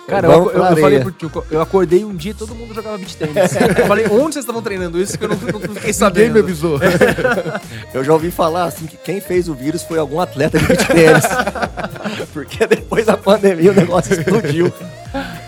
Cara, 0.08 0.26
eu, 0.26 0.32
eu, 0.32 0.50
eu 0.50 0.64
falei 0.64 0.84
areia. 0.84 1.00
pro 1.02 1.12
tio, 1.12 1.30
eu 1.50 1.60
acordei 1.60 2.02
um 2.02 2.16
dia 2.16 2.30
e 2.30 2.34
todo 2.34 2.54
mundo 2.54 2.72
jogava 2.72 2.96
beat 2.96 3.14
tênis. 3.14 3.36
eu 3.78 3.86
falei, 3.86 4.06
onde 4.06 4.32
vocês 4.32 4.44
estavam 4.44 4.62
treinando 4.62 4.98
isso? 4.98 5.18
Que 5.18 5.24
eu 5.24 5.28
não, 5.28 5.36
não 5.36 5.60
fiquei 5.60 5.68
Ninguém 5.68 5.92
sabendo. 5.92 6.32
me 6.32 6.40
avisou. 6.40 6.80
Eu 7.92 8.02
já 8.02 8.12
ouvi 8.14 8.30
falar 8.30 8.64
assim 8.64 8.86
que 8.86 8.96
quem 8.96 9.20
fez 9.20 9.50
o 9.50 9.54
vírus 9.54 9.82
foi 9.82 9.98
algum 9.98 10.18
atleta 10.18 10.58
de 10.58 10.66
beach 10.66 10.86
tênis. 10.86 11.24
Porque 12.32 12.66
depois 12.66 13.06
da 13.06 13.16
pandemia 13.16 13.72
o 13.72 13.74
negócio 13.74 14.14
explodiu. 14.14 14.72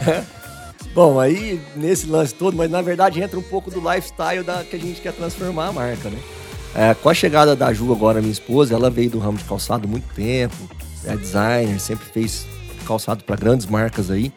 Bom, 0.95 1.21
aí 1.21 1.61
nesse 1.75 2.07
lance 2.07 2.35
todo, 2.35 2.57
mas 2.57 2.71
na 2.71 2.81
verdade 2.81 3.21
entra 3.21 3.39
um 3.39 3.43
pouco 3.43 3.71
do 3.71 3.81
lifestyle 3.81 4.43
da, 4.43 4.65
que 4.65 4.77
a 4.77 4.79
gente 4.79 5.01
quer 5.01 5.13
transformar 5.13 5.69
a 5.69 5.73
marca, 5.73 6.09
né? 6.09 6.19
É, 6.75 6.95
com 6.95 7.09
a 7.09 7.15
chegada 7.15 7.57
da 7.57 7.73
Ju 7.73 7.93
agora, 7.93 8.21
minha 8.21 8.33
esposa, 8.33 8.75
ela 8.75 8.91
veio 8.91 9.11
do 9.11 9.19
ramo 9.19 9.39
de 9.39 9.45
calçado 9.45 9.87
há 9.87 9.91
muito 9.91 10.13
tempo, 10.15 10.57
é 11.05 11.17
designer, 11.17 11.79
sempre 11.81 12.07
fez 12.07 12.47
calçado 12.87 13.25
para 13.25 13.37
grandes 13.37 13.67
marcas 13.67 14.11
aí. 14.11 14.33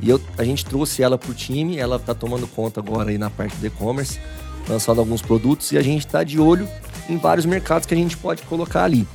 E 0.00 0.10
eu, 0.10 0.20
a 0.36 0.44
gente 0.44 0.64
trouxe 0.64 1.02
ela 1.02 1.16
pro 1.16 1.32
time, 1.32 1.78
ela 1.78 1.98
tá 1.98 2.14
tomando 2.14 2.46
conta 2.46 2.80
agora 2.80 3.10
aí 3.10 3.18
na 3.18 3.30
parte 3.30 3.56
do 3.56 3.66
e-commerce, 3.66 4.20
lançando 4.68 5.00
alguns 5.00 5.22
produtos 5.22 5.72
e 5.72 5.78
a 5.78 5.82
gente 5.82 6.06
tá 6.06 6.22
de 6.22 6.38
olho 6.38 6.68
em 7.08 7.16
vários 7.16 7.46
mercados 7.46 7.86
que 7.86 7.94
a 7.94 7.96
gente 7.96 8.16
pode 8.16 8.42
colocar 8.42 8.84
ali. 8.84 9.06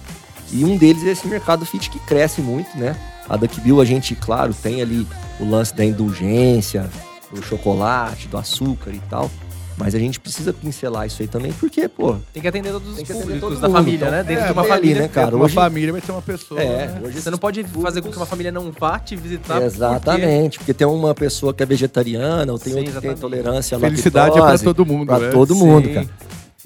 E 0.52 0.66
um 0.66 0.76
deles 0.78 1.04
é 1.06 1.12
esse 1.12 1.28
mercado 1.28 1.66
fit 1.66 1.90
que 1.90 2.00
cresce 2.00 2.42
muito, 2.42 2.78
né? 2.78 2.96
A 3.30 3.38
Duckbill 3.38 3.80
a 3.80 3.86
gente, 3.86 4.16
claro, 4.16 4.54
tem 4.54 4.82
ali 4.82 5.08
o 5.40 5.50
lance 5.50 5.74
da 5.74 5.86
indulgência, 5.86 6.90
do 7.34 7.42
chocolate, 7.42 8.28
do 8.28 8.38
açúcar 8.38 8.92
e 8.92 9.00
tal. 9.10 9.30
Mas 9.78 9.96
a 9.96 10.00
gente 10.00 10.20
precisa 10.20 10.52
pincelar 10.54 11.08
isso 11.08 11.22
aí 11.22 11.28
também, 11.28 11.52
porque, 11.54 11.88
pô. 11.88 12.16
Tem 12.34 12.42
que 12.42 12.48
atender 12.48 12.72
todos 12.72 12.90
os 13.00 13.02
públicos 13.08 13.40
todo 13.40 13.60
da 13.60 13.68
mundo, 13.68 13.78
família, 13.78 13.98
então. 14.06 14.12
né? 14.12 14.24
Dentro 14.24 14.44
É, 14.44 14.48
de 14.48 14.54
uma 14.54 14.62
tem 14.64 14.72
ali, 14.74 14.82
família. 14.82 15.02
né, 15.02 15.08
cara? 15.08 15.36
uma 15.36 15.46
hoje- 15.46 15.56
família 15.56 15.92
vai 15.94 16.02
ter 16.02 16.12
uma 16.12 16.22
pessoa. 16.22 16.62
É, 16.62 16.88
né? 16.88 17.02
hoje 17.04 17.22
Você 17.22 17.32
não 17.32 17.38
pode 17.38 17.64
fazer 17.64 18.02
com 18.02 18.12
que 18.12 18.18
uma 18.18 18.26
família 18.26 18.52
não 18.52 18.72
vá 18.78 19.00
te 19.00 19.16
visitar. 19.16 19.54
porque- 19.56 19.66
Exatamente, 19.66 20.60
porque 20.60 20.74
tem 20.74 20.86
uma 20.86 21.16
pessoa 21.16 21.54
que 21.54 21.64
é 21.64 21.66
vegetariana, 21.66 22.52
ou 22.52 22.60
tem 22.60 22.74
Sim, 22.74 22.84
que 22.84 22.92
tem 23.02 23.12
intolerância 23.12 23.78
à 23.78 23.80
Felicidade 23.80 24.32
é 24.32 24.34
pra 24.34 24.42
lactose, 24.44 24.64
todo 24.66 24.86
mundo, 24.86 25.08
Pra 25.08 25.20
né? 25.20 25.30
todo 25.32 25.56
mundo, 25.56 25.88
Sim. 25.88 25.94
cara. 25.96 26.10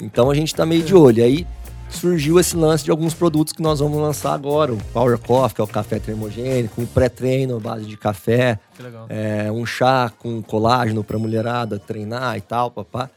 Então 0.02 0.30
a 0.32 0.36
gente 0.36 0.54
tá 0.54 0.66
meio 0.66 0.84
de 0.84 0.94
olho. 0.96 1.24
Aí 1.24 1.48
surgiu 1.96 2.40
esse 2.40 2.56
lance 2.56 2.84
de 2.84 2.92
alguns 2.92 3.14
produtos 3.14 3.54
que 3.54 3.62
nós 3.62 3.80
vamos 3.80 3.98
lançar 4.00 4.34
agora. 4.34 4.74
O 4.74 4.78
Power 4.94 5.18
Coffee, 5.18 5.56
que 5.56 5.62
é 5.62 5.64
o 5.64 5.68
café 5.68 5.98
termogênico, 6.00 6.82
um 6.82 6.86
pré-treino 6.86 7.58
à 7.58 7.60
base 7.60 7.86
de 7.86 7.98
café, 7.98 8.60
Que 8.76 8.84
legal. 8.84 9.06
é, 9.10 9.52
um 9.52 9.66
chá 9.66 10.12
com 10.20 10.42
colágeno 10.42 11.04
pra 11.04 11.18
mulherada 11.18 11.80
treinar 11.80 12.38
e 12.38 12.42
tal, 12.42 12.70
papá. 12.72 13.10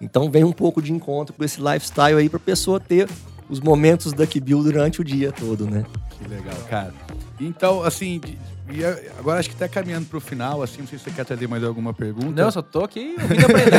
Então 0.00 0.30
vem 0.30 0.44
um 0.44 0.52
pouco 0.52 0.82
de 0.82 0.92
encontro 0.92 1.34
com 1.34 1.44
esse 1.44 1.60
lifestyle 1.60 2.18
aí 2.18 2.28
pra 2.28 2.38
pessoa 2.38 2.78
ter 2.80 3.08
os 3.48 3.60
momentos 3.60 4.12
da 4.12 4.26
Kibil 4.26 4.62
durante 4.62 5.00
o 5.00 5.04
dia 5.04 5.30
todo, 5.30 5.66
né? 5.66 5.84
Que 6.10 6.28
legal, 6.28 6.56
cara. 6.68 6.92
Então, 7.40 7.82
assim, 7.82 8.20
e 8.70 8.84
a- 8.84 8.98
agora 9.18 9.40
acho 9.40 9.50
que 9.50 9.56
tá 9.56 9.68
caminhando 9.68 10.06
pro 10.06 10.20
final, 10.20 10.62
assim, 10.62 10.78
não 10.80 10.86
sei 10.86 10.98
se 10.98 11.04
você 11.04 11.10
quer 11.10 11.24
trazer 11.24 11.46
mais 11.48 11.62
alguma 11.64 11.92
pergunta. 11.92 12.42
Não, 12.42 12.50
só 12.50 12.62
tô 12.62 12.84
aqui 12.84 13.14
ouvindo 13.20 13.44
aprender. 13.46 13.70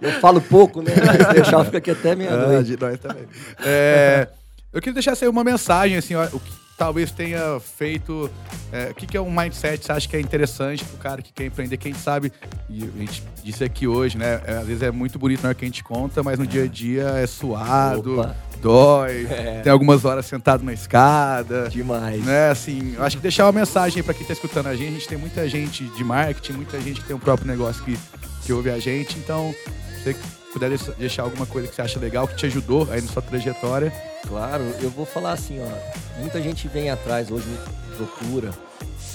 Eu 0.00 0.12
falo 0.20 0.40
pouco, 0.40 0.82
né? 0.82 0.92
Se 0.94 1.34
deixar, 1.34 1.64
fica 1.64 1.78
aqui 1.78 1.90
até 1.90 2.12
Ah, 2.12 2.16
meia-noite. 2.16 2.76
de 2.76 2.76
nós 2.80 2.98
também. 2.98 3.24
É, 3.64 4.28
eu 4.72 4.80
queria 4.80 4.94
deixar 4.94 5.12
assim, 5.12 5.26
uma 5.26 5.42
mensagem, 5.44 5.96
assim, 5.96 6.14
ó, 6.14 6.24
o 6.32 6.38
que 6.40 6.52
talvez 6.80 7.10
tenha 7.10 7.60
feito. 7.60 8.30
é, 8.72 8.88
o 8.90 8.94
que, 8.94 9.06
que 9.06 9.14
é 9.14 9.20
um 9.20 9.30
mindset 9.30 9.84
você 9.84 9.92
acha 9.92 10.08
que 10.08 10.16
é 10.16 10.20
interessante 10.20 10.82
pro 10.82 10.96
cara 10.96 11.20
que 11.20 11.30
quer 11.30 11.44
empreender? 11.44 11.76
Quem 11.76 11.92
sabe, 11.92 12.32
e 12.70 12.82
a 12.84 12.98
gente 13.00 13.22
disse 13.44 13.62
aqui 13.62 13.86
hoje, 13.86 14.16
né? 14.16 14.40
é, 14.46 14.52
às 14.56 14.66
vezes 14.66 14.82
é 14.82 14.90
muito 14.90 15.18
bonito 15.18 15.42
na 15.42 15.50
hora 15.50 15.54
que 15.54 15.62
a 15.62 15.68
gente 15.68 15.84
conta, 15.84 16.22
mas 16.22 16.38
no 16.38 16.46
dia 16.46 16.64
a 16.64 16.66
dia 16.66 17.02
é 17.22 17.26
suado, 17.26 18.20
Opa. 18.20 18.34
dói, 18.62 19.26
É. 19.30 19.60
tem 19.60 19.70
algumas 19.70 20.06
horas 20.06 20.24
sentado 20.24 20.64
na 20.64 20.72
escada. 20.72 21.68
Demais. 21.68 22.24
Né, 22.24 22.48
assim, 22.48 22.94
eu 22.96 23.04
acho 23.04 23.16
que 23.18 23.22
deixar 23.22 23.44
uma 23.44 23.52
mensagem 23.52 24.02
para 24.02 24.14
quem 24.14 24.26
tá 24.26 24.32
escutando 24.32 24.68
a 24.68 24.74
gente. 24.74 24.88
A 24.88 24.92
gente 24.92 25.08
tem 25.08 25.18
muita 25.18 25.46
gente 25.50 25.84
de 25.84 26.02
marketing, 26.02 26.54
muita 26.54 26.80
gente 26.80 27.02
que 27.02 27.06
tem 27.06 27.14
um 27.14 27.20
próprio 27.20 27.46
negócio 27.46 27.84
que, 27.84 27.98
que 28.46 28.52
ouve 28.54 28.70
a 28.70 28.78
gente. 28.78 29.18
Então, 29.18 29.54
você 30.02 30.16
puder 30.52 30.70
deixar- 30.98 31.22
alguma 31.22 31.46
coisa 31.46 31.68
que 31.68 31.74
você 31.74 31.82
acha 31.82 31.98
legal, 32.00 32.26
que 32.26 32.36
te 32.36 32.46
ajudou 32.46 32.88
aí 32.90 33.00
na 33.00 33.08
sua 33.08 33.22
trajetória. 33.22 33.92
Claro, 34.26 34.62
eu 34.80 34.90
vou 34.90 35.06
falar 35.06 35.32
assim, 35.32 35.58
ó. 35.60 36.20
Muita 36.20 36.40
gente 36.42 36.68
vem 36.68 36.90
atrás 36.90 37.30
hoje, 37.30 37.46
me 37.46 37.96
procura. 37.96 38.50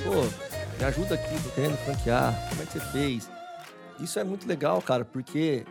Pô, 0.03 0.21
me 0.79 0.83
ajuda 0.85 1.15
aqui, 1.15 1.35
tô 1.43 1.49
querendo 1.49 1.77
franquear. 1.77 2.33
Como 2.49 2.61
é 2.61 2.65
que 2.65 2.73
você 2.73 2.79
fez? 2.91 3.29
Isso 3.99 4.19
é 4.19 4.23
muito 4.23 4.47
legal, 4.47 4.81
cara, 4.81 5.05
porque 5.05 5.63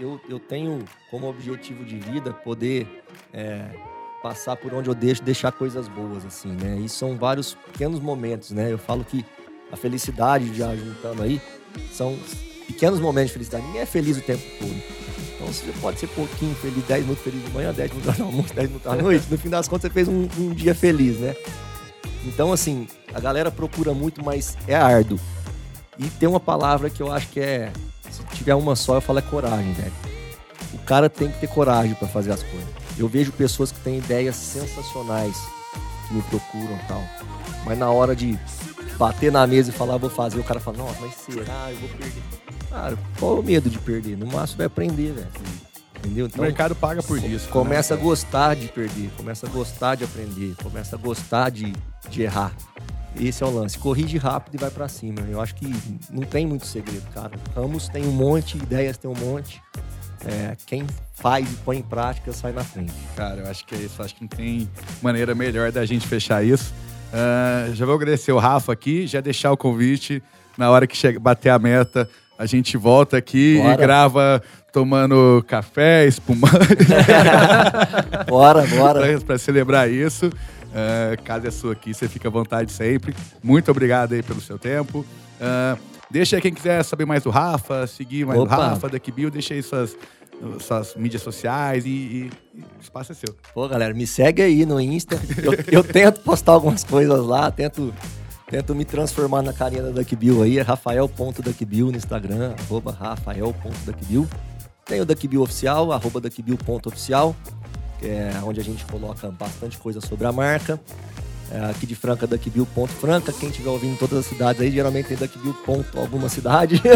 eu, 0.00 0.20
eu 0.28 0.38
tenho 0.38 0.84
como 1.10 1.28
objetivo 1.28 1.84
de 1.84 1.98
vida 1.98 2.32
poder 2.32 3.02
é, 3.32 3.68
passar 4.22 4.56
por 4.56 4.72
onde 4.72 4.88
eu 4.88 4.94
deixo, 4.94 5.22
deixar 5.22 5.52
coisas 5.52 5.86
boas, 5.88 6.24
assim, 6.24 6.48
né? 6.52 6.78
E 6.78 6.88
são 6.88 7.16
vários 7.16 7.54
pequenos 7.54 8.00
momentos, 8.00 8.50
né? 8.50 8.72
Eu 8.72 8.78
falo 8.78 9.04
que 9.04 9.24
a 9.70 9.76
felicidade, 9.76 10.54
já 10.56 10.74
juntando 10.74 11.22
aí, 11.22 11.40
são 11.92 12.18
pequenos 12.66 13.00
momentos 13.00 13.28
de 13.28 13.34
felicidade. 13.34 13.64
Ninguém 13.66 13.82
é 13.82 13.86
feliz 13.86 14.16
o 14.16 14.20
tempo 14.20 14.42
todo. 14.58 14.82
Então 15.34 15.46
você 15.46 15.72
pode 15.80 16.00
ser 16.00 16.06
pouquinho 16.08 16.54
feliz, 16.56 16.82
10 16.84 17.02
minutos 17.02 17.22
feliz 17.22 17.44
de 17.44 17.50
manhã, 17.50 17.72
10 17.72 17.90
minutos 17.92 18.18
no 18.18 18.24
almoço, 18.24 18.54
10 18.54 18.68
minutos 18.68 18.92
à 18.92 18.96
noite. 19.00 19.26
No 19.30 19.38
fim 19.38 19.48
das 19.48 19.68
contas, 19.68 19.82
você 19.82 19.94
fez 19.94 20.08
um, 20.08 20.28
um 20.38 20.54
dia 20.54 20.74
feliz, 20.74 21.18
né? 21.18 21.36
Então, 22.24 22.52
assim, 22.52 22.88
a 23.14 23.20
galera 23.20 23.50
procura 23.50 23.94
muito, 23.94 24.24
mas 24.24 24.56
é 24.66 24.74
árduo. 24.74 25.18
E 25.98 26.04
tem 26.08 26.28
uma 26.28 26.40
palavra 26.40 26.90
que 26.90 27.02
eu 27.02 27.12
acho 27.12 27.28
que 27.28 27.40
é. 27.40 27.72
Se 28.10 28.22
tiver 28.34 28.54
uma 28.54 28.74
só, 28.74 28.96
eu 28.96 29.00
falo 29.00 29.18
é 29.18 29.22
coragem, 29.22 29.72
velho. 29.72 29.92
O 30.74 30.78
cara 30.78 31.08
tem 31.08 31.30
que 31.30 31.38
ter 31.38 31.48
coragem 31.48 31.94
pra 31.94 32.08
fazer 32.08 32.32
as 32.32 32.42
coisas. 32.42 32.68
Eu 32.98 33.08
vejo 33.08 33.32
pessoas 33.32 33.70
que 33.70 33.80
têm 33.80 33.98
ideias 33.98 34.36
sensacionais 34.36 35.36
que 36.08 36.14
me 36.14 36.22
procuram 36.22 36.74
e 36.74 36.88
tal. 36.88 37.02
Mas 37.64 37.78
na 37.78 37.90
hora 37.90 38.14
de 38.16 38.38
bater 38.98 39.30
na 39.30 39.46
mesa 39.46 39.70
e 39.70 39.72
falar, 39.72 39.96
vou 39.96 40.10
fazer, 40.10 40.38
o 40.38 40.44
cara 40.44 40.60
fala, 40.60 40.78
nossa, 40.78 41.00
mas 41.00 41.14
será? 41.14 41.70
Eu 41.70 41.78
vou 41.78 41.88
perder. 41.90 42.22
Cara, 42.76 42.98
qual 43.18 43.38
é 43.38 43.40
o 43.40 43.42
medo 43.42 43.70
de 43.70 43.78
perder? 43.78 44.18
No 44.18 44.26
máximo 44.26 44.58
vai 44.58 44.66
aprender, 44.66 45.12
velho. 45.12 45.26
Entendeu? 45.98 46.28
o 46.36 46.42
mercado 46.42 46.74
paga 46.74 47.02
por 47.02 47.16
isso. 47.16 47.48
Começa 47.48 47.94
a 47.94 47.96
né? 47.96 48.02
gostar 48.02 48.54
de 48.54 48.68
perder, 48.68 49.10
começa 49.16 49.46
a 49.46 49.48
gostar 49.48 49.94
de 49.94 50.04
aprender, 50.04 50.54
começa 50.62 50.94
a 50.94 50.98
gostar 50.98 51.50
de, 51.50 51.72
de 52.10 52.22
errar. 52.22 52.52
Esse 53.18 53.42
é 53.42 53.46
o 53.46 53.50
lance. 53.50 53.78
Corrige 53.78 54.18
rápido 54.18 54.56
e 54.56 54.58
vai 54.58 54.70
pra 54.70 54.88
cima. 54.88 55.22
Eu 55.26 55.40
acho 55.40 55.54
que 55.54 55.74
não 56.10 56.22
tem 56.24 56.46
muito 56.46 56.66
segredo, 56.66 57.06
cara. 57.14 57.30
Ramos 57.54 57.88
tem 57.88 58.06
um 58.06 58.12
monte, 58.12 58.58
ideias 58.58 58.98
tem 58.98 59.10
um 59.10 59.14
monte. 59.14 59.62
É, 60.26 60.54
quem 60.66 60.86
faz 61.14 61.50
e 61.50 61.56
põe 61.56 61.78
em 61.78 61.82
prática 61.82 62.30
sai 62.34 62.52
na 62.52 62.62
frente. 62.62 62.92
Cara, 63.16 63.40
eu 63.40 63.46
acho 63.50 63.64
que 63.64 63.74
é 63.74 63.78
isso. 63.78 64.02
Acho 64.02 64.14
que 64.16 64.20
não 64.20 64.28
tem 64.28 64.68
maneira 65.00 65.34
melhor 65.34 65.72
da 65.72 65.86
gente 65.86 66.06
fechar 66.06 66.44
isso. 66.44 66.74
Ah, 67.10 67.70
já 67.72 67.86
vou 67.86 67.94
agradecer 67.94 68.32
o 68.32 68.38
Rafa 68.38 68.70
aqui, 68.70 69.06
já 69.06 69.22
deixar 69.22 69.50
o 69.50 69.56
convite. 69.56 70.22
Na 70.58 70.70
hora 70.70 70.86
que 70.86 70.96
chega, 70.96 71.18
bater 71.18 71.50
a 71.50 71.58
meta, 71.58 72.08
a 72.38 72.46
gente 72.46 72.76
volta 72.76 73.16
aqui 73.16 73.58
Bora. 73.58 73.72
e 73.72 73.76
grava 73.76 74.42
tomando 74.72 75.42
café, 75.48 76.06
espumante, 76.06 76.54
Bora, 78.28 78.66
bora. 78.66 79.20
pra 79.20 79.38
celebrar 79.38 79.90
isso. 79.90 80.30
Ah, 80.74 81.16
casa 81.24 81.48
é 81.48 81.50
sua 81.50 81.72
aqui, 81.72 81.94
você 81.94 82.08
fica 82.08 82.28
à 82.28 82.30
vontade 82.30 82.70
sempre. 82.72 83.14
Muito 83.42 83.70
obrigado 83.70 84.12
aí 84.12 84.22
pelo 84.22 84.40
seu 84.40 84.58
tempo. 84.58 85.04
Ah, 85.40 85.76
deixa 86.10 86.36
aí 86.36 86.42
quem 86.42 86.52
quiser 86.52 86.82
saber 86.84 87.04
mais 87.06 87.22
do 87.22 87.30
Rafa, 87.30 87.86
seguir 87.86 88.26
mais 88.26 88.38
Opa. 88.38 88.54
do 88.56 88.60
Rafa, 88.60 88.88
da 88.88 88.98
Kibil, 88.98 89.30
deixa 89.30 89.54
aí 89.54 89.62
suas, 89.62 89.96
suas 90.60 90.94
mídias 90.94 91.22
sociais 91.22 91.86
e, 91.86 91.88
e- 91.88 92.30
o 92.56 92.82
espaço 92.82 93.12
é 93.12 93.14
seu. 93.14 93.34
Pô, 93.54 93.66
galera, 93.68 93.94
me 93.94 94.06
segue 94.06 94.42
aí 94.42 94.66
no 94.66 94.78
Insta. 94.80 95.18
Eu, 95.42 95.78
eu 95.80 95.84
tento 95.84 96.20
postar 96.20 96.52
algumas 96.52 96.84
coisas 96.84 97.24
lá, 97.24 97.50
tento, 97.50 97.92
tento 98.50 98.74
me 98.74 98.84
transformar 98.84 99.42
na 99.42 99.52
carinha 99.52 99.82
da 99.82 99.90
Duckbill 99.90 100.42
aí. 100.42 100.58
É 100.58 100.62
rafael.duckbill 100.62 101.90
no 101.90 101.96
Instagram, 101.96 102.54
arroba 102.58 102.92
rafael.duckbill. 102.92 104.26
Tem 104.84 105.00
o 105.00 105.04
Duckbill 105.04 105.42
oficial, 105.42 105.90
arroba 105.92 106.20
duckbill.oficial, 106.20 107.34
que 107.98 108.06
é 108.06 108.32
onde 108.44 108.60
a 108.60 108.64
gente 108.64 108.84
coloca 108.86 109.28
bastante 109.32 109.76
coisa 109.78 110.00
sobre 110.00 110.26
a 110.26 110.32
marca. 110.32 110.80
É, 111.50 111.64
aqui 111.70 111.86
de 111.86 111.94
Franca, 111.94 112.26
duckbill.franca. 112.26 113.32
Quem 113.32 113.48
estiver 113.48 113.70
ouvindo 113.70 113.94
em 113.94 113.96
todas 113.96 114.18
as 114.18 114.26
cidades 114.26 114.60
aí, 114.60 114.70
geralmente 114.70 115.06
tem 115.08 115.16
duckbill. 115.16 115.54
ponto 115.64 115.98
alguma 115.98 116.28
cidade. 116.28 116.80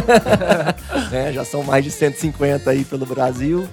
É, 1.13 1.33
já 1.33 1.45
são 1.45 1.65
mais 1.65 1.83
de 1.83 1.91
150 1.91 2.71
aí 2.71 2.85
pelo 2.85 3.05
Brasil. 3.05 3.67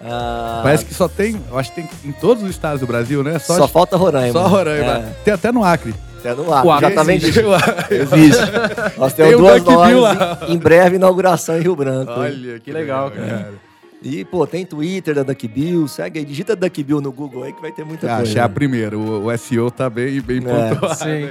Ah, 0.00 0.60
Parece 0.62 0.84
que 0.86 0.94
só 0.94 1.06
tem, 1.08 1.38
eu 1.50 1.58
acho 1.58 1.74
que 1.74 1.82
tem 1.82 1.90
em 2.06 2.12
todos 2.12 2.42
os 2.42 2.48
estados 2.48 2.80
do 2.80 2.86
Brasil, 2.86 3.22
né? 3.22 3.38
só, 3.38 3.68
falta 3.68 3.98
Roraima. 3.98 4.32
Só 4.32 4.46
Roraima. 4.48 4.92
É. 4.92 5.14
Tem 5.22 5.34
até 5.34 5.52
no 5.52 5.62
Acre. 5.62 5.94
Até 6.20 6.34
no 6.34 6.52
ar, 6.52 6.80
já 6.80 6.90
tá 6.90 7.02
Existe. 7.02 7.30
vendido. 7.42 7.48
Existe. 7.90 8.42
Nós 8.98 9.12
Tem 9.14 9.26
temos 9.30 9.40
o 9.40 9.46
duas 9.46 9.62
lojas. 9.64 10.00
lá. 10.00 10.38
Em, 10.48 10.52
em 10.54 10.56
breve, 10.58 10.96
inauguração 10.96 11.58
em 11.58 11.62
Rio 11.62 11.74
Branco. 11.74 12.12
Olha 12.12 12.58
que, 12.60 12.72
legal, 12.72 13.10
cara. 13.10 13.26
cara. 13.26 13.52
E, 14.02 14.24
pô, 14.24 14.46
tem 14.46 14.64
Twitter 14.64 15.14
da 15.14 15.22
Duckbill. 15.22 15.86
Segue 15.88 16.20
aí, 16.20 16.24
digita 16.24 16.56
Duckbill 16.56 17.00
no 17.02 17.12
Google 17.12 17.42
aí 17.44 17.52
que 17.52 17.60
vai 17.60 17.70
ter 17.72 17.84
muita 17.84 18.06
Ah, 18.06 18.16
coisa. 18.16 18.30
achei 18.30 18.40
a 18.40 18.48
primeira. 18.48 18.96
O, 18.98 19.26
o 19.26 19.38
SEO 19.38 19.70
tá 19.70 19.90
bem, 19.90 20.20
bem 20.22 20.38
É, 20.38 20.40
pontuado. 20.74 20.94
sim. 20.94 21.30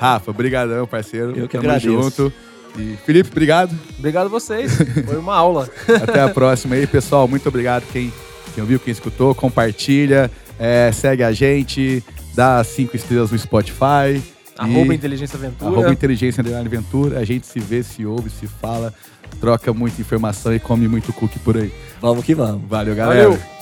Rafa, 0.00 0.32
brigadão, 0.32 0.86
parceiro. 0.86 1.30
Eu 1.36 1.48
que 1.48 1.56
Tamo 1.58 1.68
agradeço. 1.68 1.86
junto. 1.90 2.32
E 2.78 2.96
Felipe, 3.04 3.30
obrigado. 3.32 3.76
Obrigado 3.98 4.26
a 4.26 4.28
vocês. 4.28 4.72
Foi 5.06 5.16
uma 5.16 5.34
aula. 5.34 5.68
Até 6.02 6.20
a 6.20 6.28
próxima 6.28 6.76
aí, 6.76 6.86
pessoal. 6.86 7.26
Muito 7.26 7.48
obrigado 7.48 7.82
quem, 7.92 8.12
quem 8.54 8.62
ouviu, 8.62 8.78
quem 8.78 8.92
escutou. 8.92 9.34
Compartilha, 9.34 10.30
é, 10.58 10.90
segue 10.92 11.24
a 11.24 11.32
gente, 11.32 12.04
dá 12.38 12.62
cinco 12.62 12.94
estrelas 12.94 13.32
no 13.32 13.38
Spotify. 13.38 14.22
Arroba 14.56 14.92
E- 14.92 14.96
Inteligência 14.96 15.36
Aventura. 15.36 15.70
Arroba 15.72 15.92
Inteligência 15.92 16.44
Aventura. 16.60 17.18
A 17.18 17.24
gente 17.24 17.44
se 17.48 17.58
vê, 17.58 17.82
se 17.82 18.06
ouve, 18.06 18.30
se 18.30 18.46
fala, 18.46 18.94
troca 19.40 19.72
muita 19.72 20.00
informação 20.00 20.54
e 20.54 20.60
come 20.60 20.86
muito 20.86 21.12
cookie 21.12 21.40
por 21.40 21.56
aí. 21.56 21.72
Vamos 22.00 22.24
que 22.24 22.36
vamos. 22.36 22.62
Valeu, 22.68 22.94
galera. 22.94 23.30
Valeu. 23.30 23.57